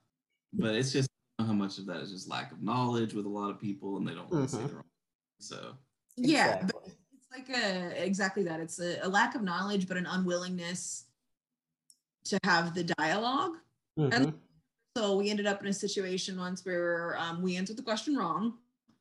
But 0.53 0.74
it's 0.74 0.93
just 0.93 1.09
I 1.39 1.43
don't 1.45 1.49
know 1.49 1.55
how 1.55 1.59
much 1.66 1.78
of 1.78 1.87
that 1.87 2.01
is 2.03 2.12
just 2.12 2.28
lack 2.28 2.53
of 2.53 2.62
knowledge 2.62 3.14
with 3.14 3.26
a 3.26 3.28
lot 3.30 3.51
of 3.51 3.61
people, 3.61 3.97
and 3.99 4.07
they 4.09 4.14
don't 4.14 4.30
want 4.30 4.49
to 4.49 4.55
say 4.55 4.64
Mhm. 4.64 4.68
the 4.68 4.74
wrong. 4.76 4.84
So 5.41 5.78
Yeah, 6.16 6.59
but 6.62 6.76
Exactly. 6.76 6.95
It's 7.31 7.49
like 7.49 7.57
a 7.57 8.05
exactly 8.05 8.43
that. 8.45 8.61
It's 8.61 8.79
a, 8.81 8.99
a 9.03 9.09
lack 9.09 9.35
of 9.35 9.43
knowledge, 9.43 9.89
but 9.89 9.97
an 9.97 10.07
unwillingness 10.07 11.05
to 12.24 12.39
have 12.45 12.74
the 12.74 12.85
dialogue. 12.85 13.53
Mhm. 13.99 14.35
So 14.97 15.16
we 15.16 15.31
ended 15.31 15.47
up 15.47 15.61
in 15.61 15.66
a 15.68 15.72
situation 15.72 16.39
once 16.39 16.64
where 16.64 17.16
um, 17.18 17.43
we 17.43 17.57
answered 17.57 17.77
the 17.77 17.83
question 17.83 18.16
wrong, 18.16 18.55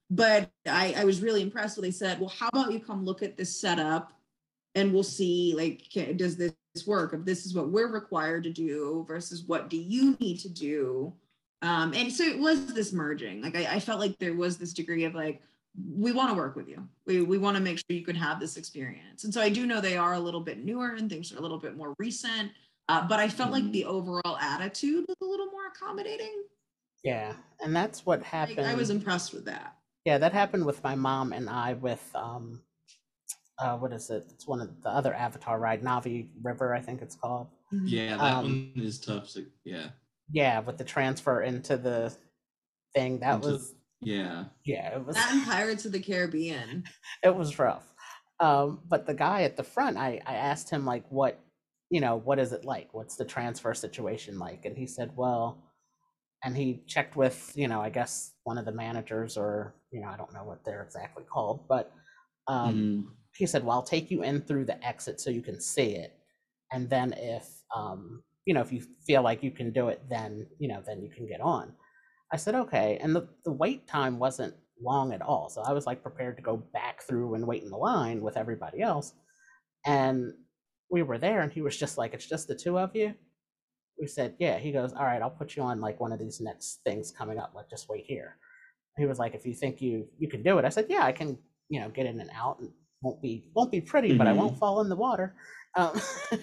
but 0.10 0.52
I, 0.66 0.94
I 0.98 1.06
was 1.06 1.22
really 1.22 1.42
impressed 1.42 1.78
when 1.78 1.84
they 1.84 1.92
said, 1.92 2.20
"Well, 2.20 2.34
how 2.38 2.50
about 2.50 2.74
you 2.74 2.80
come 2.80 3.06
look 3.06 3.24
at 3.24 3.38
this 3.38 3.60
setup, 3.60 4.12
and 4.76 4.94
we'll 4.94 5.04
see 5.04 5.54
like 5.56 5.90
can, 5.92 6.18
does 6.18 6.36
this 6.36 6.54
work? 6.86 7.14
If 7.14 7.24
this 7.24 7.46
is 7.46 7.56
what 7.56 7.70
we're 7.70 7.88
required 7.92 8.44
to 8.44 8.50
do 8.50 9.06
versus 9.08 9.44
what 9.44 9.70
do 9.70 9.78
you 9.78 10.18
need 10.20 10.40
to 10.40 10.50
do?" 10.50 11.14
Um, 11.62 11.94
and 11.94 12.12
so 12.12 12.24
it 12.24 12.38
was 12.38 12.74
this 12.74 12.92
merging. 12.92 13.42
Like 13.42 13.56
I, 13.56 13.76
I 13.76 13.80
felt 13.80 14.00
like 14.00 14.20
there 14.20 14.36
was 14.36 14.58
this 14.58 14.74
degree 14.74 15.06
of 15.06 15.16
like 15.16 15.42
we 15.98 16.12
want 16.12 16.30
to 16.30 16.36
work 16.36 16.56
with 16.56 16.68
you. 16.70 16.88
We 17.06 17.22
we 17.22 17.38
want 17.38 17.58
to 17.58 17.64
make 17.64 17.78
sure 17.78 17.86
you 17.90 18.06
can 18.06 18.16
have 18.16 18.40
this 18.40 18.58
experience. 18.58 19.24
And 19.24 19.34
so 19.34 19.42
I 19.42 19.50
do 19.50 19.66
know 19.66 19.82
they 19.82 19.98
are 19.98 20.14
a 20.14 20.20
little 20.20 20.42
bit 20.42 20.64
newer 20.64 20.96
and 20.96 21.10
things 21.10 21.32
are 21.34 21.38
a 21.38 21.42
little 21.42 21.60
bit 21.60 21.76
more 21.76 21.94
recent. 22.00 22.52
Uh, 22.88 23.06
but 23.08 23.20
I 23.20 23.28
felt 23.28 23.52
like 23.52 23.64
Mhm. 23.64 23.72
the 23.74 23.86
overall 23.86 24.38
attitude 24.38 25.06
was 25.08 25.18
a 25.22 25.26
little 25.26 25.48
more 25.48 25.68
accommodating. 25.68 26.44
Yeah, 27.04 27.36
and 27.60 27.76
that's 27.76 28.06
what 28.06 28.20
Like, 28.20 28.28
happened. 28.28 28.62
I 28.68 28.76
was 28.76 28.90
impressed 28.90 29.34
with 29.34 29.46
that. 29.46 29.78
Yeah, 30.06 30.18
that 30.20 30.34
happened 30.34 30.66
with 30.66 30.84
my 30.84 30.94
mom 30.96 31.34
and 31.34 31.50
I 31.50 31.74
with 31.74 32.04
um 32.16 32.62
uh 33.58 33.78
what 33.78 33.92
is 33.94 34.10
it? 34.10 34.26
It's 34.32 34.46
one 34.48 34.62
of 34.62 34.82
the 34.82 34.90
other 34.90 35.14
Avatar 35.14 35.60
ride, 35.60 35.82
Na'vi 35.82 36.30
River, 36.44 36.74
I 36.74 36.82
think 36.82 37.02
it's 37.02 37.16
called. 37.16 37.48
yeah, 37.72 38.18
that 38.18 38.34
Um, 38.36 38.72
one 38.76 38.84
is 38.86 39.00
tough 39.00 39.30
to 39.34 39.46
yeah. 39.64 39.90
Yeah, 40.32 40.60
with 40.60 40.78
the 40.78 40.84
transfer 40.84 41.42
into 41.42 41.78
the 41.78 42.16
thing. 42.94 43.20
That 43.20 43.36
Into- 43.36 43.48
was 43.50 43.76
Yeah. 44.06 44.46
yeah, 44.66 44.96
it 44.96 45.06
was 45.06 45.16
That 45.16 45.34
and 45.34 45.46
Pirates 45.46 45.86
of 45.86 45.92
the 45.92 46.00
Caribbean. 46.00 46.84
it 47.24 47.36
was 47.36 47.60
rough. 47.60 47.94
Um, 48.40 48.82
but 48.88 49.06
the 49.06 49.14
guy 49.14 49.44
at 49.44 49.58
the 49.58 49.64
front, 49.64 49.98
I, 49.98 50.22
I 50.26 50.36
asked 50.36 50.70
him 50.70 50.86
like 50.86 51.06
what 51.10 51.40
you 51.92 52.02
know, 52.02 52.16
what 52.16 52.40
is 52.40 52.52
it 52.52 52.66
like? 52.66 52.94
What's 52.94 53.16
the 53.16 53.26
transfer 53.26 53.74
situation 53.76 54.40
like? 54.40 54.66
And 54.66 54.76
he 54.76 54.88
said, 54.88 55.12
Well, 55.16 55.64
and 56.44 56.56
he 56.56 56.84
checked 56.88 57.16
with, 57.16 57.52
you 57.56 57.68
know, 57.68 57.82
I 57.82 57.90
guess 57.90 58.34
one 58.44 58.58
of 58.58 58.66
the 58.66 58.72
managers 58.72 59.38
or, 59.38 59.76
you 59.92 60.02
know, 60.02 60.08
I 60.10 60.18
don't 60.18 60.34
know 60.34 60.44
what 60.44 60.64
they're 60.66 60.84
exactly 60.84 61.24
called, 61.24 61.68
but 61.68 61.92
um 62.48 62.76
Mhm. 62.76 63.16
he 63.36 63.46
said, 63.46 63.64
Well, 63.64 63.78
I'll 63.78 63.84
take 63.84 64.12
you 64.12 64.24
in 64.24 64.42
through 64.42 64.66
the 64.66 64.84
exit 64.86 65.20
so 65.22 65.30
you 65.30 65.42
can 65.42 65.60
see 65.62 65.96
it. 65.96 66.18
And 66.72 66.90
then 66.90 67.14
if 67.18 67.48
um, 67.76 68.24
you 68.46 68.54
know, 68.54 68.62
if 68.62 68.72
you 68.72 68.82
feel 69.06 69.24
like 69.24 69.44
you 69.44 69.52
can 69.52 69.72
do 69.72 69.90
it, 69.90 70.02
then 70.10 70.48
you 70.60 70.68
know, 70.68 70.82
then 70.86 71.02
you 71.02 71.10
can 71.10 71.28
get 71.28 71.42
on. 71.42 71.74
I 72.34 72.38
said, 72.38 72.56
okay. 72.56 72.98
And 73.02 73.16
the, 73.16 73.28
the 73.44 73.52
wait 73.52 73.88
time 73.88 74.20
wasn't 74.20 74.56
long 74.82 75.14
at 75.14 75.22
all. 75.22 75.50
So 75.50 75.62
I 75.62 75.72
was 75.74 75.86
like 75.86 76.02
prepared 76.02 76.38
to 76.38 76.44
go 76.44 76.58
back 76.58 77.04
through 77.04 77.36
and 77.36 77.48
wait 77.48 77.64
in 77.64 77.70
the 77.70 77.78
line 77.78 78.22
with 78.22 78.38
everybody 78.38 78.82
else. 78.82 79.14
And 79.86 80.34
we 80.90 81.04
were 81.04 81.18
there 81.18 81.42
and 81.42 81.52
he 81.52 81.62
was 81.62 81.78
just 81.78 81.98
like, 81.98 82.14
It's 82.14 82.28
just 82.28 82.48
the 82.48 82.56
two 82.56 82.78
of 82.78 82.96
you. 82.96 83.14
We 84.00 84.08
said, 84.08 84.36
Yeah. 84.40 84.58
He 84.58 84.72
goes, 84.72 84.94
All 84.94 85.06
right, 85.06 85.22
I'll 85.22 85.30
put 85.30 85.56
you 85.56 85.64
on 85.64 85.80
like 85.80 86.00
one 86.00 86.12
of 86.12 86.20
these 86.20 86.42
next 86.42 86.82
things 86.84 87.12
coming 87.12 87.40
up. 87.40 87.54
Like 87.56 87.70
just 87.70 87.90
wait 87.90 88.06
here. 88.06 88.38
He 88.98 89.06
was 89.06 89.20
like, 89.20 89.36
If 89.36 89.46
you 89.46 89.54
think 89.54 89.82
you 89.82 90.08
you 90.18 90.28
can 90.28 90.44
do 90.44 90.58
it, 90.58 90.66
I 90.66 90.70
said, 90.70 90.88
Yeah, 90.90 91.04
I 91.04 91.12
can, 91.12 91.38
you 91.70 91.80
know, 91.80 91.90
get 91.90 92.06
in 92.06 92.20
and 92.20 92.30
out 92.36 92.60
and 92.60 92.72
won't 93.02 93.22
be 93.22 93.50
won't 93.56 93.72
be 93.72 93.82
pretty, 93.82 94.18
but 94.18 94.28
I 94.28 94.34
won't 94.34 94.52
mm-hmm. 94.52 94.60
fall 94.60 94.82
in 94.82 94.90
the 94.90 94.96
water. 94.96 95.36
Um, 95.76 96.00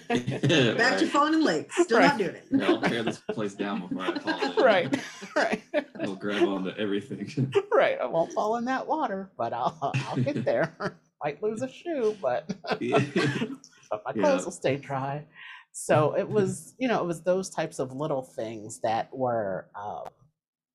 Yeah, 0.09 0.73
Back 0.77 0.97
to 0.99 1.05
right. 1.05 1.07
falling 1.07 1.33
in 1.35 1.43
lakes. 1.43 1.75
Still 1.75 1.99
Right. 1.99 2.07
not 2.09 2.17
doing 2.17 2.35
it. 2.35 2.47
Yeah, 2.51 2.67
I'll 2.67 2.81
tear 2.81 3.03
this 3.03 3.19
place 3.19 3.53
down 3.55 3.81
before 3.81 4.01
I 4.03 4.19
fall 4.19 4.43
in. 4.43 4.63
right, 4.63 5.03
right, 5.35 5.63
I'll 6.01 6.15
grab 6.15 6.43
onto 6.43 6.69
everything. 6.71 7.51
right. 7.71 7.99
I 7.99 8.05
won't 8.05 8.31
fall 8.33 8.57
in 8.57 8.65
that 8.65 8.85
water, 8.87 9.31
but 9.37 9.53
I'll 9.53 9.77
I'll 10.07 10.17
get 10.17 10.45
there. 10.45 10.99
Might 11.23 11.41
lose 11.41 11.61
a 11.61 11.67
shoe, 11.69 12.17
but 12.21 12.47
but 12.69 14.03
my 14.05 14.13
Yeah. 14.15 14.21
clothes 14.21 14.45
will 14.45 14.51
stay 14.51 14.77
dry. 14.77 15.25
So 15.71 16.15
it 16.15 16.29
was, 16.29 16.75
you 16.77 16.87
know, 16.87 17.01
it 17.01 17.07
was 17.07 17.23
those 17.23 17.49
types 17.49 17.79
of 17.79 17.91
little 17.93 18.21
things 18.21 18.79
that 18.81 19.15
were, 19.15 19.69
um, 19.75 20.03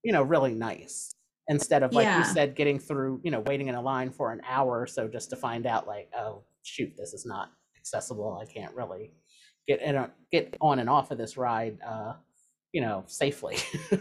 you 0.02 0.12
know, 0.12 0.22
really 0.22 0.54
nice. 0.54 1.12
Instead 1.48 1.82
of 1.82 1.92
like 1.92 2.06
Yeah. 2.06 2.18
you 2.18 2.24
said, 2.24 2.56
getting 2.56 2.78
through, 2.78 3.20
you 3.24 3.30
know, 3.30 3.40
waiting 3.40 3.68
in 3.68 3.74
a 3.76 3.80
line 3.82 4.11
for 4.11 4.32
an 4.32 4.40
hour 4.46 4.80
or 4.80 4.86
so 4.86 5.06
just 5.09 5.30
to 5.30 5.36
find 5.36 5.66
out, 5.66 5.86
like, 5.86 6.11
oh 6.16 6.44
shoot, 6.62 6.92
this 6.96 7.14
is 7.14 7.24
not 7.24 7.52
accessible. 7.78 8.38
I 8.40 8.46
can't 8.46 8.74
really 8.74 9.12
get 9.66 9.80
in, 9.80 10.06
get 10.30 10.56
on 10.60 10.78
and 10.78 10.90
off 10.90 11.10
of 11.10 11.18
this 11.18 11.36
ride, 11.36 11.78
uh, 11.86 12.14
you 12.72 12.80
know, 12.80 13.04
safely. 13.06 13.56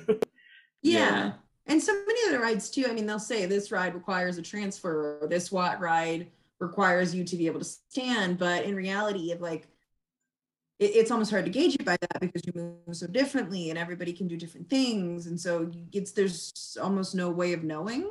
Yeah. 0.82 1.34
And 1.65 1.82
so 1.84 1.93
many 1.93 2.19
other 2.30 2.39
rides 2.39 2.69
too. 2.69 2.86
I 2.88 2.93
mean, 2.93 3.05
they'll 3.05 3.19
say 3.19 3.45
this 3.45 3.71
ride 3.71 3.93
requires 3.93 4.38
a 4.38 4.41
transfer, 4.41 5.19
or 5.21 5.28
this 5.28 5.51
what 5.51 5.80
ride 5.80 6.28
requires 6.59 7.13
you 7.13 7.23
to 7.25 7.36
be 7.36 7.45
able 7.45 7.59
to 7.59 7.65
stand. 7.65 8.38
But 8.38 8.63
in 8.63 8.75
reality, 8.75 9.32
of 9.32 9.41
like, 9.41 9.67
it's 10.80 11.11
almost 11.11 11.32
hard 11.32 11.45
to 11.45 11.51
gauge 11.51 11.75
it 11.75 11.84
by 11.84 11.97
that 11.99 12.21
because 12.21 12.43
you 12.45 12.53
move 12.55 12.95
so 12.95 13.07
differently, 13.07 13.69
and 13.69 13.78
everybody 13.78 14.13
can 14.13 14.28
do 14.28 14.38
different 14.38 14.69
things, 14.69 15.25
and 15.25 15.39
so 15.39 15.71
it's 15.91 16.11
there's 16.11 16.78
almost 16.82 17.15
no 17.15 17.32
way 17.32 17.53
of 17.53 17.63
knowing. 17.63 18.09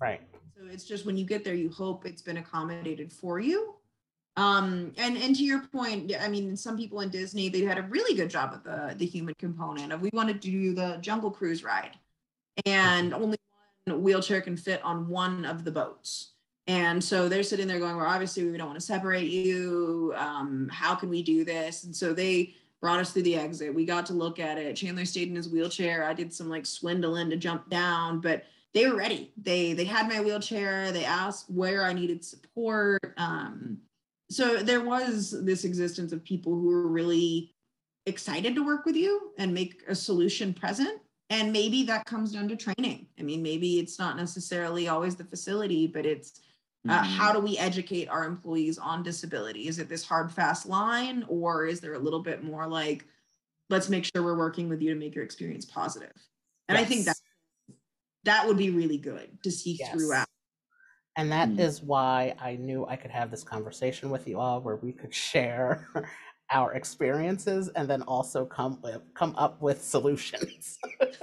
right. 0.00 0.20
So 0.56 0.66
it's 0.70 0.84
just 0.84 1.06
when 1.06 1.16
you 1.16 1.24
get 1.24 1.44
there, 1.44 1.54
you 1.54 1.70
hope 1.70 2.04
it's 2.04 2.20
been 2.20 2.38
accommodated 2.38 3.12
for 3.12 3.38
you. 3.38 3.76
Um, 4.36 4.92
and 4.96 5.16
and 5.16 5.34
to 5.36 5.44
your 5.44 5.60
point, 5.66 6.12
I 6.18 6.28
mean, 6.28 6.56
some 6.56 6.76
people 6.76 7.00
in 7.00 7.10
Disney 7.10 7.48
they 7.48 7.62
had 7.62 7.78
a 7.78 7.82
really 7.82 8.16
good 8.16 8.30
job 8.30 8.52
with 8.52 8.64
the 8.64 8.94
the 8.96 9.06
human 9.06 9.34
component 9.38 9.92
of 9.92 10.00
we 10.00 10.10
wanted 10.12 10.40
to 10.42 10.50
do 10.50 10.74
the 10.74 10.98
Jungle 11.00 11.30
Cruise 11.30 11.64
ride, 11.64 11.98
and 12.64 13.12
only 13.12 13.38
one 13.84 14.02
wheelchair 14.02 14.40
can 14.40 14.56
fit 14.56 14.82
on 14.84 15.08
one 15.08 15.44
of 15.44 15.64
the 15.64 15.70
boats. 15.70 16.32
And 16.66 17.02
so 17.02 17.28
they're 17.28 17.42
sitting 17.42 17.66
there 17.66 17.80
going, 17.80 17.96
well, 17.96 18.06
obviously 18.06 18.44
we 18.44 18.56
don't 18.56 18.68
want 18.68 18.78
to 18.78 18.86
separate 18.86 19.28
you. 19.28 20.14
Um, 20.16 20.70
how 20.72 20.94
can 20.94 21.08
we 21.08 21.22
do 21.22 21.44
this? 21.44 21.82
And 21.82 21.96
so 21.96 22.12
they 22.12 22.54
brought 22.80 23.00
us 23.00 23.12
through 23.12 23.22
the 23.22 23.34
exit. 23.36 23.74
We 23.74 23.84
got 23.84 24.06
to 24.06 24.12
look 24.12 24.38
at 24.38 24.56
it. 24.56 24.76
Chandler 24.76 25.04
stayed 25.04 25.28
in 25.28 25.34
his 25.34 25.48
wheelchair. 25.48 26.04
I 26.04 26.14
did 26.14 26.32
some 26.32 26.48
like 26.48 26.66
swindling 26.66 27.30
to 27.30 27.36
jump 27.36 27.68
down, 27.70 28.20
but 28.20 28.44
they 28.72 28.86
were 28.86 28.96
ready. 28.96 29.32
They 29.36 29.72
they 29.72 29.84
had 29.84 30.08
my 30.08 30.20
wheelchair. 30.20 30.92
They 30.92 31.04
asked 31.04 31.50
where 31.50 31.84
I 31.84 31.92
needed 31.92 32.24
support. 32.24 33.14
Um, 33.16 33.78
so 34.30 34.58
there 34.62 34.82
was 34.82 35.34
this 35.44 35.64
existence 35.64 36.12
of 36.12 36.22
people 36.24 36.52
who 36.54 36.68
were 36.68 36.86
really 36.88 37.52
excited 38.06 38.54
to 38.54 38.64
work 38.64 38.86
with 38.86 38.96
you 38.96 39.32
and 39.38 39.52
make 39.52 39.82
a 39.88 39.94
solution 39.94 40.54
present 40.54 41.00
and 41.28 41.52
maybe 41.52 41.82
that 41.84 42.04
comes 42.06 42.32
down 42.32 42.48
to 42.48 42.56
training 42.56 43.06
i 43.18 43.22
mean 43.22 43.42
maybe 43.42 43.78
it's 43.78 43.98
not 43.98 44.16
necessarily 44.16 44.88
always 44.88 45.16
the 45.16 45.24
facility 45.24 45.86
but 45.86 46.06
it's 46.06 46.40
uh, 46.88 47.02
Mhm. 47.02 47.04
how 47.04 47.30
do 47.32 47.40
we 47.40 47.58
educate 47.58 48.06
our 48.08 48.24
employees 48.24 48.78
on 48.78 49.02
disability 49.02 49.68
is 49.68 49.78
it 49.78 49.88
this 49.88 50.02
hard 50.04 50.32
fast 50.32 50.64
line 50.66 51.24
or 51.28 51.66
is 51.66 51.78
there 51.80 51.92
a 51.94 51.98
little 51.98 52.22
bit 52.22 52.42
more 52.42 52.66
like 52.66 53.04
let's 53.68 53.88
make 53.90 54.04
sure 54.04 54.22
we're 54.24 54.38
working 54.38 54.68
with 54.68 54.80
you 54.80 54.88
to 54.94 54.98
make 54.98 55.14
your 55.14 55.22
experience 55.24 55.66
positive? 55.66 56.12
and 56.68 56.78
i 56.78 56.84
think 56.84 57.04
that 57.04 57.16
that 58.24 58.46
would 58.46 58.56
be 58.56 58.70
really 58.70 58.98
good 58.98 59.28
to 59.42 59.50
see 59.50 59.76
Yes. 59.78 59.92
throughout 59.92 60.26
And 61.16 61.30
that 61.32 61.48
is 61.58 61.80
Mm. 61.80 61.84
why 61.84 62.34
I 62.40 62.56
knew 62.56 62.86
I 62.86 62.96
could 62.96 63.10
have 63.10 63.30
this 63.30 63.42
conversation 63.42 64.10
with 64.10 64.26
you 64.28 64.38
all 64.38 64.60
where 64.60 64.76
we 64.76 64.92
could 64.92 65.14
share 65.28 65.86
our 66.52 66.72
experiences 66.74 67.68
and 67.76 67.88
then 67.88 68.02
also 68.02 68.44
come 68.44 68.80
with, 68.82 69.02
come 69.14 69.34
up 69.36 69.60
with 69.62 69.82
solutions. 69.82 70.78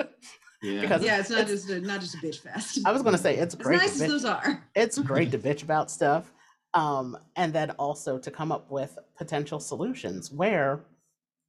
Yeah. 0.63 0.81
Because 0.81 1.03
yeah 1.03 1.19
it's 1.19 1.29
not 1.29 1.41
it's- 1.41 1.51
just 1.65 1.69
a, 1.69 1.79
not 1.81 2.01
just 2.01 2.15
a 2.15 2.17
bitch 2.17 2.39
fest 2.39 2.79
I 2.83 2.91
was 2.91 3.03
going 3.03 3.15
to 3.15 3.21
say 3.21 3.38
it's 3.38 3.53
as 3.59 3.61
great. 3.61 3.77
nice 3.77 3.95
to 3.99 4.03
as 4.05 4.09
bitch- 4.09 4.11
those 4.11 4.25
are 4.25 4.63
it's 4.75 4.97
great 4.97 5.29
to 5.29 5.38
bitch 5.38 5.61
about 5.61 5.91
stuff 5.91 6.33
um, 6.73 7.15
and 7.35 7.53
then 7.53 7.69
also 7.77 8.17
to 8.17 8.31
come 8.31 8.51
up 8.51 8.71
with 8.71 8.97
potential 9.15 9.59
solutions 9.59 10.31
where 10.31 10.79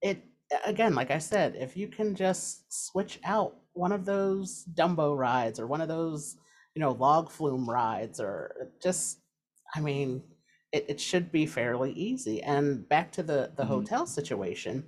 it 0.03 0.23
again 0.67 0.95
like 0.95 1.11
i 1.11 1.17
said 1.17 1.57
if 1.57 1.75
you 1.75 1.89
can 1.89 2.15
just 2.15 2.71
switch 2.71 3.19
out 3.25 3.57
one 3.73 3.93
of 3.93 4.05
those 4.05 4.67
dumbo 4.75 5.17
rides 5.17 5.59
or 5.59 5.67
one 5.67 5.81
of 5.81 5.89
those 5.89 6.37
you 6.79 6.85
know 6.85 6.93
log 6.93 7.29
flume 7.29 7.69
rides 7.69 8.21
or 8.21 8.71
just 8.81 9.19
i 9.75 9.81
mean 9.81 10.23
it, 10.73 10.85
it 10.89 11.01
should 11.01 11.33
be 11.33 11.47
fairly 11.47 11.93
easy. 11.93 12.43
And 12.43 12.89
back 12.89 13.11
to 13.13 13.23
the 13.25 13.51
the 13.57 13.65
Mhm. 13.65 13.69
hotel 13.69 14.07
situation 14.07 14.85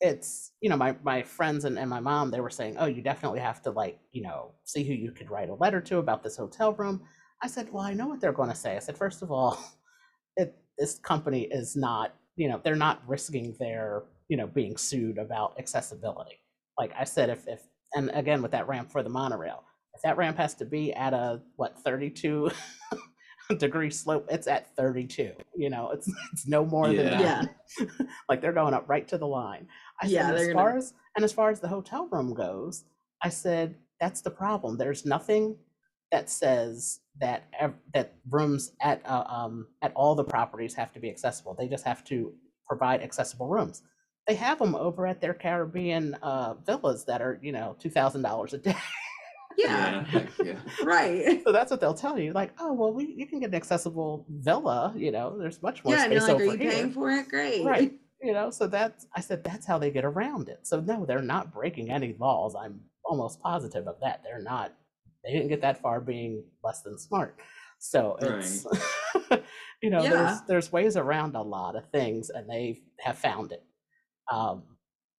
it's 0.00 0.52
you 0.62 0.70
know 0.70 0.76
my 0.78 0.96
my 1.02 1.22
friends 1.22 1.64
and, 1.66 1.78
and 1.78 1.90
my 1.90 2.00
mom 2.00 2.30
they 2.30 2.40
were 2.40 2.50
saying 2.50 2.76
oh 2.78 2.86
you 2.86 3.02
definitely 3.02 3.40
have 3.40 3.60
to 3.62 3.70
like 3.70 3.98
you 4.12 4.22
know 4.22 4.52
see 4.64 4.84
who 4.84 4.94
you 4.94 5.12
could 5.12 5.30
write 5.30 5.50
a 5.50 5.54
letter 5.54 5.80
to 5.82 5.98
about 5.98 6.22
this 6.22 6.38
hotel 6.38 6.72
room. 6.74 7.02
I 7.42 7.48
said 7.48 7.72
well 7.72 7.84
i 7.84 7.92
know 7.94 8.06
what 8.08 8.20
they're 8.22 8.32
going 8.40 8.50
to 8.50 8.56
say. 8.56 8.76
I 8.76 8.80
said 8.80 8.96
first 8.98 9.22
of 9.22 9.30
all 9.30 9.58
it 10.36 10.56
this 10.78 10.98
company 11.00 11.42
is 11.50 11.76
not 11.76 12.14
you 12.36 12.48
know 12.48 12.60
they're 12.64 12.76
not 12.88 13.02
risking 13.06 13.56
their 13.60 14.04
you 14.28 14.38
know 14.38 14.46
being 14.46 14.76
sued 14.78 15.18
about 15.18 15.58
accessibility. 15.58 16.38
Like 16.78 16.92
i 16.98 17.04
said 17.04 17.30
if 17.30 17.46
if 17.48 17.60
and 17.94 18.10
again 18.14 18.42
with 18.42 18.52
that 18.52 18.68
ramp 18.68 18.90
for 18.92 19.02
the 19.04 19.10
monorail 19.10 19.64
that 20.02 20.16
ramp 20.16 20.36
has 20.36 20.54
to 20.54 20.64
be 20.64 20.92
at 20.92 21.12
a 21.14 21.40
what 21.56 21.78
32 21.78 22.50
degree 23.58 23.90
slope 23.90 24.26
it's 24.30 24.46
at 24.46 24.74
32 24.74 25.32
you 25.54 25.68
know 25.68 25.90
it's 25.90 26.10
it's 26.32 26.46
no 26.48 26.64
more 26.64 26.88
than 26.88 26.96
Yeah. 27.06 27.42
that 27.42 27.48
yeah 27.78 27.84
like 28.28 28.40
they're 28.40 28.52
going 28.52 28.72
up 28.74 28.88
right 28.88 29.06
to 29.08 29.18
the 29.18 29.26
line. 29.26 29.66
I 30.00 30.06
Yeah, 30.06 30.20
said, 30.22 30.28
and 30.30 30.36
they're 30.38 30.42
as 30.42 30.46
gonna- 30.48 30.58
far 30.58 30.76
as 30.76 30.94
and 31.16 31.24
as 31.24 31.32
far 31.32 31.50
as 31.50 31.60
the 31.60 31.68
hotel 31.68 32.08
room 32.10 32.32
goes, 32.34 32.84
I 33.22 33.28
said 33.28 33.76
that's 34.00 34.20
the 34.22 34.30
problem. 34.30 34.76
There's 34.76 35.04
nothing 35.04 35.56
that 36.12 36.30
says 36.30 37.00
that 37.20 37.44
ev- 37.58 37.74
that 37.94 38.14
rooms 38.30 38.72
at 38.80 39.02
uh, 39.04 39.24
um 39.28 39.66
at 39.82 39.92
all 39.94 40.14
the 40.14 40.24
properties 40.24 40.74
have 40.74 40.92
to 40.92 41.00
be 41.00 41.10
accessible. 41.10 41.54
They 41.58 41.68
just 41.68 41.84
have 41.84 42.04
to 42.04 42.32
provide 42.68 43.02
accessible 43.02 43.48
rooms. 43.48 43.82
They 44.28 44.34
have 44.36 44.58
them 44.58 44.74
over 44.74 45.06
at 45.06 45.20
their 45.20 45.34
Caribbean 45.34 46.14
uh, 46.22 46.54
villas 46.64 47.04
that 47.06 47.20
are 47.22 47.38
you 47.42 47.52
know 47.52 47.76
two 47.78 47.90
thousand 47.90 48.22
dollars 48.22 48.54
a 48.54 48.58
day. 48.58 48.76
Yeah. 49.56 50.04
Yeah. 50.12 50.26
yeah. 50.44 50.54
right. 50.84 51.42
So 51.44 51.52
that's 51.52 51.70
what 51.70 51.80
they'll 51.80 51.94
tell 51.94 52.18
you. 52.18 52.32
Like, 52.32 52.52
oh 52.58 52.72
well, 52.72 52.92
we 52.92 53.06
you 53.16 53.26
can 53.26 53.40
get 53.40 53.50
an 53.50 53.54
accessible 53.54 54.26
villa. 54.28 54.92
You 54.96 55.12
know, 55.12 55.38
there's 55.38 55.62
much 55.62 55.84
more 55.84 55.94
yeah 55.94 56.04
and 56.04 56.12
you're 56.12 56.20
space 56.20 56.32
like 56.34 56.40
are 56.40 56.44
you 56.44 56.58
here. 56.58 56.70
paying 56.70 56.92
for 56.92 57.10
it? 57.10 57.28
Great. 57.28 57.64
Right. 57.64 57.92
You 58.22 58.32
know 58.32 58.48
so 58.50 58.66
that's 58.66 59.06
i 59.14 59.20
said 59.20 59.44
that's 59.44 59.66
how 59.66 59.76
they 59.76 59.90
get 59.90 60.04
around 60.04 60.48
it. 60.48 60.60
So 60.66 60.80
no 60.80 61.04
they're 61.04 61.20
not 61.20 61.52
breaking 61.52 61.90
any 61.90 62.16
laws. 62.18 62.54
I'm 62.54 62.80
almost 63.04 63.40
positive 63.42 63.86
of 63.86 63.96
that. 64.02 64.22
They're 64.24 64.42
not 64.42 64.72
they 65.24 65.32
didn't 65.32 65.48
get 65.48 65.60
that 65.62 65.80
far 65.80 66.00
being 66.00 66.42
less 66.62 66.82
than 66.82 66.98
smart. 66.98 67.36
So 67.78 68.16
it's 68.22 68.66
you 69.82 69.90
know 69.90 70.02
Yeah. 70.02 70.10
there's 70.10 70.40
there's 70.48 70.72
ways 70.72 70.96
around 70.96 71.34
a 71.36 71.42
lot 71.42 71.76
of 71.76 71.90
things 71.90 72.30
and 72.30 72.48
they 72.48 72.82
have 73.00 73.18
found 73.18 73.52
it. 73.52 73.62
Um 74.32 74.62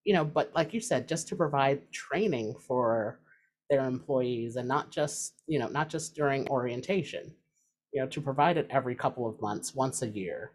you 0.03 0.13
know 0.15 0.25
but 0.25 0.51
like 0.55 0.73
you 0.73 0.79
said 0.79 1.07
just 1.07 1.27
to 1.27 1.35
provide 1.35 1.91
training 1.91 2.55
for 2.67 3.19
their 3.69 3.85
employees 3.85 4.55
and 4.55 4.67
not 4.67 4.91
just 4.91 5.41
you 5.47 5.59
know 5.59 5.67
not 5.67 5.89
just 5.89 6.15
during 6.15 6.47
orientation 6.49 7.33
you 7.93 8.01
know 8.01 8.07
to 8.07 8.21
provide 8.21 8.57
it 8.57 8.67
every 8.69 8.95
couple 8.95 9.27
of 9.27 9.41
months 9.41 9.73
once 9.73 10.01
a 10.01 10.07
year 10.07 10.51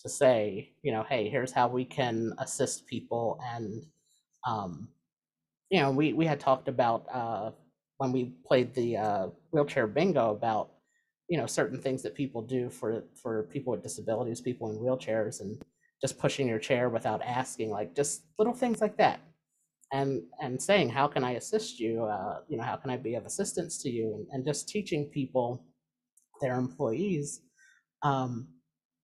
to 0.00 0.08
say 0.08 0.70
you 0.82 0.92
know 0.92 1.04
hey 1.08 1.28
here's 1.28 1.52
how 1.52 1.68
we 1.68 1.84
can 1.84 2.32
assist 2.38 2.86
people 2.86 3.40
and 3.54 3.84
um 4.46 4.88
you 5.70 5.80
know 5.80 5.90
we 5.90 6.12
we 6.12 6.26
had 6.26 6.40
talked 6.40 6.68
about 6.68 7.06
uh 7.12 7.50
when 7.98 8.12
we 8.12 8.32
played 8.46 8.74
the 8.74 8.96
uh 8.96 9.26
wheelchair 9.52 9.86
bingo 9.86 10.30
about 10.30 10.70
you 11.28 11.38
know 11.38 11.46
certain 11.46 11.80
things 11.80 12.02
that 12.02 12.14
people 12.14 12.42
do 12.42 12.70
for 12.70 13.04
for 13.14 13.44
people 13.44 13.70
with 13.72 13.82
disabilities 13.82 14.40
people 14.40 14.70
in 14.70 14.78
wheelchairs 14.78 15.40
and 15.40 15.62
just 16.00 16.18
pushing 16.18 16.48
your 16.48 16.58
chair 16.58 16.88
without 16.88 17.22
asking 17.22 17.70
like 17.70 17.94
just 17.94 18.22
little 18.38 18.54
things 18.54 18.80
like 18.80 18.96
that 18.96 19.20
and 19.92 20.22
and 20.40 20.62
saying 20.62 20.88
how 20.88 21.06
can 21.08 21.24
i 21.24 21.32
assist 21.32 21.80
you? 21.80 22.04
Uh 22.04 22.40
you 22.48 22.56
know 22.56 22.64
how 22.64 22.76
can 22.76 22.90
i 22.90 22.96
be 22.96 23.14
of 23.14 23.26
assistance 23.26 23.82
to 23.82 23.90
you? 23.90 24.14
And, 24.14 24.26
and 24.32 24.44
just 24.46 24.68
teaching 24.68 25.10
people 25.12 25.64
their 26.40 26.56
employees 26.56 27.40
um 28.02 28.48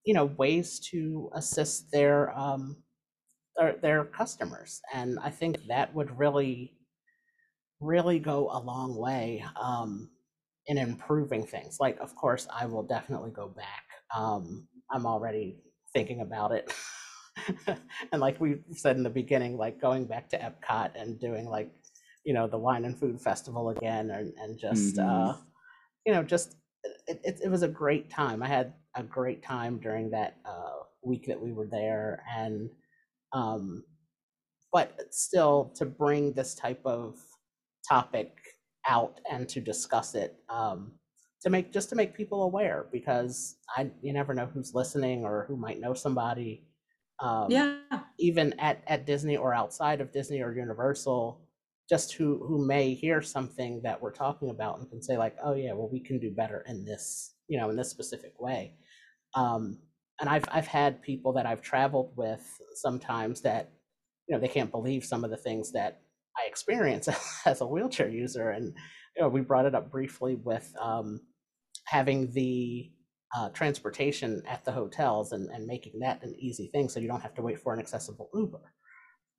you 0.05 0.13
know 0.13 0.25
ways 0.25 0.79
to 0.91 1.29
assist 1.35 1.91
their 1.91 2.37
um 2.37 2.77
their, 3.57 3.77
their 3.81 4.05
customers. 4.05 4.81
And 4.93 5.19
i 5.23 5.29
think 5.29 5.57
that 5.67 5.93
would 5.95 6.17
really 6.19 6.73
really 7.81 8.19
go 8.19 8.49
a 8.51 8.59
long 8.59 8.95
way 8.97 9.43
um 9.61 10.09
in 10.67 10.77
improving 10.77 11.45
things. 11.45 11.77
Like 11.79 11.99
of 11.99 12.15
course 12.15 12.47
i 12.53 12.65
will 12.65 12.83
definitely 12.83 13.31
go 13.31 13.47
back. 13.49 13.83
Um 14.15 14.67
i'm 14.91 15.05
already 15.05 15.57
thinking 15.93 16.21
about 16.21 16.51
it 16.51 16.73
and 18.11 18.21
like 18.21 18.39
we 18.39 18.57
said 18.73 18.95
in 18.97 19.03
the 19.03 19.09
beginning 19.09 19.57
like 19.57 19.79
going 19.81 20.05
back 20.05 20.29
to 20.29 20.37
epcot 20.37 20.91
and 20.95 21.19
doing 21.19 21.45
like 21.45 21.71
you 22.23 22.33
know 22.33 22.47
the 22.47 22.57
wine 22.57 22.85
and 22.85 22.97
food 22.97 23.19
festival 23.21 23.69
again 23.69 24.09
and, 24.11 24.33
and 24.39 24.57
just 24.57 24.97
Mhm. 24.97 25.31
uh 25.31 25.37
you 26.05 26.13
know 26.13 26.23
just 26.23 26.55
it, 27.07 27.19
it, 27.23 27.39
it 27.43 27.49
was 27.49 27.63
a 27.63 27.67
great 27.67 28.09
time 28.09 28.41
i 28.41 28.47
had 28.47 28.73
a 28.95 29.03
great 29.03 29.43
time 29.43 29.79
during 29.79 30.09
that 30.11 30.37
uh 30.45 30.83
week 31.03 31.25
that 31.27 31.39
we 31.41 31.51
were 31.51 31.67
there 31.67 32.23
and 32.35 32.69
um 33.33 33.83
but 34.71 34.97
still 35.13 35.71
to 35.75 35.85
bring 35.85 36.33
this 36.33 36.55
type 36.55 36.81
of 36.85 37.17
topic 37.87 38.35
out 38.87 39.19
and 39.31 39.47
to 39.49 39.59
discuss 39.61 40.15
it 40.15 40.37
um 40.49 40.91
to 41.41 41.49
make 41.49 41.71
just 41.71 41.89
to 41.89 41.95
make 41.95 42.15
people 42.15 42.43
aware 42.43 42.87
because 42.91 43.57
i 43.77 43.89
you 44.01 44.13
never 44.13 44.33
know 44.33 44.47
who's 44.47 44.73
listening 44.73 45.23
or 45.25 45.45
who 45.47 45.55
might 45.57 45.79
know 45.79 45.93
somebody 45.93 46.63
um 47.19 47.47
yeah 47.49 47.77
even 48.19 48.57
at, 48.59 48.83
at 48.87 49.05
Disney 49.05 49.37
or 49.37 49.53
outside 49.53 50.01
of 50.01 50.11
Disney 50.11 50.41
or 50.41 50.53
Universal, 50.53 51.41
just 51.89 52.13
who 52.13 52.43
who 52.45 52.65
may 52.65 52.93
hear 52.93 53.21
something 53.21 53.81
that 53.83 54.01
we're 54.01 54.11
talking 54.11 54.49
about 54.49 54.79
and 54.79 54.89
can 54.89 55.01
say 55.01 55.17
like, 55.17 55.35
oh 55.43 55.53
yeah, 55.53 55.73
well 55.73 55.89
we 55.91 55.99
can 55.99 56.19
do 56.19 56.31
better 56.31 56.63
in 56.67 56.85
this, 56.85 57.35
you 57.47 57.59
know, 57.59 57.69
in 57.69 57.75
this 57.75 57.89
specific 57.89 58.39
way. 58.39 58.73
Um, 59.35 59.79
and 60.19 60.29
I've 60.29 60.45
I've 60.51 60.67
had 60.67 61.01
people 61.01 61.33
that 61.33 61.45
I've 61.45 61.61
traveled 61.61 62.13
with 62.15 62.45
sometimes 62.75 63.41
that, 63.41 63.71
you 64.27 64.35
know, 64.35 64.41
they 64.41 64.47
can't 64.47 64.71
believe 64.71 65.03
some 65.03 65.23
of 65.23 65.29
the 65.29 65.37
things 65.37 65.71
that 65.73 66.01
I 66.37 66.47
experience 66.47 67.07
as 67.45 67.61
a 67.61 67.67
wheelchair 67.67 68.09
user, 68.09 68.51
and 68.51 68.73
you 69.15 69.21
know, 69.21 69.29
we 69.29 69.41
brought 69.41 69.65
it 69.65 69.75
up 69.75 69.91
briefly 69.91 70.35
with 70.35 70.73
um, 70.81 71.19
having 71.85 72.31
the 72.31 72.91
uh, 73.35 73.49
transportation 73.49 74.41
at 74.47 74.63
the 74.65 74.71
hotels 74.71 75.31
and, 75.33 75.49
and 75.49 75.65
making 75.67 75.99
that 75.99 76.23
an 76.23 76.33
easy 76.37 76.67
thing 76.67 76.87
so 76.87 76.99
you 76.99 77.07
don't 77.07 77.21
have 77.21 77.33
to 77.35 77.41
wait 77.41 77.59
for 77.59 77.73
an 77.73 77.79
accessible 77.79 78.29
Uber. 78.33 78.61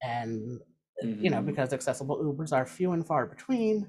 And, 0.03 0.61
uh, 1.03 1.07
you 1.07 1.31
know, 1.31 1.39
Mhm. 1.39 1.47
because 1.47 1.73
accessible 1.73 2.19
Ubers 2.23 2.53
are 2.53 2.67
few 2.67 2.93
and 2.93 3.07
far 3.07 3.27
between, 3.27 3.89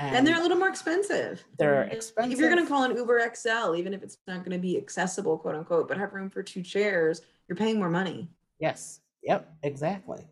and 0.00 0.26
they're 0.26 0.38
a 0.38 0.42
little 0.42 0.56
more 0.58 0.68
expensive. 0.68 1.44
they're 1.58 1.82
expensive. 1.84 2.32
If 2.32 2.38
you're 2.40 2.50
going 2.50 2.62
to 2.64 2.68
call 2.68 2.82
an 2.84 2.96
Uber 2.96 3.20
XL, 3.34 3.76
even 3.76 3.94
if 3.94 4.02
it's 4.02 4.18
not 4.26 4.38
going 4.38 4.50
to 4.52 4.58
be 4.58 4.76
accessible, 4.76 5.38
quote 5.38 5.54
unquote, 5.54 5.86
but 5.88 5.98
have 5.98 6.12
room 6.12 6.30
for 6.30 6.42
two 6.42 6.62
chairs, 6.62 7.20
you're 7.48 7.56
paying 7.56 7.78
more 7.78 7.90
money. 7.90 8.28
Yes. 8.58 9.00
Yep. 9.22 9.52
Exactly. 9.62 10.26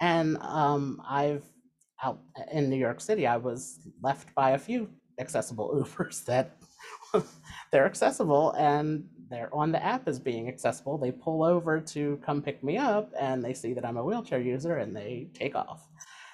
And 0.00 0.36
um, 0.40 1.02
I've 1.08 1.44
out 2.04 2.20
in 2.52 2.70
New 2.70 2.76
York 2.76 3.00
City, 3.00 3.26
I 3.26 3.38
was 3.38 3.80
left 4.00 4.32
by 4.36 4.50
a 4.52 4.58
few 4.58 4.88
accessible 5.18 5.68
Ubers 5.84 6.24
that 6.26 6.56
they're 7.72 7.86
accessible 7.86 8.52
and 8.52 9.04
they're 9.30 9.54
on 9.54 9.72
the 9.72 9.82
app 9.84 10.08
as 10.08 10.18
being 10.18 10.48
accessible. 10.48 10.96
They 10.98 11.12
pull 11.12 11.42
over 11.44 11.80
to 11.80 12.18
come 12.24 12.40
pick 12.42 12.62
me 12.64 12.76
up 12.78 13.12
and 13.18 13.44
they 13.44 13.52
see 13.54 13.72
that 13.74 13.84
I'm 13.84 13.96
a 13.96 14.04
wheelchair 14.04 14.40
user 14.40 14.78
and 14.78 14.94
they 14.96 15.28
take 15.34 15.54
off. 15.54 15.86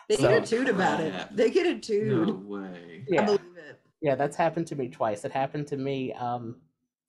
They 0.09 0.16
So- 0.16 0.29
get 0.29 0.43
a 0.45 0.47
toot 0.47 0.68
about 0.68 1.01
it. 1.01 1.14
They 1.33 1.51
get 1.51 1.66
a 1.66 1.79
toot. 1.79 2.27
No 2.29 2.33
way. 2.47 3.05
I 3.11 3.14
Yeah. 3.14 3.25
believe 3.25 3.41
it. 3.57 3.81
Yeah, 4.01 4.14
that's 4.14 4.37
happened 4.37 4.66
to 4.68 4.77
me 4.77 4.89
twice. 4.89 5.25
It 5.25 5.33
happened 5.33 5.66
to 5.68 5.77
me. 5.77 6.12
Um, 6.12 6.61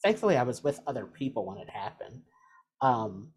thankfully, 0.03 0.37
I 0.37 0.43
was 0.43 0.63
with 0.63 0.79
other 0.87 1.05
people 1.05 1.45
when 1.45 1.57
it 1.57 1.69
happened. 1.69 2.21
Um, 2.81 3.31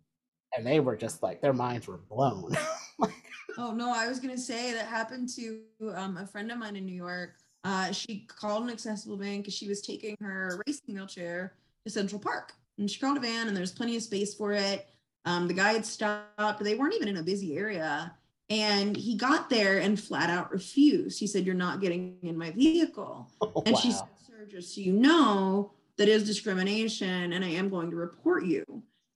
and 0.57 0.67
they 0.67 0.81
were 0.81 0.97
just 0.97 1.23
like, 1.23 1.41
their 1.43 1.53
minds 1.53 1.87
were 1.89 1.99
blown. 1.99 2.57
like, 2.99 3.13
Oh 3.59 3.73
no, 3.73 3.93
I 3.93 4.07
was 4.09 4.21
gonna 4.21 4.39
say 4.39 4.73
that 4.73 4.87
happened 4.87 5.29
to 5.37 5.61
um, 5.95 6.17
a 6.19 6.27
friend 6.27 6.51
of 6.53 6.59
mine 6.59 6.77
in 6.77 6.87
New 6.87 6.95
York. 6.95 7.31
Uh, 7.69 7.93
she 7.93 8.25
called 8.27 8.65
an 8.65 8.71
accessible 8.71 9.19
van 9.19 9.39
because 9.39 9.53
she 9.53 9.69
was 9.69 9.83
taking 9.83 10.17
her 10.23 10.59
racing 10.67 10.95
wheelchair 10.95 11.53
to 11.85 11.93
Central 11.93 12.19
Park, 12.19 12.55
and 12.79 12.91
she 12.91 12.99
called 12.99 13.19
a 13.19 13.21
van, 13.21 13.47
and 13.47 13.55
there's 13.55 13.73
plenty 13.73 13.95
of 13.95 14.03
space 14.03 14.33
for 14.33 14.53
it. 14.53 14.89
Um, 15.27 15.47
the 15.47 15.53
guy 15.53 15.75
had 15.75 15.85
stopped. 15.85 16.65
They 16.65 16.77
weren't 16.77 16.95
even 16.95 17.09
in 17.09 17.19
a 17.19 17.23
busy 17.23 17.59
area, 17.59 18.15
and 18.49 18.97
he 18.97 19.17
got 19.17 19.51
there 19.51 19.81
and 19.81 20.01
flat 20.01 20.31
out 20.31 20.51
refused. 20.51 21.21
He 21.21 21.27
said, 21.27 21.45
"You're 21.45 21.55
not 21.55 21.83
getting 21.83 22.17
in 22.23 22.39
my 22.39 22.53
vehicle." 22.53 23.29
oh, 23.43 23.63
And 23.67 23.77
she 23.77 23.93
said, 23.93 24.09
Sir, 24.27 24.47
just 24.51 24.75
so 24.75 24.81
you 24.81 24.95
know, 24.95 25.73
that 25.99 26.09
is 26.09 26.25
discrimination 26.25 27.35
and 27.35 27.45
I 27.45 27.49
am 27.49 27.69
going 27.69 27.91
to 27.91 27.97
report 27.97 28.47
you. 28.47 28.65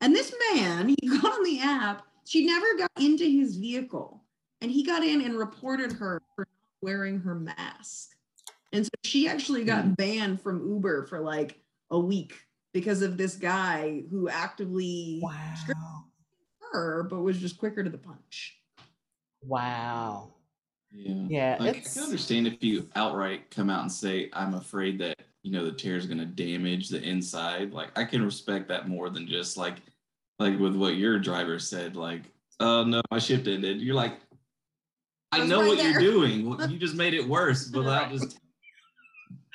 And 0.03 0.15
this 0.15 0.35
man, 0.53 0.89
he 0.89 1.09
got 1.09 1.33
on 1.33 1.43
the 1.43 1.61
app. 1.61 2.03
She 2.27 2.45
never 2.45 2.77
got 2.77 2.91
into 3.01 3.25
his 3.25 3.57
vehicle. 3.57 4.23
And 4.61 4.71
he 4.71 4.85
got 4.85 5.03
in 5.03 5.23
and 5.23 5.39
reported 5.39 5.93
her 5.93 6.21
for 6.37 6.43
not 6.43 6.83
wearing 6.83 7.19
her 7.21 7.35
mask. 7.35 8.11
And 8.73 8.85
so 8.87 8.91
she 9.05 9.29
actually 9.29 9.65
got 9.65 9.97
banned 9.97 10.41
from 10.41 10.67
Uber 10.69 11.07
for 11.07 11.21
like 11.21 11.61
a 11.91 11.99
week 11.99 12.35
because 12.73 13.03
of 13.03 13.17
this 13.19 13.37
guy 13.37 14.03
who 14.11 14.29
actively 14.29 15.21
Wow. 15.23 16.05
her, 16.73 17.03
but 17.05 17.21
was 17.21 17.39
just 17.39 17.59
quicker 17.59 17.85
to 17.85 17.91
the 17.91 17.99
punch. 17.99 18.59
Wow. 19.43 20.33
Yeah. 20.91 21.27
Yeah, 21.29 21.57
Like, 21.61 21.77
I 21.77 21.81
can 21.81 22.03
understand 22.03 22.47
if 22.47 22.63
you 22.63 22.89
outright 22.97 23.51
come 23.51 23.69
out 23.71 23.83
and 23.83 23.93
say, 23.93 24.31
I'm 24.33 24.55
afraid 24.55 24.99
that, 25.01 25.17
you 25.43 25.51
know, 25.53 25.65
the 25.65 25.73
chair 25.73 25.97
is 25.97 26.07
going 26.07 26.19
to 26.19 26.27
damage 26.27 26.89
the 26.89 27.03
inside. 27.03 27.73
Like, 27.73 27.97
I 27.99 28.05
can 28.05 28.25
respect 28.25 28.69
that 28.69 28.89
more 28.89 29.11
than 29.11 29.27
just 29.27 29.57
like, 29.57 29.77
like 30.39 30.59
with 30.59 30.77
what 30.77 30.97
your 30.97 31.19
driver 31.19 31.59
said, 31.59 31.97
like, 31.97 32.23
oh 32.61 32.85
no, 32.85 33.03
my 33.11 33.19
shift 33.19 33.47
ended. 33.49 33.81
You're 33.81 33.95
like, 33.95 34.19
I 35.33 35.47
know 35.47 35.61
right 35.61 35.69
what 35.69 35.79
there. 35.79 35.91
you're 36.01 36.01
doing. 36.01 36.71
You 36.71 36.79
just 36.79 36.95
made 36.95 37.15
it 37.15 37.27
worse 37.27 37.71
without 37.75 38.03
Right. 38.11 38.13
just 38.13 38.39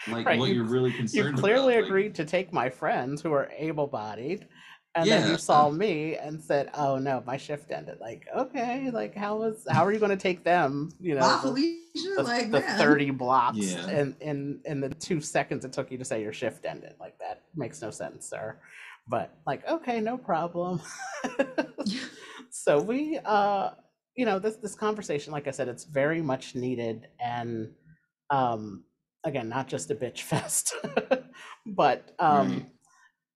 like 0.10 0.26
Right, 0.26 0.40
what 0.40 0.50
you- 0.50 0.62
are 0.62 0.66
really 0.66 0.92
concerned 0.92 1.36
you 1.36 1.42
clearly 1.42 1.74
about. 1.74 1.82
Like, 1.82 1.86
agreed 1.86 2.16
to 2.16 2.26
take 2.26 2.54
my 2.54 2.70
friends 2.70 3.22
who 3.22 3.32
are 3.34 3.50
able-bodied, 3.58 4.48
and 4.96 5.10
then 5.10 5.24
you 5.26 5.32
Yeah. 5.32 5.38
saw 5.38 5.70
me 5.70 6.16
and 6.18 6.42
said, 6.42 6.70
"Oh 6.74 6.98
no, 6.98 7.22
my 7.26 7.38
shift 7.38 7.72
ended." 7.72 8.00
Like, 8.00 8.28
okay, 8.36 8.90
like 8.92 9.14
how 9.16 9.38
was 9.38 9.66
how 9.70 9.86
are 9.86 9.92
you 9.92 10.00
going 10.00 10.12
to 10.12 10.18
take 10.18 10.44
them? 10.44 10.90
You 11.00 11.16
know, 11.16 11.40
the- 11.44 11.78
the, 12.16 12.24
like 12.24 12.52
the 12.52 12.62
man. 12.62 12.78
30 12.78 13.10
blocks 13.12 13.58
Yeah. 13.58 13.90
in, 13.90 14.16
in 14.22 14.62
in 14.66 14.80
the 14.82 14.90
two 14.90 15.20
seconds 15.20 15.66
it 15.66 15.74
took 15.74 15.92
you 15.92 15.98
to 15.98 16.06
say 16.06 16.22
your 16.22 16.32
shift 16.32 16.64
ended 16.66 16.94
like 17.00 17.18
that 17.20 17.42
makes 17.56 17.82
no 17.82 17.90
sense 17.90 18.30
sir 18.30 18.60
but 19.08 19.36
like 19.48 19.68
okay 19.68 20.00
no 20.00 20.16
problem 20.16 20.80
so 22.52 22.80
we 22.80 23.20
uh 23.26 23.72
you 24.16 24.26
know 24.26 24.40
this 24.40 24.56
this 24.58 24.76
conversation 24.76 25.32
like 25.34 25.48
i 25.48 25.52
said 25.52 25.68
it's 25.68 25.86
very 25.86 26.22
much 26.22 26.56
needed 26.56 27.08
and 27.20 27.74
um 28.30 28.84
again 29.28 29.50
not 29.50 29.68
just 29.68 29.92
a 29.92 29.96
bitch 29.96 30.22
fest 30.22 30.76
but 31.68 32.14
um 32.20 32.48
Right. 32.48 32.72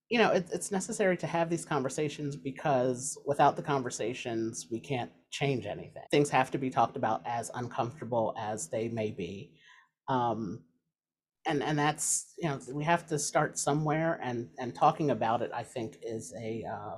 you 0.10 0.20
know 0.20 0.32
it, 0.32 0.48
it's 0.54 0.72
necessary 0.72 1.18
to 1.18 1.28
have 1.28 1.50
these 1.50 1.66
conversations 1.66 2.36
because 2.36 3.18
without 3.26 3.56
the 3.56 3.64
conversations 3.64 4.68
we 4.72 4.80
can't 4.80 5.12
change 5.32 5.66
anything 5.68 6.04
things 6.12 6.30
have 6.30 6.52
to 6.52 6.60
be 6.60 6.70
talked 6.72 6.98
about 6.98 7.22
as 7.26 7.52
uncomfortable 7.56 8.36
as 8.40 8.70
they 8.70 8.90
may 8.90 9.12
be 9.12 9.54
um 10.10 10.64
and 11.48 11.64
and 11.64 11.80
that's 11.80 12.34
you 12.40 12.50
know 12.50 12.60
we 12.74 12.84
have 12.84 13.08
to 13.08 13.20
start 13.20 13.58
somewhere 13.58 14.20
and 14.24 14.50
and 14.60 14.76
talking 14.76 15.12
about 15.12 15.42
it 15.42 15.52
i 15.54 15.64
think 15.64 15.98
is 16.04 16.34
a 16.42 16.64
uh, 16.70 16.98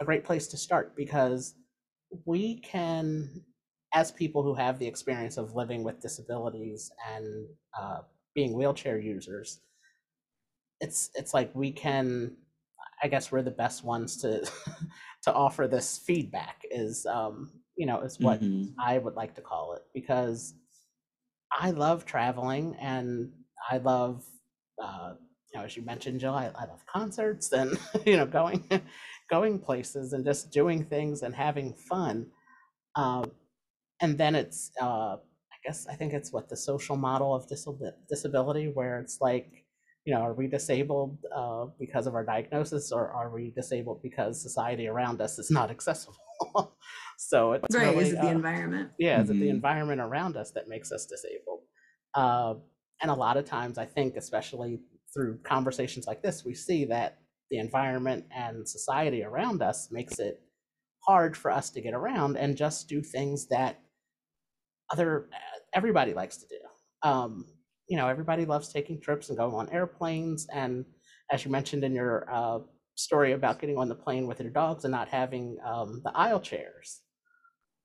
a 0.00 0.04
great 0.04 0.24
place 0.24 0.48
to 0.48 0.56
start 0.56 0.96
because 0.96 1.54
we 2.26 2.60
can 2.60 3.42
as 3.94 4.10
people 4.10 4.42
who 4.42 4.54
have 4.54 4.78
the 4.78 4.86
experience 4.86 5.36
of 5.36 5.54
living 5.54 5.82
with 5.84 6.00
disabilities 6.00 6.90
and 7.14 7.46
uh, 7.78 8.00
being 8.34 8.54
wheelchair 8.54 8.98
users 8.98 9.60
it's 10.80 11.10
it's 11.14 11.34
like 11.34 11.50
we 11.54 11.70
can 11.70 12.32
i 13.02 13.08
guess 13.08 13.30
we're 13.30 13.42
the 13.42 13.50
best 13.50 13.84
ones 13.84 14.16
to 14.16 14.40
to 15.22 15.32
offer 15.32 15.68
this 15.68 15.98
feedback 15.98 16.62
is 16.70 17.06
um 17.06 17.50
you 17.76 17.86
know 17.86 18.00
is 18.00 18.18
what 18.20 18.40
Mhm. 18.40 18.74
i 18.80 18.98
would 18.98 19.14
like 19.14 19.34
to 19.34 19.40
call 19.40 19.74
it 19.74 19.82
because 19.94 20.54
i 21.52 21.70
love 21.70 22.04
traveling 22.04 22.76
and 22.80 23.30
i 23.70 23.78
love 23.78 24.24
uh 24.82 25.14
you 25.52 25.58
know 25.58 25.64
as 25.64 25.76
you 25.76 25.82
mentioned 25.82 26.18
jill 26.20 26.34
i, 26.34 26.46
I 26.54 26.64
love 26.66 26.84
concerts 26.86 27.52
and 27.52 27.78
you 28.06 28.16
know 28.16 28.26
going 28.26 28.64
going 29.30 29.58
places 29.58 30.12
and 30.14 30.24
just 30.24 30.50
doing 30.50 30.84
things 30.84 31.22
and 31.22 31.34
having 31.34 31.74
fun 31.74 32.26
um 32.96 33.30
and 34.02 34.18
then 34.18 34.34
it's 34.34 34.70
uh 34.80 35.16
i 35.54 35.56
guess 35.64 35.86
i 35.88 35.94
think 35.94 36.12
it's 36.12 36.32
what 36.32 36.48
the 36.48 36.56
social 36.56 36.96
model 36.96 37.34
of 37.34 37.46
disabi- 37.48 37.92
disability 38.08 38.66
where 38.74 38.98
it's 39.00 39.18
like 39.20 39.64
you 40.04 40.12
know 40.12 40.20
are 40.20 40.34
we 40.34 40.46
disabled 40.48 41.16
uh, 41.34 41.66
because 41.78 42.06
of 42.08 42.14
our 42.14 42.24
diagnosis 42.24 42.90
or 42.92 43.10
are 43.12 43.30
we 43.30 43.50
disabled 43.56 44.02
because 44.02 44.42
society 44.42 44.88
around 44.88 45.20
us 45.20 45.38
is 45.38 45.50
not 45.50 45.70
accessible 45.70 46.16
so 47.18 47.52
it's 47.52 47.74
right, 47.76 47.94
really, 47.94 48.08
is 48.08 48.12
it 48.12 48.20
the 48.20 48.26
uh, 48.28 48.30
environment? 48.32 48.90
yeah 48.98 49.20
is 49.22 49.30
it 49.30 49.38
the 49.38 49.46
Mhm. 49.46 49.50
environment 49.50 50.00
around 50.00 50.36
us 50.36 50.50
that 50.52 50.68
makes 50.68 50.90
us 50.92 51.06
disabled 51.06 51.60
uh, 52.14 52.54
and 53.00 53.10
a 53.10 53.14
lot 53.14 53.36
of 53.36 53.44
times 53.44 53.78
i 53.78 53.86
think 53.86 54.16
especially 54.16 54.80
through 55.14 55.38
conversations 55.44 56.06
like 56.06 56.22
this 56.22 56.44
we 56.44 56.54
see 56.54 56.84
that 56.86 57.18
the 57.50 57.58
environment 57.58 58.24
and 58.34 58.68
society 58.68 59.22
around 59.22 59.62
us 59.62 59.90
makes 59.92 60.18
it 60.18 60.40
hard 61.06 61.36
for 61.36 61.50
us 61.50 61.70
to 61.70 61.80
get 61.80 61.94
around 61.94 62.36
and 62.36 62.56
just 62.56 62.88
do 62.88 63.02
things 63.02 63.46
that 63.48 63.78
other 64.92 65.28
everybody 65.74 66.12
likes 66.14 66.36
to 66.36 66.46
do 66.48 67.08
um, 67.08 67.46
you 67.88 67.96
know 67.96 68.08
everybody 68.08 68.44
loves 68.44 68.72
taking 68.72 69.00
trips 69.00 69.28
and 69.28 69.38
going 69.38 69.54
on 69.54 69.68
airplanes 69.70 70.46
and 70.52 70.84
as 71.30 71.44
you 71.44 71.50
mentioned 71.50 71.82
in 71.84 71.94
your 71.94 72.26
uh, 72.32 72.58
story 72.94 73.32
about 73.32 73.58
getting 73.60 73.78
on 73.78 73.88
the 73.88 73.94
plane 73.94 74.26
with 74.26 74.40
your 74.40 74.50
dogs 74.50 74.84
and 74.84 74.92
not 74.92 75.08
having 75.08 75.56
um, 75.66 76.00
the 76.04 76.12
aisle 76.16 76.40
chairs 76.40 77.00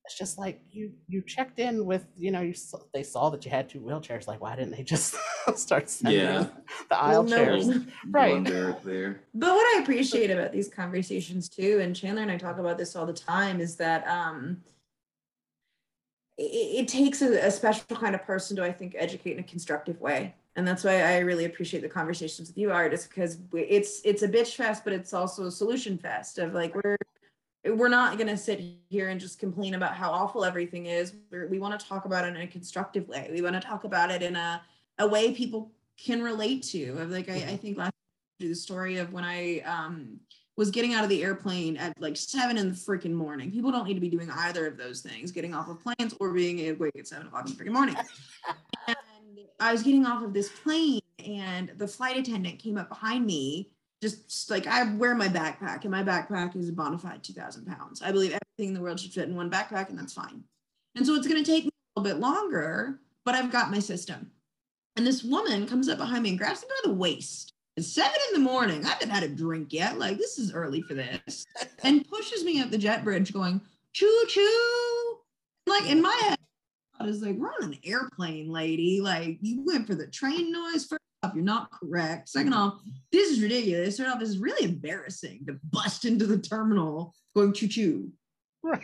it's 0.05 0.17
just 0.17 0.37
like 0.37 0.61
you 0.69 0.91
you 1.07 1.21
checked 1.25 1.59
in 1.59 1.85
with 1.85 2.05
you 2.15 2.31
know 2.31 2.41
you 2.41 2.53
saw, 2.53 2.77
they 2.93 3.03
saw 3.03 3.29
that 3.29 3.43
you 3.45 3.51
had 3.51 3.67
two 3.69 3.79
wheelchairs 3.81 4.27
like 4.27 4.39
why 4.41 4.55
didn't 4.55 4.71
they 4.75 4.83
just 4.83 5.15
start 5.55 5.89
sending 5.89 6.21
Yeah. 6.21 6.45
the 6.89 6.97
aisle 6.97 7.23
no. 7.23 7.35
chairs 7.35 7.67
Little 7.67 7.83
Right. 8.11 8.45
there. 8.45 9.21
But 9.33 9.49
what 9.53 9.77
I 9.77 9.81
appreciate 9.81 10.31
about 10.31 10.51
these 10.53 10.69
conversations 10.69 11.49
too, 11.49 11.79
and 11.81 11.95
Chandler 11.95 12.21
and 12.23 12.31
I 12.31 12.37
talk 12.37 12.57
about 12.57 12.77
this 12.77 12.95
all 12.95 13.05
the 13.05 13.13
time, 13.13 13.59
is 13.59 13.75
that 13.77 14.07
um, 14.07 14.63
it, 16.37 16.43
it 16.43 16.87
takes 16.87 17.21
a, 17.21 17.45
a 17.45 17.51
special 17.51 17.95
kind 17.95 18.15
of 18.15 18.23
person 18.23 18.55
to, 18.57 18.63
I 18.63 18.71
think, 18.71 18.95
educate 18.97 19.33
in 19.33 19.39
a 19.39 19.43
constructive 19.43 19.99
way. 19.99 20.35
And 20.55 20.67
that's 20.67 20.83
why 20.83 21.01
I 21.01 21.19
really 21.19 21.45
appreciate 21.45 21.81
the 21.81 21.89
conversations 21.89 22.49
with 22.49 22.57
you, 22.57 22.71
artists, 22.71 23.07
because 23.07 23.37
it's 23.53 24.01
it's 24.03 24.23
a 24.23 24.27
bitch 24.27 24.55
fest, 24.55 24.83
but 24.83 24.91
it's 24.91 25.13
also 25.13 25.45
a 25.45 25.51
solution 25.51 25.97
fest 25.99 26.39
of 26.39 26.55
like 26.55 26.73
we're 26.73 26.97
we're 27.75 27.89
not 27.89 28.17
gonna 28.17 28.37
sit 28.37 28.63
here 28.89 29.09
and 29.09 29.19
just 29.19 29.39
complain 29.39 29.75
about 29.75 29.93
how 29.93 30.09
awful 30.11 30.43
everything 30.43 30.87
is. 30.87 31.13
We're, 31.29 31.47
we 31.47 31.59
want 31.59 31.79
to 31.79 31.85
talk 31.85 32.05
about 32.05 32.25
it 32.25 32.35
in 32.35 32.41
a 32.41 32.47
constructive 32.47 33.07
way. 33.07 33.29
We 33.31 33.41
want 33.41 33.53
to 33.53 33.61
talk 33.61 33.83
about 33.83 34.09
it 34.09 34.23
in 34.23 34.35
a 34.35 34.61
a 34.97 35.07
way 35.07 35.31
people 35.31 35.71
can 35.95 36.23
relate 36.23 36.63
to. 36.63 36.97
Of 36.97 37.11
like 37.11 37.29
I, 37.29 37.35
I 37.35 37.57
think 37.57 37.77
last 37.77 37.93
the 38.39 38.53
story 38.55 38.97
of 38.97 39.13
when 39.13 39.23
I 39.23 39.59
um, 39.59 40.19
was 40.57 40.71
getting 40.71 40.95
out 40.95 41.03
of 41.03 41.09
the 41.09 41.23
airplane 41.23 41.77
at 41.77 41.93
like 42.01 42.17
seven 42.17 42.57
in 42.57 42.69
the 42.69 42.75
freaking 42.75 43.13
morning. 43.13 43.51
People 43.51 43.71
don't 43.71 43.85
need 43.85 43.93
to 43.93 43.99
be 43.99 44.09
doing 44.09 44.29
either 44.29 44.65
of 44.65 44.75
those 44.75 45.01
things, 45.01 45.31
getting 45.31 45.53
off 45.53 45.69
of 45.69 45.79
planes 45.79 46.15
or 46.19 46.33
being 46.33 46.67
awake 46.69 46.97
at 46.97 47.07
seven 47.07 47.27
o'clock 47.27 47.47
in 47.47 47.55
the 47.55 47.63
freaking 47.63 47.73
morning. 47.73 47.95
and 48.87 48.97
I 49.59 49.71
was 49.71 49.83
getting 49.83 50.05
off 50.05 50.23
of 50.23 50.33
this 50.33 50.49
plane, 50.49 51.01
and 51.23 51.71
the 51.77 51.87
flight 51.87 52.17
attendant 52.17 52.59
came 52.59 52.77
up 52.77 52.89
behind 52.89 53.25
me. 53.25 53.69
Just 54.01 54.51
like 54.51 54.67
I 54.67 54.93
wear 54.93 55.15
my 55.15 55.27
backpack, 55.27 55.81
and 55.81 55.91
my 55.91 56.03
backpack 56.03 56.55
is 56.55 56.69
a 56.69 56.73
bona 56.73 56.99
fide 56.99 57.23
2,000 57.23 57.65
pounds. 57.65 58.01
I 58.01 58.11
believe 58.11 58.31
everything 58.31 58.69
in 58.69 58.73
the 58.73 58.81
world 58.81 58.99
should 58.99 59.13
fit 59.13 59.27
in 59.27 59.35
one 59.35 59.49
backpack, 59.49 59.89
and 59.89 59.97
that's 59.97 60.13
fine. 60.13 60.43
And 60.95 61.05
so 61.05 61.15
it's 61.15 61.27
going 61.27 61.43
to 61.43 61.51
take 61.51 61.65
me 61.65 61.71
a 61.95 61.99
little 61.99 62.15
bit 62.15 62.21
longer, 62.21 62.99
but 63.25 63.33
I've 63.33 63.51
got 63.51 63.71
my 63.71 63.79
system. 63.79 64.31
And 64.95 65.05
this 65.05 65.23
woman 65.23 65.67
comes 65.67 65.89
up 65.89 65.97
behind 65.97 66.23
me 66.23 66.29
and 66.29 66.37
grabs 66.37 66.61
me 66.61 66.67
by 66.69 66.89
the 66.89 66.95
waist. 66.95 67.53
It's 67.77 67.93
seven 67.93 68.19
in 68.29 68.43
the 68.43 68.49
morning. 68.49 68.83
I 68.83 68.89
haven't 68.89 69.11
had 69.11 69.21
a 69.21 69.27
drink 69.27 69.71
yet. 69.71 69.99
Like, 69.99 70.17
this 70.17 70.39
is 70.39 70.51
early 70.51 70.81
for 70.81 70.95
this. 70.95 71.45
And 71.83 72.07
pushes 72.09 72.43
me 72.43 72.59
up 72.59 72.71
the 72.71 72.77
jet 72.77 73.03
bridge 73.03 73.31
going, 73.31 73.61
choo 73.93 74.25
choo. 74.27 75.17
Like, 75.67 75.87
in 75.87 76.01
my 76.01 76.19
head, 76.23 76.39
I 76.99 77.05
was 77.05 77.21
like, 77.21 77.35
we're 77.35 77.53
on 77.61 77.71
an 77.71 77.77
airplane, 77.83 78.51
lady. 78.51 78.99
Like, 78.99 79.37
you 79.41 79.63
went 79.63 79.85
for 79.85 79.93
the 79.93 80.07
train 80.07 80.51
noise 80.51 80.85
first 80.85 81.03
off. 81.21 81.33
You're 81.35 81.43
not 81.43 81.69
correct. 81.69 82.29
Second 82.29 82.53
off, 82.53 82.81
this 83.11 83.29
is 83.29 83.43
ridiculous. 83.43 83.97
Third 83.97 84.07
off, 84.07 84.19
this 84.19 84.29
is 84.29 84.39
really 84.39 84.65
embarrassing 84.65 85.45
to 85.45 85.59
bust 85.71 86.05
into 86.05 86.25
the 86.25 86.39
terminal 86.39 87.13
going 87.35 87.53
choo 87.53 87.67
choo. 87.67 88.11
Right. 88.63 88.81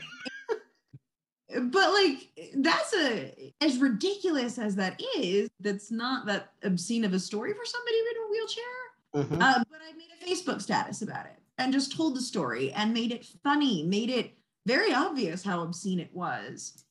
but 1.62 1.94
like 1.94 2.32
that's 2.56 2.94
a 2.96 3.54
as 3.62 3.78
ridiculous 3.78 4.58
as 4.58 4.76
that 4.76 5.00
is 5.18 5.50
that's 5.60 5.92
not 5.92 6.26
that 6.26 6.50
obscene 6.64 7.06
of 7.06 7.14
a 7.14 7.20
story 7.20 7.54
for 7.54 7.66
somebody 7.66 7.98
in 7.98 8.06
a 8.06 8.32
wheelchair 8.32 8.64
Mhm. 9.16 9.42
uh, 9.42 9.64
but 9.70 9.80
i 9.88 9.94
made 9.94 10.10
a 10.22 10.26
facebook 10.26 10.62
status 10.62 11.02
about 11.02 11.26
it 11.26 11.40
and 11.58 11.72
just 11.72 11.96
told 11.96 12.16
the 12.16 12.22
story 12.22 12.72
and 12.74 12.94
made 12.94 13.12
it 13.12 13.26
funny 13.44 13.84
made 13.84 14.10
it 14.10 14.38
very 14.66 14.94
obvious 14.94 15.44
how 15.44 15.62
obscene 15.62 16.00
it 16.00 16.14
was. 16.14 16.86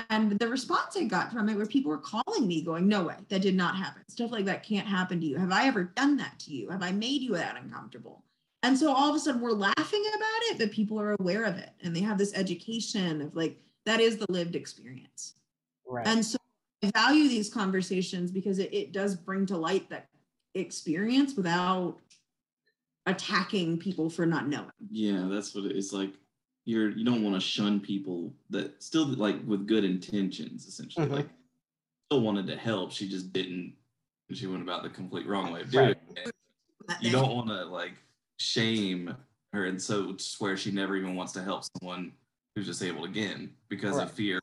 And 0.00 0.38
the 0.38 0.46
response 0.48 0.94
i 0.96 1.04
got 1.04 1.32
from 1.32 1.48
it 1.48 1.56
where 1.56 1.64
people 1.64 1.90
were 1.90 1.96
calling 1.98 2.46
me 2.46 2.62
going 2.62 2.86
no 2.86 3.04
way 3.04 3.16
that 3.30 3.40
did 3.40 3.54
not 3.54 3.76
happen. 3.76 4.02
Stuff 4.10 4.30
like 4.30 4.44
that 4.44 4.62
can't 4.62 4.86
happen 4.86 5.20
to 5.20 5.26
you. 5.26 5.38
Have 5.38 5.52
i 5.52 5.66
ever 5.66 5.84
done 5.84 6.18
that 6.18 6.38
to 6.40 6.52
you? 6.52 6.68
Have 6.68 6.82
i 6.82 6.92
made 6.92 7.22
you 7.22 7.32
that 7.32 7.56
uncomfortable? 7.56 8.24
And 8.62 8.78
so 8.78 8.92
all 8.92 9.08
of 9.08 9.16
a 9.16 9.18
sudden 9.18 9.40
we're 9.40 9.52
laughing 9.52 10.04
about 10.14 10.40
it 10.50 10.58
but 10.58 10.70
people 10.70 11.00
are 11.00 11.16
aware 11.18 11.44
of 11.44 11.56
it 11.56 11.70
and 11.82 11.96
they 11.96 12.00
have 12.00 12.18
this 12.18 12.34
education 12.34 13.22
of 13.22 13.34
like 13.34 13.58
that 13.86 14.00
is 14.00 14.18
the 14.18 14.26
lived 14.30 14.54
experience. 14.54 15.34
Right. 15.86 16.06
and 16.06 16.24
so 16.24 16.36
I 16.82 16.90
value 16.90 17.28
these 17.28 17.48
conversations 17.52 18.30
because 18.30 18.58
it, 18.58 18.72
it 18.74 18.92
does 18.92 19.14
bring 19.16 19.46
to 19.46 19.56
light 19.56 19.88
that 19.88 20.08
experience 20.54 21.34
without 21.36 21.98
attacking 23.06 23.78
people 23.78 24.08
for 24.08 24.24
not 24.26 24.48
knowing. 24.48 24.70
Yeah, 24.90 25.26
that's 25.30 25.54
what 25.54 25.64
it 25.64 25.76
is 25.76 25.92
like. 25.92 26.12
You're 26.66 26.90
you 26.90 27.04
don't 27.04 27.22
want 27.22 27.34
to 27.36 27.40
shun 27.40 27.78
people 27.80 28.32
that 28.50 28.82
still 28.82 29.06
like 29.06 29.36
with 29.46 29.66
good 29.66 29.84
intentions, 29.84 30.66
essentially. 30.66 31.06
Mhm. 31.06 31.10
Like 31.12 31.28
still 32.06 32.22
wanted 32.22 32.46
to 32.46 32.56
help, 32.56 32.90
she 32.92 33.08
just 33.08 33.32
didn't. 33.32 33.74
She 34.32 34.46
went 34.46 34.62
about 34.62 34.82
the 34.82 34.88
complete 34.88 35.26
wrong 35.26 35.52
way 35.52 35.60
of 35.60 35.70
doing 35.70 35.88
Right. 35.88 35.98
it. 36.16 36.32
You 37.00 37.10
don't 37.10 37.34
want 37.34 37.48
to 37.48 37.64
like 37.66 37.92
shame 38.38 39.14
her, 39.52 39.66
and 39.66 39.80
so 39.80 40.16
swear 40.16 40.56
she 40.56 40.70
never 40.70 40.96
even 40.96 41.14
wants 41.14 41.32
to 41.34 41.42
help 41.42 41.64
someone 41.78 42.12
who's 42.54 42.66
disabled 42.66 43.04
again 43.04 43.54
because 43.68 43.96
Right. 43.96 44.04
of 44.04 44.12
fear, 44.12 44.40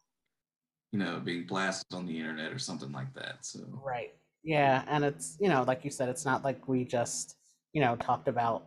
you 0.91 0.99
know, 0.99 1.19
being 1.19 1.47
blasted 1.47 1.93
on 1.95 2.05
the 2.05 2.17
internet 2.17 2.51
or 2.53 2.59
something 2.59 2.91
like 2.91 3.11
that. 3.15 3.43
So 3.43 3.65
Right. 3.83 4.13
Yeah, 4.43 4.83
and 4.87 5.03
it's 5.03 5.37
you 5.39 5.49
know, 5.49 5.63
like 5.63 5.83
you 5.85 5.91
said, 5.91 6.09
it's 6.09 6.25
not 6.25 6.43
like 6.43 6.67
we 6.67 6.85
just 6.85 7.35
you 7.73 7.81
know 7.81 7.95
talked 7.95 8.27
about 8.27 8.65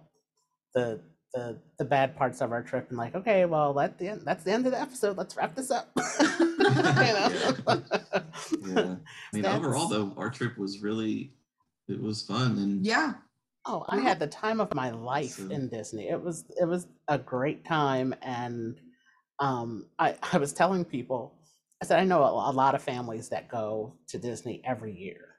the 0.75 1.01
the 1.33 1.59
the 1.79 1.85
bad 1.85 2.17
parts 2.17 2.41
of 2.41 2.53
our 2.53 2.63
trip 2.63 2.89
and 2.89 2.99
like, 2.99 3.15
okay, 3.15 3.45
well, 3.45 3.75
that 3.75 3.99
the 3.99 4.09
end, 4.09 4.23
that's 4.25 4.45
the 4.45 4.53
end 4.53 4.67
of 4.67 4.73
the 4.73 4.81
episode. 4.81 5.17
Let's 5.17 5.37
wrap 5.37 5.55
this 5.57 5.71
up. 5.71 5.91
you 6.31 6.59
know? 6.59 7.83
yeah, 8.67 8.95
I 9.33 9.37
mean, 9.37 9.47
overall 9.47 9.89
though, 9.89 10.13
our 10.17 10.31
trip 10.31 10.57
was 10.57 10.81
really 10.81 11.33
it 11.89 12.01
was 12.01 12.23
fun 12.23 12.53
and 12.59 12.85
Yeah. 12.87 13.15
Oh, 13.67 13.85
I 13.89 13.99
had 14.01 14.19
the 14.19 14.27
time 14.27 14.61
of 14.61 14.75
my 14.75 14.91
life 14.91 15.33
So- 15.37 15.49
in 15.49 15.69
Disney. 15.69 16.09
It 16.09 16.23
was 16.23 16.45
it 16.61 16.67
was 16.67 16.87
a 17.09 17.19
great 17.19 17.65
time, 17.65 18.15
and 18.23 18.79
um, 19.41 19.87
I 19.99 20.17
I 20.33 20.39
was 20.39 20.53
telling 20.53 20.85
people, 20.85 21.35
I 21.83 21.87
said 21.87 21.99
I 21.99 22.05
know 22.05 22.23
a, 22.23 22.51
a 22.51 22.53
lot 22.53 22.75
of 22.75 22.83
families 22.83 23.31
that 23.31 23.49
go 23.49 23.95
to 24.09 24.19
Disney 24.19 24.63
every 24.65 24.95
year. 24.95 25.34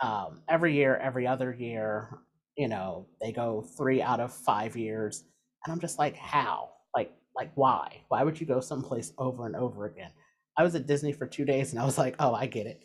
Um, 0.00 0.42
every 0.48 0.74
year, 0.74 0.96
every 0.96 1.26
other 1.26 1.52
year, 1.52 2.18
you 2.56 2.68
know, 2.68 3.06
they 3.20 3.32
go 3.32 3.62
three 3.76 4.00
out 4.02 4.20
of 4.20 4.32
five 4.32 4.76
years, 4.76 5.24
and 5.64 5.72
I'm 5.72 5.80
just 5.80 5.98
like, 5.98 6.16
how? 6.16 6.70
Like, 6.94 7.12
like 7.36 7.50
why? 7.54 8.02
Why 8.08 8.22
would 8.22 8.40
you 8.40 8.46
go 8.46 8.60
someplace 8.60 9.12
over 9.18 9.46
and 9.46 9.56
over 9.56 9.86
again? 9.86 10.10
I 10.56 10.64
was 10.64 10.74
at 10.74 10.86
Disney 10.88 11.12
for 11.12 11.24
two 11.26 11.44
days, 11.44 11.72
and 11.72 11.80
I 11.80 11.84
was 11.84 11.96
like, 11.98 12.16
oh, 12.18 12.34
I 12.34 12.46
get 12.46 12.66
it. 12.66 12.82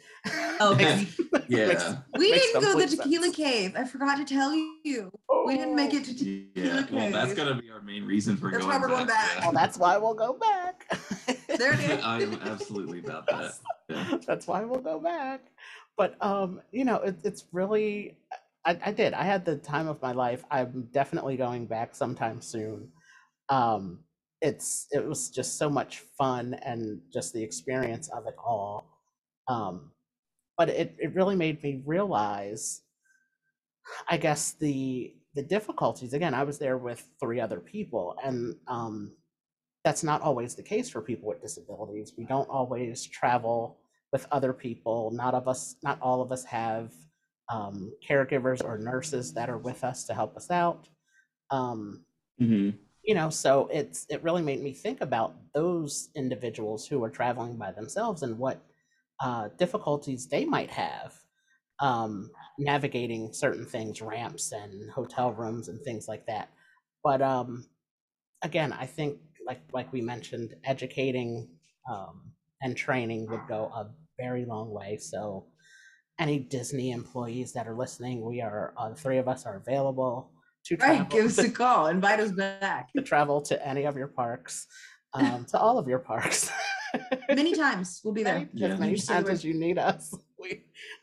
Okay. 0.61 1.07
Yeah. 1.49 1.67
makes- 1.67 1.83
We 2.17 2.31
didn't 2.31 2.53
go 2.53 2.61
to 2.61 2.67
the 2.67 2.95
complete 2.95 2.97
Tequila 3.03 3.23
sense. 3.25 3.35
Cave. 3.35 3.73
I 3.75 3.83
forgot 3.83 4.15
to 4.15 4.23
tell 4.23 4.53
you. 4.55 5.11
We 5.45 5.57
didn't 5.57 5.75
make 5.75 5.93
it 5.93 6.05
to 6.05 6.13
Tequila 6.15 6.45
Yeah, 6.55 6.85
well, 6.89 7.11
that's 7.11 7.33
gonna 7.33 7.61
be 7.61 7.69
our 7.69 7.81
main 7.81 8.05
reason 8.05 8.37
for 8.37 8.49
That's 8.49 8.63
going. 8.63 8.79
why 8.79 8.81
we're 8.81 8.87
going 8.95 9.07
back. 9.07 9.41
Well, 9.41 9.51
that's 9.51 9.77
why 9.77 9.97
we'll 9.97 10.13
go 10.13 10.33
back. 10.33 10.85
There 11.57 11.73
it 11.73 11.79
is. 11.99 12.03
I 12.03 12.21
am 12.21 12.35
absolutely 12.43 12.99
about 12.99 13.27
that. 13.27 13.55
Yeah. 13.89 14.17
That's 14.25 14.47
why 14.47 14.63
we'll 14.63 14.79
go 14.79 14.97
back. 14.99 15.41
But 15.97 16.15
um, 16.23 16.61
you 16.71 16.85
know, 16.85 16.97
it, 16.97 17.17
it's 17.23 17.45
really 17.51 18.17
I, 18.65 18.77
I 18.85 18.91
did. 18.91 19.13
I 19.13 19.23
had 19.23 19.45
the 19.45 19.57
time 19.57 19.87
of 19.87 20.01
my 20.01 20.11
life. 20.11 20.43
I'm 20.51 20.87
definitely 20.91 21.37
going 21.37 21.65
back 21.67 21.95
sometime 21.95 22.41
soon. 22.41 22.89
Um, 23.49 23.99
it's 24.41 24.87
it 24.91 25.05
was 25.07 25.29
just 25.29 25.57
so 25.57 25.69
much 25.69 25.99
fun 26.17 26.55
and 26.65 27.01
just 27.13 27.33
the 27.33 27.43
experience 27.43 28.09
of 28.09 28.27
it 28.27 28.35
all. 28.43 28.87
Um, 29.47 29.91
but 30.57 30.69
it, 30.69 30.95
it 30.99 31.15
really 31.15 31.35
made 31.35 31.61
me 31.63 31.81
realize 31.85 32.81
I 34.09 34.17
guess 34.17 34.53
the 34.53 35.15
the 35.35 35.43
difficulties 35.43 36.13
again, 36.13 36.33
I 36.33 36.43
was 36.43 36.59
there 36.59 36.77
with 36.77 37.03
three 37.19 37.39
other 37.39 37.59
people 37.59 38.15
and 38.23 38.55
um 38.67 39.11
that's 39.83 40.03
not 40.03 40.21
always 40.21 40.55
the 40.55 40.63
case 40.63 40.89
for 40.89 41.01
people 41.01 41.29
with 41.29 41.41
disabilities. 41.41 42.13
We 42.17 42.25
don't 42.25 42.49
always 42.49 43.05
travel 43.05 43.79
with 44.13 44.27
other 44.31 44.53
people. 44.53 45.11
Not 45.11 45.35
of 45.35 45.49
us, 45.49 45.77
not 45.83 45.99
all 46.01 46.21
of 46.21 46.31
us 46.31 46.45
have 46.45 46.93
um, 47.49 47.93
caregivers 48.07 48.63
or 48.63 48.77
nurses 48.77 49.33
that 49.33 49.49
are 49.49 49.57
with 49.57 49.83
us 49.83 50.05
to 50.05 50.15
help 50.15 50.37
us 50.37 50.51
out. 50.51 50.87
Um, 51.51 52.05
Mhm. 52.41 52.79
you 53.03 53.15
know, 53.15 53.29
so 53.29 53.67
it's 53.71 54.05
it 54.09 54.23
really 54.23 54.41
made 54.41 54.61
me 54.61 54.73
think 54.73 55.01
about 55.01 55.35
those 55.53 56.09
individuals 56.15 56.87
who 56.87 57.03
are 57.03 57.09
traveling 57.09 57.57
by 57.57 57.71
themselves 57.71 58.23
and 58.23 58.37
what 58.39 58.63
uh, 59.19 59.49
difficulties 59.57 60.27
they 60.27 60.45
might 60.45 60.71
have 60.71 61.13
um, 61.79 62.31
navigating 62.57 63.33
certain 63.33 63.65
things, 63.65 64.01
ramps 64.01 64.51
and 64.53 64.89
hotel 64.91 65.33
rooms 65.33 65.69
and 65.69 65.81
things 65.83 66.07
like 66.07 66.25
that. 66.27 66.49
But 67.03 67.21
um, 67.21 67.67
again, 68.43 68.73
I 68.73 68.85
think 68.85 69.19
like 69.45 69.61
like 69.73 69.91
we 69.93 70.01
mentioned, 70.01 70.55
educating 70.63 71.49
um, 71.91 72.33
and 72.61 72.77
training 72.77 73.29
would 73.29 73.47
go 73.47 73.65
a 73.75 73.91
very 74.25 74.45
long 74.45 74.67
way. 74.79 74.97
So, 74.97 75.45
any 76.19 76.37
Disney 76.39 76.91
employees 76.91 77.53
that 77.53 77.67
are 77.67 77.75
listening, 77.75 78.15
we 78.25 78.41
are 78.41 78.73
uh, 78.77 78.89
the 78.89 78.95
three 79.03 79.17
of 79.23 79.27
us 79.27 79.45
are 79.45 79.57
available 79.57 80.31
to 80.65 80.75
Right. 80.77 81.09
Give 81.09 81.25
us 81.25 81.37
a 81.39 81.49
call. 81.63 81.87
Invite 81.87 82.19
us 82.25 82.31
back. 82.31 82.83
to 82.95 83.01
travel 83.01 83.41
to 83.49 83.55
any 83.67 83.83
of 83.85 83.97
your 83.97 84.07
parks, 84.21 84.67
um, 85.13 85.45
to 85.51 85.57
all 85.59 85.77
of 85.77 85.87
your 85.87 85.99
parks. 85.99 86.49
Many 87.29 87.53
times. 87.55 87.99
We'll 88.03 88.13
be 88.13 88.23
there. 88.23 88.39
Many- 88.39 88.49
Yeah. 88.53 88.67
As 88.73 88.79
many 88.79 88.91
You 88.93 88.97
times 88.99 89.23
we're- 89.25 89.33
as 89.33 89.43
you 89.43 89.53
need 89.65 89.77
us, 89.79 90.03
we 90.43 90.49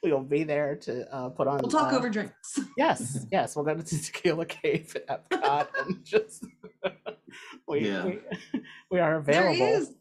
we 0.03 0.13
will 0.13 0.23
be 0.39 0.45
there 0.45 0.77
to 0.87 0.93
uh, 1.15 1.29
put 1.31 1.47
on. 1.49 1.59
We'll 1.61 1.71
talk 1.81 1.93
uh, 1.93 1.97
over 1.99 2.09
drinks. 2.09 2.59
Yes, 2.79 3.27
yes, 3.33 3.57
we'll 3.57 3.65
go 3.71 3.75
to 3.75 3.83
the 3.83 3.99
Tequila 4.07 4.47
Cave 4.47 4.97
at 5.09 5.29
Epcot 5.31 5.67
and 5.81 6.05
just 6.05 6.47
we, 7.69 7.89
Yeah. 7.91 8.05
we 8.07 8.19
we 8.93 8.99
are 9.01 9.17
available. 9.17 9.67
is. 9.77 9.93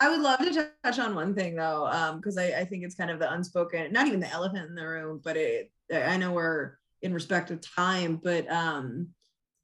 I 0.00 0.08
would 0.08 0.20
love 0.22 0.38
to 0.38 0.70
touch 0.82 0.98
on 0.98 1.14
one 1.14 1.34
thing 1.34 1.56
though, 1.56 2.14
because 2.16 2.38
I, 2.38 2.60
I 2.60 2.64
think 2.64 2.84
it's 2.84 2.94
kind 2.94 3.10
of 3.10 3.18
the 3.18 3.30
unspoken, 3.32 3.92
not 3.92 4.06
even 4.06 4.20
the 4.20 4.30
elephant 4.30 4.68
in 4.68 4.74
the 4.74 4.86
room, 4.86 5.20
but 5.22 5.36
it. 5.36 5.70
I 5.92 6.16
know 6.16 6.32
we're 6.32 6.78
in 7.02 7.12
respect 7.12 7.50
of 7.50 7.60
time, 7.60 8.20
but 8.22 8.50
um, 8.50 9.08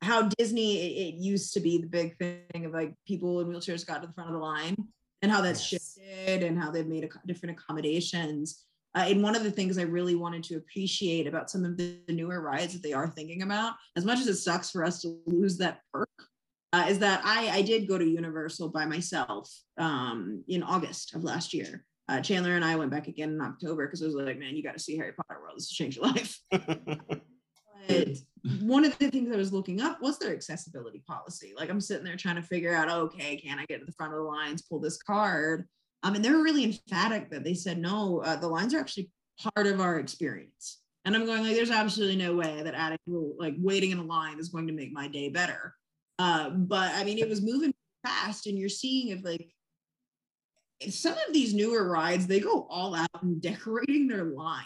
how 0.02 0.28
Disney 0.38 0.76
it, 0.78 1.08
it 1.08 1.14
used 1.14 1.54
to 1.54 1.60
be 1.60 1.78
the 1.78 1.86
big 1.86 2.18
thing 2.18 2.64
of 2.66 2.72
like 2.72 2.94
people 3.06 3.40
in 3.40 3.48
wheelchairs 3.48 3.86
got 3.86 4.02
to 4.02 4.08
the 4.08 4.12
front 4.12 4.28
of 4.30 4.34
the 4.34 4.40
line, 4.40 4.76
and 5.22 5.32
how 5.32 5.40
that's 5.40 5.72
Yes. 5.72 5.98
shifted, 5.98 6.42
and 6.42 6.58
how 6.60 6.70
they've 6.70 6.86
made 6.86 7.04
ac- 7.04 7.18
different 7.26 7.58
accommodations. 7.58 8.64
Uh, 8.94 9.04
and 9.08 9.22
one 9.22 9.36
of 9.36 9.44
the 9.44 9.50
things 9.50 9.78
I 9.78 9.82
really 9.82 10.14
wanted 10.16 10.42
to 10.44 10.56
appreciate 10.56 11.26
about 11.26 11.50
some 11.50 11.64
of 11.64 11.76
the 11.76 11.98
newer 12.08 12.40
rides 12.40 12.72
that 12.72 12.82
they 12.82 12.92
are 12.92 13.08
thinking 13.08 13.42
about, 13.42 13.74
as 13.94 14.04
much 14.04 14.18
as 14.20 14.26
it 14.26 14.36
sucks 14.36 14.70
for 14.70 14.84
us 14.84 15.00
to 15.02 15.18
lose 15.26 15.58
that 15.58 15.80
perk, 15.92 16.08
uh, 16.72 16.86
is 16.88 16.98
that 17.00 17.22
I, 17.24 17.48
I 17.48 17.62
did 17.62 17.88
go 17.88 17.98
to 17.98 18.04
Universal 18.04 18.70
by 18.70 18.84
myself 18.86 19.50
um, 19.78 20.44
in 20.48 20.62
August 20.62 21.14
of 21.14 21.24
last 21.24 21.54
year. 21.54 21.84
Uh, 22.08 22.20
Chandler 22.20 22.54
and 22.54 22.64
I 22.64 22.76
went 22.76 22.90
back 22.90 23.08
again 23.08 23.30
in 23.30 23.40
October 23.40 23.86
because 23.86 24.02
I 24.02 24.06
was 24.06 24.14
like, 24.14 24.38
man, 24.38 24.54
you 24.54 24.62
got 24.62 24.74
to 24.74 24.82
see 24.82 24.96
Harry 24.96 25.12
Potter 25.12 25.40
World. 25.40 25.54
This 25.56 25.70
will 25.70 25.84
change 25.84 25.96
your 25.96 26.06
life. 26.06 26.40
But 27.88 28.08
one 28.60 28.84
of 28.84 28.96
the 28.98 29.10
things 29.10 29.32
I 29.32 29.36
was 29.36 29.52
looking 29.52 29.80
up 29.80 30.00
was 30.00 30.18
their 30.18 30.32
accessibility 30.32 31.02
policy. 31.06 31.52
Like 31.56 31.70
I'm 31.70 31.80
sitting 31.80 32.04
there 32.04 32.16
trying 32.16 32.36
to 32.36 32.42
figure 32.42 32.74
out, 32.74 32.88
okay, 32.88 33.36
can 33.36 33.58
I 33.58 33.64
get 33.66 33.80
to 33.80 33.86
the 33.86 33.92
front 33.92 34.12
of 34.12 34.18
the 34.18 34.24
lines, 34.24 34.62
pull 34.62 34.80
this 34.80 35.02
card? 35.02 35.66
Um, 36.02 36.14
and 36.14 36.24
they 36.24 36.30
were 36.30 36.42
really 36.42 36.64
emphatic 36.64 37.30
that 37.30 37.44
they 37.44 37.54
said, 37.54 37.78
no, 37.78 38.22
uh, 38.24 38.36
the 38.36 38.48
lines 38.48 38.74
are 38.74 38.78
actually 38.78 39.10
part 39.54 39.66
of 39.66 39.80
our 39.80 39.98
experience. 39.98 40.80
And 41.04 41.14
I'm 41.14 41.26
going 41.26 41.42
like, 41.42 41.54
there's 41.54 41.70
absolutely 41.70 42.16
no 42.16 42.34
way 42.34 42.62
that 42.62 42.74
adding 42.74 42.98
like 43.38 43.54
waiting 43.58 43.92
in 43.92 43.98
a 43.98 44.04
line 44.04 44.38
is 44.38 44.48
going 44.48 44.66
to 44.66 44.72
make 44.72 44.92
my 44.92 45.08
day 45.08 45.28
better. 45.28 45.74
Uh, 46.18 46.50
but 46.50 46.92
I 46.94 47.04
mean, 47.04 47.18
it 47.18 47.28
was 47.28 47.42
moving 47.42 47.74
fast, 48.04 48.46
and 48.46 48.58
you're 48.58 48.68
seeing 48.68 49.08
if 49.08 49.24
like 49.24 49.52
if 50.80 50.94
some 50.94 51.14
of 51.26 51.32
these 51.32 51.54
newer 51.54 51.88
rides, 51.88 52.26
they 52.26 52.40
go 52.40 52.66
all 52.68 52.94
out 52.94 53.08
in 53.22 53.40
decorating 53.40 54.08
their 54.08 54.24
line. 54.24 54.64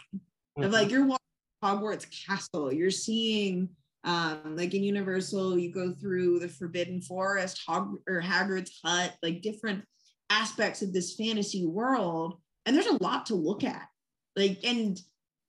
of 0.57 0.65
Mhm. 0.71 0.73
like 0.73 0.91
you're 0.91 1.07
walking 1.07 1.25
Hogwarts 1.63 2.07
Castle, 2.27 2.73
you're 2.73 2.91
seeing 2.91 3.69
um 4.05 4.57
like 4.57 4.75
in 4.75 4.83
Universal, 4.83 5.59
you 5.59 5.71
go 5.73 5.93
through 5.93 6.39
the 6.41 6.49
Forbidden 6.49 7.01
Forest, 7.03 7.61
Hog 7.67 7.97
or 8.09 8.21
Hagrid's 8.21 8.81
hut, 8.85 9.17
like 9.23 9.43
different 9.43 9.85
aspects 10.31 10.83
of 10.83 10.93
this 10.93 11.15
fantasy 11.17 11.67
world, 11.67 12.41
and 12.67 12.75
there's 12.75 12.87
a 12.87 13.03
lot 13.03 13.27
to 13.27 13.35
look 13.35 13.63
at. 13.65 13.89
Like, 14.37 14.59
and 14.65 14.99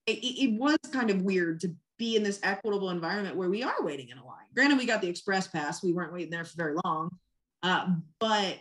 it, 0.05 0.17
it 0.17 0.43
it 0.49 0.59
was 0.59 0.77
kind 0.91 1.09
of 1.09 1.21
weird 1.21 1.61
to 1.61 1.75
be 1.97 2.15
in 2.15 2.23
this 2.23 2.39
equitable 2.43 2.89
environment 2.89 3.35
where 3.35 3.49
we 3.49 3.63
are 3.63 3.83
waiting 3.83 4.09
in 4.09 4.17
a 4.17 4.25
line. 4.25 4.40
Granted, 4.53 4.77
we 4.77 4.85
got 4.85 5.01
the 5.01 5.07
express 5.09 5.47
pass, 5.47 5.81
we 5.83 5.93
weren't 5.93 6.13
waiting 6.13 6.29
there 6.31 6.43
for 6.45 6.57
very 6.57 6.75
long, 6.83 7.09
uh, 7.63 7.87
but 8.19 8.57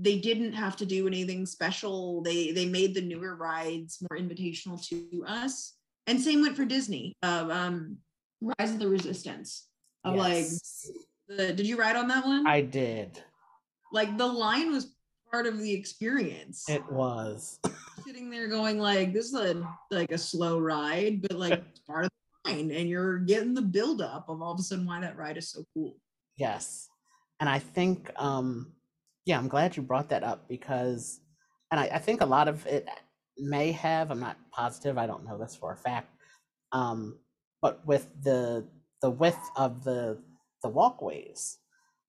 they 0.00 0.18
didn't 0.18 0.52
have 0.52 0.76
to 0.76 0.86
do 0.86 1.06
anything 1.06 1.44
special. 1.44 2.22
They 2.22 2.52
they 2.52 2.66
made 2.66 2.94
the 2.94 3.00
newer 3.02 3.34
rides 3.34 3.98
more 4.00 4.18
invitational 4.18 4.80
to 4.88 5.24
us. 5.26 5.74
And 6.06 6.20
same 6.20 6.40
went 6.40 6.56
for 6.56 6.64
Disney. 6.64 7.14
Uh, 7.22 7.48
um, 7.50 7.98
Rise 8.40 8.70
of 8.72 8.78
the 8.78 8.88
Resistance. 8.88 9.66
Of 10.04 10.16
Yes. 10.16 10.90
like 11.28 11.38
the 11.38 11.52
did 11.52 11.66
you 11.66 11.76
ride 11.76 11.96
on 11.96 12.08
that 12.08 12.24
one? 12.24 12.46
I 12.46 12.60
did. 12.60 13.22
like 13.92 14.16
the 14.18 14.26
line 14.26 14.72
was 14.72 14.94
part 15.30 15.46
of 15.46 15.58
the 15.58 15.72
experience. 15.72 16.68
It 16.68 16.84
was. 16.90 17.58
Sitting 18.06 18.30
there 18.30 18.48
going 18.48 18.78
like 18.78 19.12
this 19.12 19.26
is 19.26 19.34
a 19.34 19.68
like 19.90 20.12
a 20.12 20.18
slow 20.18 20.58
ride, 20.58 21.22
but 21.22 21.38
like 21.38 21.62
part 21.86 22.04
of 22.04 22.10
line, 22.46 22.70
and 22.70 22.88
you're 22.88 23.18
getting 23.18 23.54
the 23.54 23.62
buildup 23.62 24.28
of 24.28 24.42
all 24.42 24.52
of 24.52 24.60
a 24.60 24.62
sudden 24.62 24.86
why 24.86 25.00
that 25.00 25.16
ride 25.16 25.36
is 25.36 25.50
so 25.50 25.64
cool. 25.74 25.96
Yes. 26.36 26.88
And 27.40 27.48
I 27.48 27.58
think, 27.58 28.10
um, 28.16 28.72
yeah, 29.24 29.38
I'm 29.38 29.48
glad 29.48 29.76
you 29.76 29.82
brought 29.82 30.08
that 30.10 30.22
up 30.24 30.48
because, 30.48 31.20
and 31.70 31.80
I, 31.80 31.84
I 31.94 31.98
think 31.98 32.20
a 32.20 32.26
lot 32.26 32.48
of 32.48 32.64
it 32.66 32.88
may 33.38 33.72
have, 33.72 34.10
I'm 34.10 34.20
not 34.20 34.36
positive, 34.52 34.98
I 34.98 35.06
don't 35.06 35.24
know 35.24 35.38
this 35.38 35.56
for 35.56 35.72
a 35.72 35.76
fact, 35.76 36.08
um, 36.72 37.18
but 37.60 37.86
with 37.86 38.08
the 38.22 38.66
the 39.00 39.10
width 39.10 39.50
of 39.56 39.82
the 39.84 40.18
the 40.62 40.68
walkways, 40.68 41.58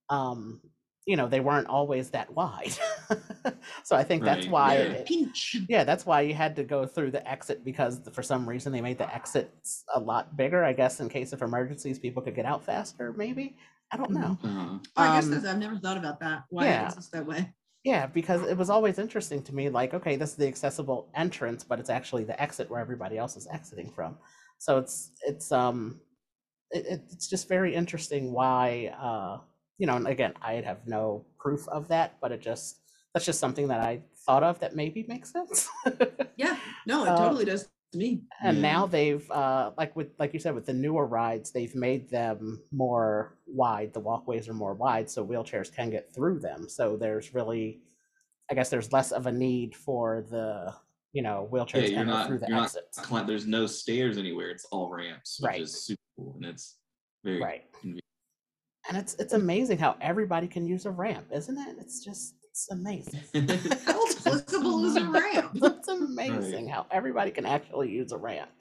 um, 0.09 0.61
you 1.05 1.17
know, 1.17 1.27
they 1.27 1.39
weren't 1.39 1.67
always 1.67 2.11
that 2.11 2.33
wide. 2.33 2.77
so 3.83 3.95
I 3.95 4.03
think 4.03 4.23
that's 4.23 4.47
why 4.47 4.75
yeah. 4.75 4.81
it, 4.83 5.05
Pinch. 5.07 5.55
yeah, 5.69 5.83
that's 5.83 6.05
why 6.05 6.21
you 6.21 6.33
had 6.33 6.55
to 6.57 6.63
go 6.63 6.85
through 6.85 7.11
the 7.11 7.27
exit 7.29 7.63
because 7.63 8.01
for 8.13 8.23
some 8.23 8.47
reason 8.47 8.71
they 8.71 8.81
made 8.81 8.97
the 8.97 9.13
exits 9.13 9.83
a 9.93 9.99
lot 9.99 10.35
bigger. 10.37 10.63
I 10.63 10.73
guess 10.73 10.99
in 10.99 11.09
case 11.09 11.33
of 11.33 11.41
emergencies, 11.41 11.99
people 11.99 12.21
could 12.21 12.35
get 12.35 12.45
out 12.45 12.63
faster. 12.63 13.13
Maybe 13.13 13.55
I 13.91 13.97
don't 13.97 14.11
know. 14.11 14.37
Oh, 14.43 14.79
I 14.97 15.15
guess 15.19 15.27
Um, 15.27 15.45
I've 15.45 15.59
never 15.59 15.77
thought 15.77 15.97
about 15.97 16.19
that. 16.21 16.43
Why 16.49 16.65
yeah. 16.65 16.87
it 16.89 16.95
that 17.11 17.25
way? 17.25 17.53
Yeah, 17.83 18.07
because 18.07 18.41
it 18.43 18.57
was 18.57 18.69
always 18.69 18.97
interesting 18.97 19.43
to 19.43 19.53
me. 19.53 19.69
Like, 19.69 19.93
okay, 19.93 20.15
this 20.15 20.29
is 20.31 20.35
the 20.37 20.47
accessible 20.47 21.09
entrance, 21.15 21.63
but 21.63 21.79
it's 21.79 21.89
actually 21.89 22.23
the 22.23 22.41
exit 22.41 22.69
where 22.69 22.79
everybody 22.79 23.17
else 23.17 23.35
is 23.35 23.47
exiting 23.51 23.91
from. 23.91 24.17
So 24.57 24.77
it's 24.77 25.11
it's 25.27 25.51
um, 25.51 25.99
it, 26.71 26.85
it- 26.85 27.03
it's 27.11 27.27
just 27.29 27.47
very 27.49 27.75
interesting 27.75 28.31
why 28.31 28.93
uh, 28.99 29.39
you 29.77 29.85
know. 29.87 29.95
And 29.97 30.07
again, 30.07 30.33
I 30.41 30.53
have 30.53 30.87
no 30.87 31.25
proof 31.39 31.67
of 31.67 31.87
that, 31.89 32.15
but 32.21 32.31
it 32.31 32.41
just 32.41 32.79
that's 33.13 33.25
just 33.25 33.39
something 33.39 33.67
that 33.67 33.81
I 33.81 34.01
thought 34.25 34.43
of 34.43 34.59
that 34.59 34.75
maybe 34.75 35.05
makes 35.07 35.31
sense. 35.31 35.69
Yeah, 36.35 36.57
no, 36.87 37.03
it 37.05 37.09
Uh, 37.09 37.17
totally 37.17 37.45
does 37.45 37.69
to 37.91 37.97
me. 37.99 38.23
and 38.41 38.57
Yeah. 38.57 38.61
now 38.73 38.87
they've 38.87 39.29
uh 39.29 39.71
like 39.77 39.95
with 39.95 40.09
like 40.17 40.33
you 40.33 40.39
said 40.39 40.55
with 40.55 40.65
the 40.65 40.73
newer 40.73 41.05
rides 41.05 41.51
they've 41.51 41.75
made 41.75 42.09
them 42.09 42.59
more 42.71 43.37
wide 43.45 43.93
the 43.93 43.99
walkways 43.99 44.49
are 44.49 44.53
more 44.55 44.73
wide 44.73 45.07
so 45.09 45.23
wheelchairs 45.23 45.71
can 45.71 45.91
get 45.91 46.11
through 46.11 46.39
them 46.39 46.67
so 46.67 46.97
there's 46.97 47.35
really 47.35 47.81
i 48.49 48.55
guess 48.55 48.69
there's 48.71 48.91
less 48.91 49.11
of 49.11 49.27
a 49.27 49.31
need 49.31 49.75
for 49.75 50.25
the 50.31 50.73
you 51.11 51.21
know 51.21 51.47
wheelchairs 51.51 51.85
to 51.85 51.91
you're 51.91 52.03
not. 52.03 52.25
through 52.25 52.39
the 52.39 52.47
You're 52.47 52.57
not. 52.57 52.63
exits 52.65 52.97
cli- 52.99 53.25
There's 53.27 53.45
no 53.45 53.67
stairs 53.67 54.17
anywhere. 54.17 54.49
It's 54.49 54.65
all 54.71 54.89
ramps, 54.89 55.39
which 55.39 55.49
Right. 55.51 55.61
is 55.61 55.85
super 55.85 56.01
cool, 56.17 56.33
and 56.37 56.45
it's 56.45 56.77
very 57.23 57.39
right 57.39 57.63
convenient. 57.73 58.03
and 58.89 58.97
it's 58.97 59.13
it's 59.19 59.33
amazing 59.33 59.77
how 59.77 59.95
everybody 60.01 60.47
can 60.47 60.65
use 60.65 60.87
a 60.87 60.91
ramp 60.91 61.27
isn't 61.31 61.57
it 61.59 61.75
it's 61.79 62.03
just 62.03 62.33
it's 62.53 62.69
amazing 62.69 63.19
How 63.85 64.07
applicable 64.27 64.85
is 64.85 64.95
a 64.95 65.05
ramp? 65.09 65.51
It's 65.55 65.87
amazing 65.87 66.67
how 66.67 66.85
everybody 66.91 67.31
can 67.31 67.47
actually 67.47 67.89
use 67.89 68.11
a 68.11 68.17
ramp. 68.17 68.51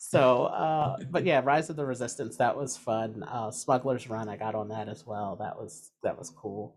So, 0.00 0.46
uh, 0.46 0.96
but 1.10 1.24
yeah, 1.24 1.40
Rise 1.44 1.70
of 1.70 1.76
the 1.76 1.84
Resistance, 1.86 2.36
that 2.36 2.56
was 2.56 2.76
fun. 2.76 3.22
Uh, 3.22 3.50
Smuggler's 3.52 4.08
Run, 4.10 4.28
I 4.28 4.36
got 4.36 4.54
on 4.56 4.68
that 4.68 4.88
as 4.88 5.06
well. 5.06 5.36
That 5.36 5.56
was 5.56 5.90
that 6.02 6.18
was 6.18 6.30
cool. 6.30 6.76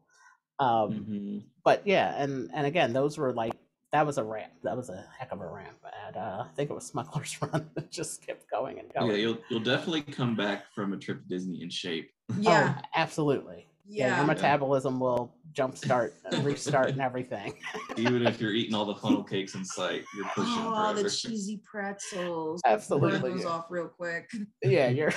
Um, 0.59 0.91
Mhm. 1.09 1.43
but 1.63 1.81
yeah, 1.85 2.21
and 2.21 2.51
and 2.53 2.67
again, 2.67 2.93
those 2.93 3.17
were 3.17 3.33
like 3.33 3.53
that 3.91 4.05
was 4.05 4.17
a 4.19 4.23
ramp. 4.23 4.53
That 4.63 4.77
was 4.77 4.89
a 4.89 5.03
heck 5.17 5.31
of 5.31 5.41
a 5.41 5.47
ramp. 5.47 5.79
And 6.07 6.15
uh, 6.15 6.45
I 6.47 6.55
think 6.55 6.69
it 6.69 6.73
was 6.73 6.85
Smuggler's 6.85 7.41
Run 7.41 7.69
that 7.73 7.91
just 7.91 8.25
kept 8.25 8.49
going 8.51 8.77
and 8.79 8.91
going. 8.93 9.09
Yeah, 9.11 9.17
you'll 9.17 9.37
you'll 9.49 9.59
definitely 9.61 10.03
come 10.03 10.35
back 10.35 10.71
from 10.75 10.93
a 10.93 10.97
trip 10.97 11.23
to 11.23 11.27
Disney 11.27 11.63
in 11.63 11.69
shape. 11.71 12.11
Yeah, 12.39 12.75
Oh, 12.77 12.81
absolutely. 12.95 13.67
Yeah, 13.85 14.07
yeah. 14.07 14.17
your 14.17 14.27
metabolism 14.27 14.99
will 14.99 15.35
jumpstart 15.53 16.11
and 16.25 16.43
restart 16.45 16.89
and 16.89 17.01
everything. 17.01 17.53
Even 17.97 18.25
if 18.27 18.39
you're 18.41 18.53
eating 18.53 18.73
all 18.75 18.85
the 18.85 18.95
funnel 18.95 19.23
cakes 19.23 19.55
in 19.55 19.65
sight, 19.65 20.03
you're 20.15 20.25
pushing 20.35 20.53
Oh, 20.57 20.93
the 20.93 21.09
cheesy 21.09 21.61
pretzels. 21.69 22.61
Absolutely, 22.65 23.19
Burn 23.19 23.31
those 23.31 23.41
yeah. 23.43 23.49
off 23.49 23.65
real 23.69 23.87
quick. 23.87 24.29
yeah 24.63 24.87
you're 24.89 25.13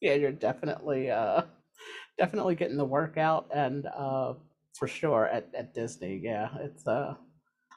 yeah 0.00 0.14
you're 0.14 0.32
definitely 0.32 1.10
uh 1.10 1.42
definitely 2.18 2.54
getting 2.54 2.76
the 2.76 2.84
workout 2.84 3.48
and 3.54 3.86
uh 3.86 4.34
for 4.76 4.88
sure 4.88 5.26
at, 5.28 5.48
at 5.56 5.72
disney 5.74 6.20
yeah 6.22 6.48
it's 6.60 6.86
uh 6.88 7.14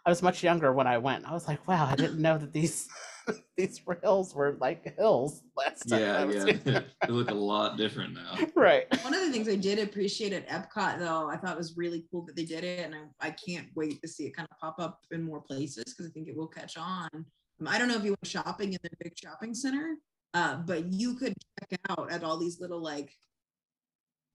i 0.06 0.10
was 0.10 0.22
much 0.24 0.44
younger 0.44 0.74
when 0.74 0.88
i 0.88 0.98
went 0.98 1.24
i 1.26 1.34
was 1.34 1.48
like 1.48 1.68
wow 1.68 1.86
i 1.86 1.96
didn't 1.96 2.20
know 2.20 2.38
that 2.38 2.52
these 2.52 2.88
these 3.58 3.82
hills 4.04 4.34
were 4.36 4.58
like 4.60 4.96
hills 4.98 5.44
last 5.56 5.90
time 5.90 6.00
I 6.02 6.20
Yeah, 6.20 6.26
was 6.26 6.36
yeah. 6.66 6.82
they 7.08 7.14
look 7.14 7.30
a 7.30 7.34
lot 7.52 7.78
different 7.78 8.14
now. 8.14 8.38
right 8.56 8.86
One 9.04 9.14
of 9.14 9.22
the 9.22 9.32
things 9.32 9.48
I 9.48 9.56
did 9.56 9.80
appreciate 9.80 10.34
at 10.34 10.48
Epcot, 10.48 11.00
though, 11.00 11.30
I 11.30 11.38
thought 11.38 11.54
it 11.54 11.58
was 11.58 11.78
really 11.78 12.06
cool 12.12 12.26
that 12.26 12.36
they 12.36 12.46
did 12.46 12.64
it, 12.64 12.86
and 12.86 12.96
I, 12.96 13.28
I 13.28 13.32
can't 13.32 13.68
wait 13.76 14.02
to 14.02 14.08
see 14.08 14.26
it 14.26 14.36
kind 14.36 14.48
of 14.52 14.58
pop 14.58 14.76
up 14.80 15.00
in 15.12 15.24
more 15.24 15.42
places 15.42 15.84
because 15.86 16.08
I 16.08 16.10
think 16.10 16.28
it 16.28 16.36
will 16.36 16.48
catch 16.48 16.78
on. 16.78 17.10
Um, 17.14 17.68
I 17.68 17.78
don't 17.78 17.88
know 17.88 17.96
if 17.96 18.04
you 18.04 18.12
went 18.12 18.26
shopping 18.28 18.74
in 18.74 18.80
the 18.84 18.90
big 19.02 19.14
shopping 19.18 19.54
center, 19.54 19.96
uh, 20.34 20.58
but 20.58 20.92
you 20.94 21.16
could 21.16 21.34
check 21.60 21.80
out 21.90 22.12
at 22.12 22.24
all 22.24 22.38
these 22.38 22.60
little 22.60 22.82
like 22.82 23.12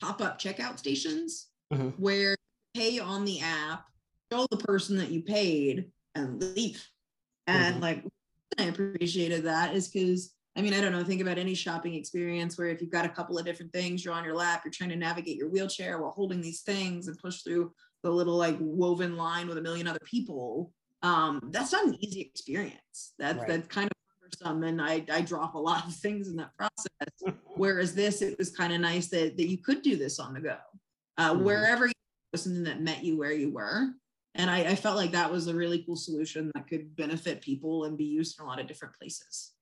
pop 0.01 0.21
up 0.23 0.39
checkout 0.41 0.79
stations 0.79 1.49
Mhm. 1.73 1.93
where 1.99 2.37
pay 2.75 2.99
on 2.99 3.25
the 3.25 3.41
app, 3.41 3.85
show 4.33 4.47
the 4.51 4.57
person 4.57 4.97
that 4.99 5.11
you 5.11 5.23
paid, 5.23 5.91
and 6.15 6.41
leave. 6.43 6.87
And 7.47 7.77
Mhm. 7.77 7.81
like, 7.83 8.05
I 8.59 8.65
appreciated 8.65 9.45
that 9.45 9.75
is 9.75 9.89
because 9.89 10.35
I 10.57 10.63
mean, 10.63 10.75
I 10.75 10.81
don't 10.81 10.91
know, 10.91 11.05
think 11.05 11.21
about 11.21 11.39
any 11.39 11.55
shopping 11.55 11.95
experience 11.95 12.59
where 12.59 12.69
if 12.69 12.81
you've 12.81 12.91
got 12.91 13.07
a 13.07 13.11
couple 13.11 13.39
of 13.39 13.47
different 13.47 13.73
things, 13.73 14.05
you're 14.05 14.13
on 14.13 14.25
your 14.25 14.35
lap, 14.35 14.63
you're 14.65 14.73
trying 14.73 14.91
to 14.91 14.97
navigate 14.97 15.37
your 15.37 15.49
wheelchair 15.49 16.01
while 16.03 16.11
holding 16.11 16.41
these 16.41 16.63
things 16.63 17.07
and 17.07 17.17
push 17.19 17.43
through 17.43 17.73
the 18.03 18.11
little 18.11 18.37
like 18.37 18.57
woven 18.59 19.17
line 19.17 19.47
with 19.47 19.59
a 19.59 19.63
million 19.63 19.87
other 19.87 20.01
people. 20.05 20.73
Um, 21.03 21.51
that's 21.53 21.73
not 21.73 21.87
an 21.87 21.97
easy 22.01 22.21
experience. 22.21 23.15
That's 23.19 23.39
Right. 23.39 23.47
that's 23.49 23.69
kind 23.69 23.87
of 23.87 24.41
cumbersome 24.41 24.65
and 24.65 24.83
I, 24.83 25.05
I 25.11 25.21
drop 25.21 25.55
a 25.55 25.59
lot 25.59 25.87
of 25.87 25.95
things 25.95 26.29
in 26.29 26.37
that 26.37 26.51
process. 26.57 27.39
Whereas 27.57 27.95
this, 27.95 28.21
it 28.21 28.37
was 28.37 28.51
kind 28.51 28.73
of 28.73 28.81
nice 28.81 29.07
that, 29.09 29.37
that 29.37 29.49
you 29.49 29.59
could 29.59 29.83
do 29.83 29.97
this 29.97 30.19
on 30.19 30.35
the 30.35 30.41
go. 30.41 30.57
Uh, 31.17 31.35
Mhm. 31.35 31.43
wherever 31.45 31.87
you 31.87 31.93
something 32.35 32.65
that 32.65 32.81
met 32.81 33.05
you 33.05 33.17
where 33.17 33.33
you 33.33 33.51
were. 33.53 33.89
And 34.37 34.49
I, 34.51 34.61
I 34.61 34.75
felt 34.77 34.97
like 34.97 35.13
that 35.13 35.31
was 35.31 35.49
a 35.49 35.55
really 35.55 35.83
cool 35.85 35.97
solution 35.97 36.51
that 36.55 36.69
could 36.69 36.95
benefit 36.97 37.41
people 37.43 37.85
and 37.85 37.97
be 37.99 38.05
used 38.05 38.39
in 38.39 38.45
a 38.45 38.49
lot 38.49 38.61
of 38.61 38.67
different 38.67 38.95
places. 38.95 39.53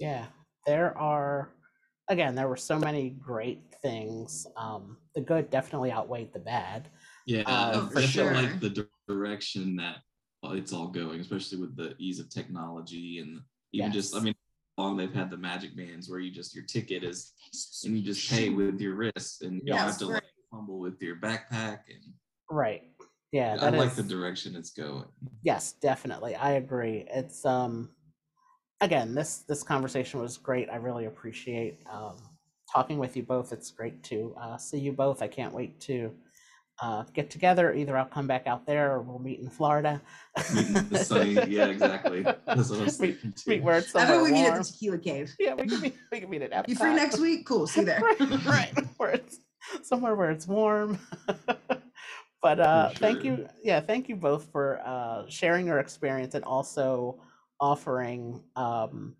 yeah 0.00 0.26
there 0.66 0.98
are 0.98 1.52
again 2.08 2.34
there 2.34 2.48
were 2.48 2.56
so 2.56 2.76
many 2.78 3.10
great 3.10 3.62
things 3.82 4.46
um 4.56 4.96
the 5.14 5.20
good 5.20 5.48
definitely 5.48 5.92
outweighed 5.92 6.32
the 6.32 6.40
bad 6.40 6.88
Yeah, 7.24 7.42
Uh, 7.46 7.86
I- 7.86 7.92
for 7.92 7.98
I 7.98 8.02
feel 8.02 8.08
sure. 8.26 8.34
like 8.34 8.60
the 8.60 8.88
direction 9.08 9.76
that 9.76 9.96
it's 10.58 10.72
all 10.72 10.88
going, 10.88 11.18
especially 11.20 11.58
with 11.58 11.74
the 11.76 11.94
ease 11.98 12.20
of 12.20 12.28
technology 12.30 13.18
and 13.20 13.40
even 13.72 13.90
just, 13.92 14.14
I 14.14 14.20
mean, 14.20 14.34
how 14.76 14.84
long 14.84 14.96
they've 14.96 15.12
had 15.12 15.28
the 15.30 15.36
magic 15.36 15.76
bands 15.76 16.08
where 16.08 16.20
you 16.20 16.30
just 16.30 16.54
your 16.54 16.64
ticket 16.64 17.02
is 17.02 17.32
and 17.84 17.96
you 17.96 18.02
just 18.02 18.28
pay 18.30 18.48
with 18.50 18.80
your 18.80 18.94
wrist 18.94 19.42
and 19.42 19.54
you 19.64 19.72
don't 19.72 19.78
have 19.78 19.98
to 19.98 20.06
right. 20.06 20.14
like 20.14 20.24
fumble 20.50 20.78
with 20.78 21.00
your 21.02 21.16
backpack 21.16 21.80
and 21.88 22.02
right 22.50 22.82
yeah 23.32 23.56
I 23.60 23.70
like 23.70 23.90
is- 23.90 23.96
the 23.96 24.02
direction 24.02 24.54
it's 24.56 24.70
going. 24.70 25.04
Yes, 25.42 25.72
definitely. 25.72 26.34
I 26.34 26.52
agree. 26.52 27.06
It's 27.10 27.44
um 27.44 27.90
again, 28.80 29.14
this 29.14 29.38
this 29.48 29.62
conversation 29.62 30.20
was 30.20 30.36
great. 30.36 30.68
I 30.70 30.76
really 30.76 31.06
appreciate 31.06 31.80
um 31.90 32.16
talking 32.72 32.98
with 32.98 33.16
you 33.16 33.22
both. 33.22 33.52
It's 33.52 33.70
great 33.70 34.02
to 34.04 34.34
uh 34.40 34.56
see 34.56 34.78
you 34.78 34.92
both. 34.92 35.22
I 35.22 35.28
can't 35.28 35.52
wait 35.54 35.80
to 35.82 36.12
uh 36.82 37.04
get 37.14 37.30
together. 37.30 37.72
Either 37.72 37.96
I'll 37.96 38.04
come 38.04 38.26
back 38.26 38.46
out 38.46 38.66
there 38.66 38.92
or 38.92 39.00
we'll 39.02 39.18
meet 39.18 39.40
in 39.40 39.48
Florida. 39.48 40.02
Meet 40.54 40.66
in 40.76 40.88
the 40.90 40.98
sunny, 40.98 41.32
yeah, 41.48 41.66
exactly. 41.66 42.22
That's 42.22 42.68
what 42.70 42.80
I 42.80 42.84
was 42.84 43.00
meet, 43.00 43.20
thinking 43.20 43.34
meet 43.46 43.58
too. 43.58 43.64
where 43.64 43.78
it's 43.78 43.92
How 43.92 44.00
somewhere 44.00 44.16
about 44.20 44.24
we 44.24 44.32
meet 44.32 44.46
at 44.46 44.58
the 44.58 44.64
Tequila 44.64 44.98
Cave? 44.98 45.34
Yeah, 45.38 45.54
we 45.54 45.66
can 45.68 45.80
meet 45.80 45.96
we 46.12 46.20
can 46.20 46.28
meet 46.30 46.42
at 46.42 46.68
You 46.68 46.74
free 46.76 46.92
next 46.94 47.18
week? 47.18 47.46
Cool. 47.46 47.66
See 47.66 47.80
you 47.80 47.86
there. 47.92 48.00
right, 48.02 48.46
right. 48.46 48.72
Where 48.98 49.10
it's 49.10 49.38
somewhere 49.82 50.14
where 50.14 50.30
it's 50.30 50.46
warm. 50.46 50.98
But 52.46 52.60
uh 52.60 52.90
thank 52.90 53.24
you. 53.24 53.48
Yeah, 53.64 53.80
thank 53.80 54.08
you 54.08 54.14
both 54.14 54.44
for 54.52 54.80
uh 54.84 55.24
sharing 55.28 55.66
your 55.66 55.80
experience 55.80 56.34
and 56.34 56.44
also 56.44 57.18
offering 57.60 58.42
um, 58.56 59.16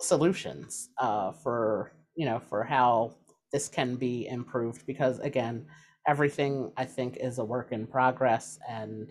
solutions 0.00 0.90
uh, 0.98 1.32
for 1.32 1.92
you 2.14 2.26
know 2.26 2.38
for 2.38 2.62
how 2.62 3.14
this 3.52 3.68
can 3.68 3.96
be 3.96 4.26
improved 4.26 4.84
because 4.86 5.18
again 5.20 5.64
everything 6.06 6.72
i 6.76 6.84
think 6.84 7.16
is 7.16 7.38
a 7.38 7.44
work 7.44 7.72
in 7.72 7.86
progress 7.86 8.58
and 8.68 9.08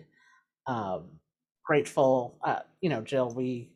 um, 0.66 1.08
grateful 1.64 2.38
uh, 2.44 2.60
you 2.80 2.90
know 2.90 3.00
jill 3.00 3.30
we 3.34 3.72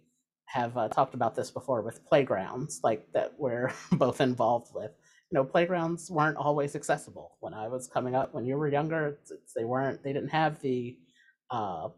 have 0.47 0.77
uh, 0.77 0.89
talked 0.89 1.15
about 1.15 1.35
this 1.35 1.51
before 1.51 1.83
with 1.83 2.05
playgrounds 2.07 2.81
like 2.85 3.05
that 3.13 3.33
we're 3.39 3.73
both 3.93 4.21
involved 4.21 4.71
with 4.75 4.93
you 5.31 5.37
know 5.37 5.45
playgrounds 5.45 6.11
weren't 6.11 6.37
always 6.37 6.77
accessible. 6.77 7.37
When 7.41 7.55
i 7.55 7.69
was 7.69 7.89
coming 7.89 8.15
up 8.15 8.35
when 8.35 8.47
you 8.47 8.57
were 8.57 8.69
younger 8.69 9.19
they 9.57 9.65
weren't 9.65 10.03
they 10.03 10.13
didn't 10.13 10.31
have 10.31 10.61
the 10.61 10.97
uh, 11.51 11.89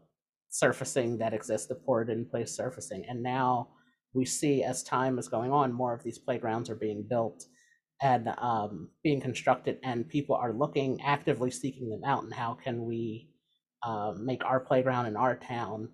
surfacing 0.49 1.17
that 1.19 1.33
exists 1.33 1.67
the 1.67 1.75
poured 1.75 2.09
in 2.09 2.25
place 2.25 2.55
surfacing. 2.55 3.05
And 3.07 3.21
now 3.21 3.69
we 4.13 4.25
see 4.25 4.63
as 4.63 4.83
time 4.83 5.19
is 5.19 5.27
going 5.27 5.51
on 5.51 5.71
more 5.71 5.93
of 5.93 6.03
these 6.03 6.17
playgrounds 6.17 6.69
are 6.69 6.75
being 6.75 7.05
built 7.07 7.45
and 8.01 8.29
um, 8.37 8.89
being 9.03 9.21
constructed 9.21 9.77
and 9.83 10.07
people 10.07 10.35
are 10.35 10.53
looking 10.53 10.99
actively 11.01 11.51
seeking 11.51 11.89
them 11.89 12.01
out 12.05 12.23
and 12.23 12.33
how 12.33 12.53
can 12.53 12.85
we 12.85 13.29
uh, 13.83 14.13
make 14.17 14.43
our 14.45 14.59
playground 14.59 15.05
in 15.05 15.15
our 15.15 15.35
town 15.35 15.89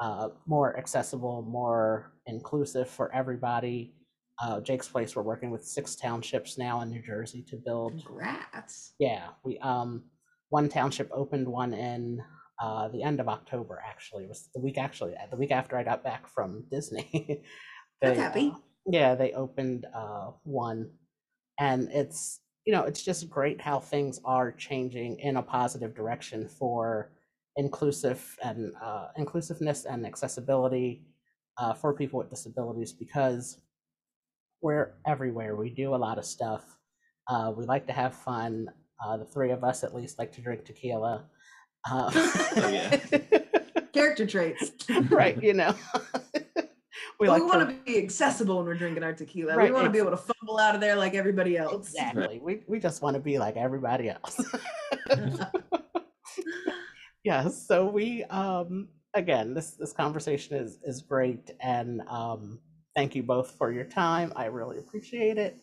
uh, 0.00 0.28
more 0.46 0.78
accessible 0.78 1.42
more 1.42 2.12
inclusive 2.26 2.88
for 2.88 3.12
everybody 3.12 3.94
uh, 4.42 4.60
jake's 4.60 4.88
place 4.88 5.14
we're 5.16 5.22
working 5.22 5.50
with 5.50 5.64
six 5.64 5.96
townships 5.96 6.58
now 6.58 6.80
in 6.80 6.90
new 6.90 7.02
jersey 7.02 7.44
to 7.48 7.56
build 7.56 8.04
Congrats. 8.06 8.94
yeah 8.98 9.28
we 9.44 9.58
um 9.58 10.04
one 10.50 10.68
township 10.68 11.08
opened 11.12 11.46
one 11.48 11.74
in 11.74 12.20
uh 12.60 12.88
the 12.88 13.02
end 13.02 13.20
of 13.20 13.28
october 13.28 13.80
actually 13.86 14.24
it 14.24 14.28
was 14.28 14.48
the 14.54 14.60
week 14.60 14.78
actually 14.78 15.14
the 15.30 15.36
week 15.36 15.50
after 15.50 15.76
i 15.76 15.82
got 15.82 16.02
back 16.04 16.26
from 16.28 16.64
disney 16.70 17.42
They, 18.00 18.14
happy. 18.14 18.52
uh, 18.54 18.58
yeah 18.86 19.14
they 19.16 19.32
opened 19.32 19.86
uh 19.94 20.30
one 20.44 20.90
and 21.58 21.88
it's 21.92 22.40
you 22.64 22.72
know 22.72 22.84
it's 22.84 23.02
just 23.02 23.28
great 23.28 23.60
how 23.60 23.80
things 23.80 24.20
are 24.24 24.52
changing 24.52 25.18
in 25.18 25.36
a 25.36 25.42
positive 25.42 25.94
direction 25.96 26.48
for 26.48 27.10
inclusive 27.56 28.36
and 28.44 28.72
uh, 28.80 29.08
inclusiveness 29.16 29.84
and 29.84 30.06
accessibility 30.06 31.02
uh, 31.58 31.72
for 31.74 31.92
people 31.92 32.18
with 32.18 32.30
disabilities 32.30 32.92
because 32.92 33.58
we're 34.60 34.94
everywhere 35.06 35.56
we 35.56 35.70
do 35.70 35.94
a 35.94 35.96
lot 35.96 36.18
of 36.18 36.24
stuff 36.24 36.64
uh, 37.28 37.52
we 37.56 37.64
like 37.64 37.86
to 37.86 37.92
have 37.92 38.14
fun 38.14 38.68
uh, 39.04 39.16
the 39.16 39.24
three 39.24 39.50
of 39.50 39.62
us 39.64 39.84
at 39.84 39.94
least 39.94 40.18
like 40.18 40.32
to 40.32 40.40
drink 40.40 40.64
tequila 40.64 41.24
uh, 41.90 42.10
Oh, 42.14 42.68
yeah. 42.68 42.96
Character 43.92 44.26
traits. 44.26 44.72
right 45.10 45.42
you 45.42 45.54
know 45.54 45.74
we 47.18 47.26
we 47.26 47.28
like 47.28 47.42
want 47.42 47.68
to 47.68 47.74
to 47.74 47.82
be 47.84 47.98
accessible 47.98 48.58
when 48.58 48.66
we're 48.66 48.74
drinking 48.74 49.02
our 49.02 49.12
tequila. 49.12 49.56
Right, 49.56 49.70
we 49.70 49.74
want 49.74 49.86
to 49.86 49.90
be 49.90 49.98
able 49.98 50.12
to 50.12 50.16
fumble 50.16 50.58
out 50.58 50.74
of 50.74 50.80
there 50.80 50.94
like 50.94 51.14
everybody 51.14 51.56
else. 51.56 51.88
Exactly. 51.88 52.40
We 52.42 52.62
we 52.68 52.78
just 52.78 53.02
want 53.02 53.14
to 53.14 53.20
be 53.20 53.38
like 53.38 53.56
everybody 53.56 54.10
else. 54.10 54.40
yes. 57.24 57.66
So 57.66 57.86
we 57.86 58.24
um 58.24 58.88
again 59.14 59.52
this 59.52 59.72
this 59.72 59.92
conversation 59.92 60.56
is 60.56 60.78
is 60.84 61.02
great 61.02 61.50
and 61.60 62.02
um 62.08 62.60
thank 62.98 63.14
you 63.14 63.22
both 63.22 63.52
for 63.52 63.70
your 63.70 63.84
time. 63.84 64.32
I 64.34 64.46
really 64.46 64.78
appreciate 64.78 65.38
it. 65.38 65.60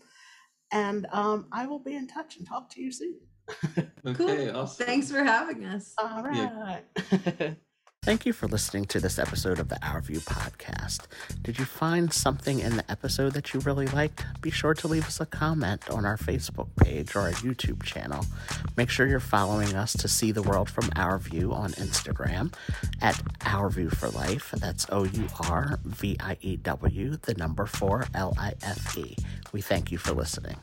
And 0.71 1.05
um 1.11 1.47
I 1.51 1.67
will 1.67 1.79
be 1.79 1.95
in 1.95 2.07
touch 2.07 2.37
and 2.37 2.47
talk 2.47 2.69
to 2.71 2.81
you 2.81 2.91
soon. 2.91 3.19
Okay, 4.07 4.49
awesome. 4.51 4.85
Thanks 4.85 5.09
for 5.11 5.23
having 5.23 5.65
us. 5.65 5.93
All 5.97 6.23
Yeah. 6.31 7.55
Thank 8.05 8.27
you 8.27 8.33
for 8.33 8.45
listening 8.45 8.85
to 8.85 8.99
this 8.99 9.17
episode 9.17 9.57
of 9.57 9.69
the 9.69 9.83
Our 9.83 9.99
View 9.99 10.19
podcast. 10.19 11.07
Did 11.41 11.57
you 11.57 11.65
find 11.65 12.13
something 12.13 12.59
in 12.59 12.77
the 12.77 12.91
episode 12.91 13.33
that 13.33 13.51
you 13.51 13.61
really 13.61 13.87
liked? 13.87 14.23
Be 14.41 14.51
sure 14.51 14.75
to 14.75 14.87
leave 14.87 15.07
us 15.07 15.19
a 15.19 15.25
comment 15.25 15.89
on 15.89 16.05
our 16.05 16.15
Facebook 16.15 16.67
page 16.75 17.15
or 17.15 17.21
our 17.21 17.31
YouTube 17.31 17.81
channel. 17.81 18.23
Make 18.77 18.91
sure 18.91 19.07
you're 19.07 19.19
following 19.19 19.75
us 19.75 19.93
to 19.93 20.07
see 20.07 20.31
the 20.31 20.43
world 20.43 20.69
from 20.69 20.91
our 20.95 21.17
view 21.17 21.51
on 21.51 21.71
Instagram 21.71 22.53
at 23.01 23.19
Our 23.43 23.71
View 23.71 23.89
for 23.89 24.09
Life. 24.09 24.51
That's 24.51 24.85
O 24.91 25.05
U 25.05 25.27
R 25.49 25.79
V 25.83 26.15
I 26.19 26.37
E 26.41 26.57
W, 26.57 27.17
the 27.23 27.33
number 27.33 27.65
four 27.65 28.05
L 28.13 28.35
I 28.37 28.53
F 28.61 28.95
E. 28.99 29.17
We 29.51 29.61
thank 29.61 29.91
you 29.91 29.97
for 29.97 30.13
listening. 30.13 30.57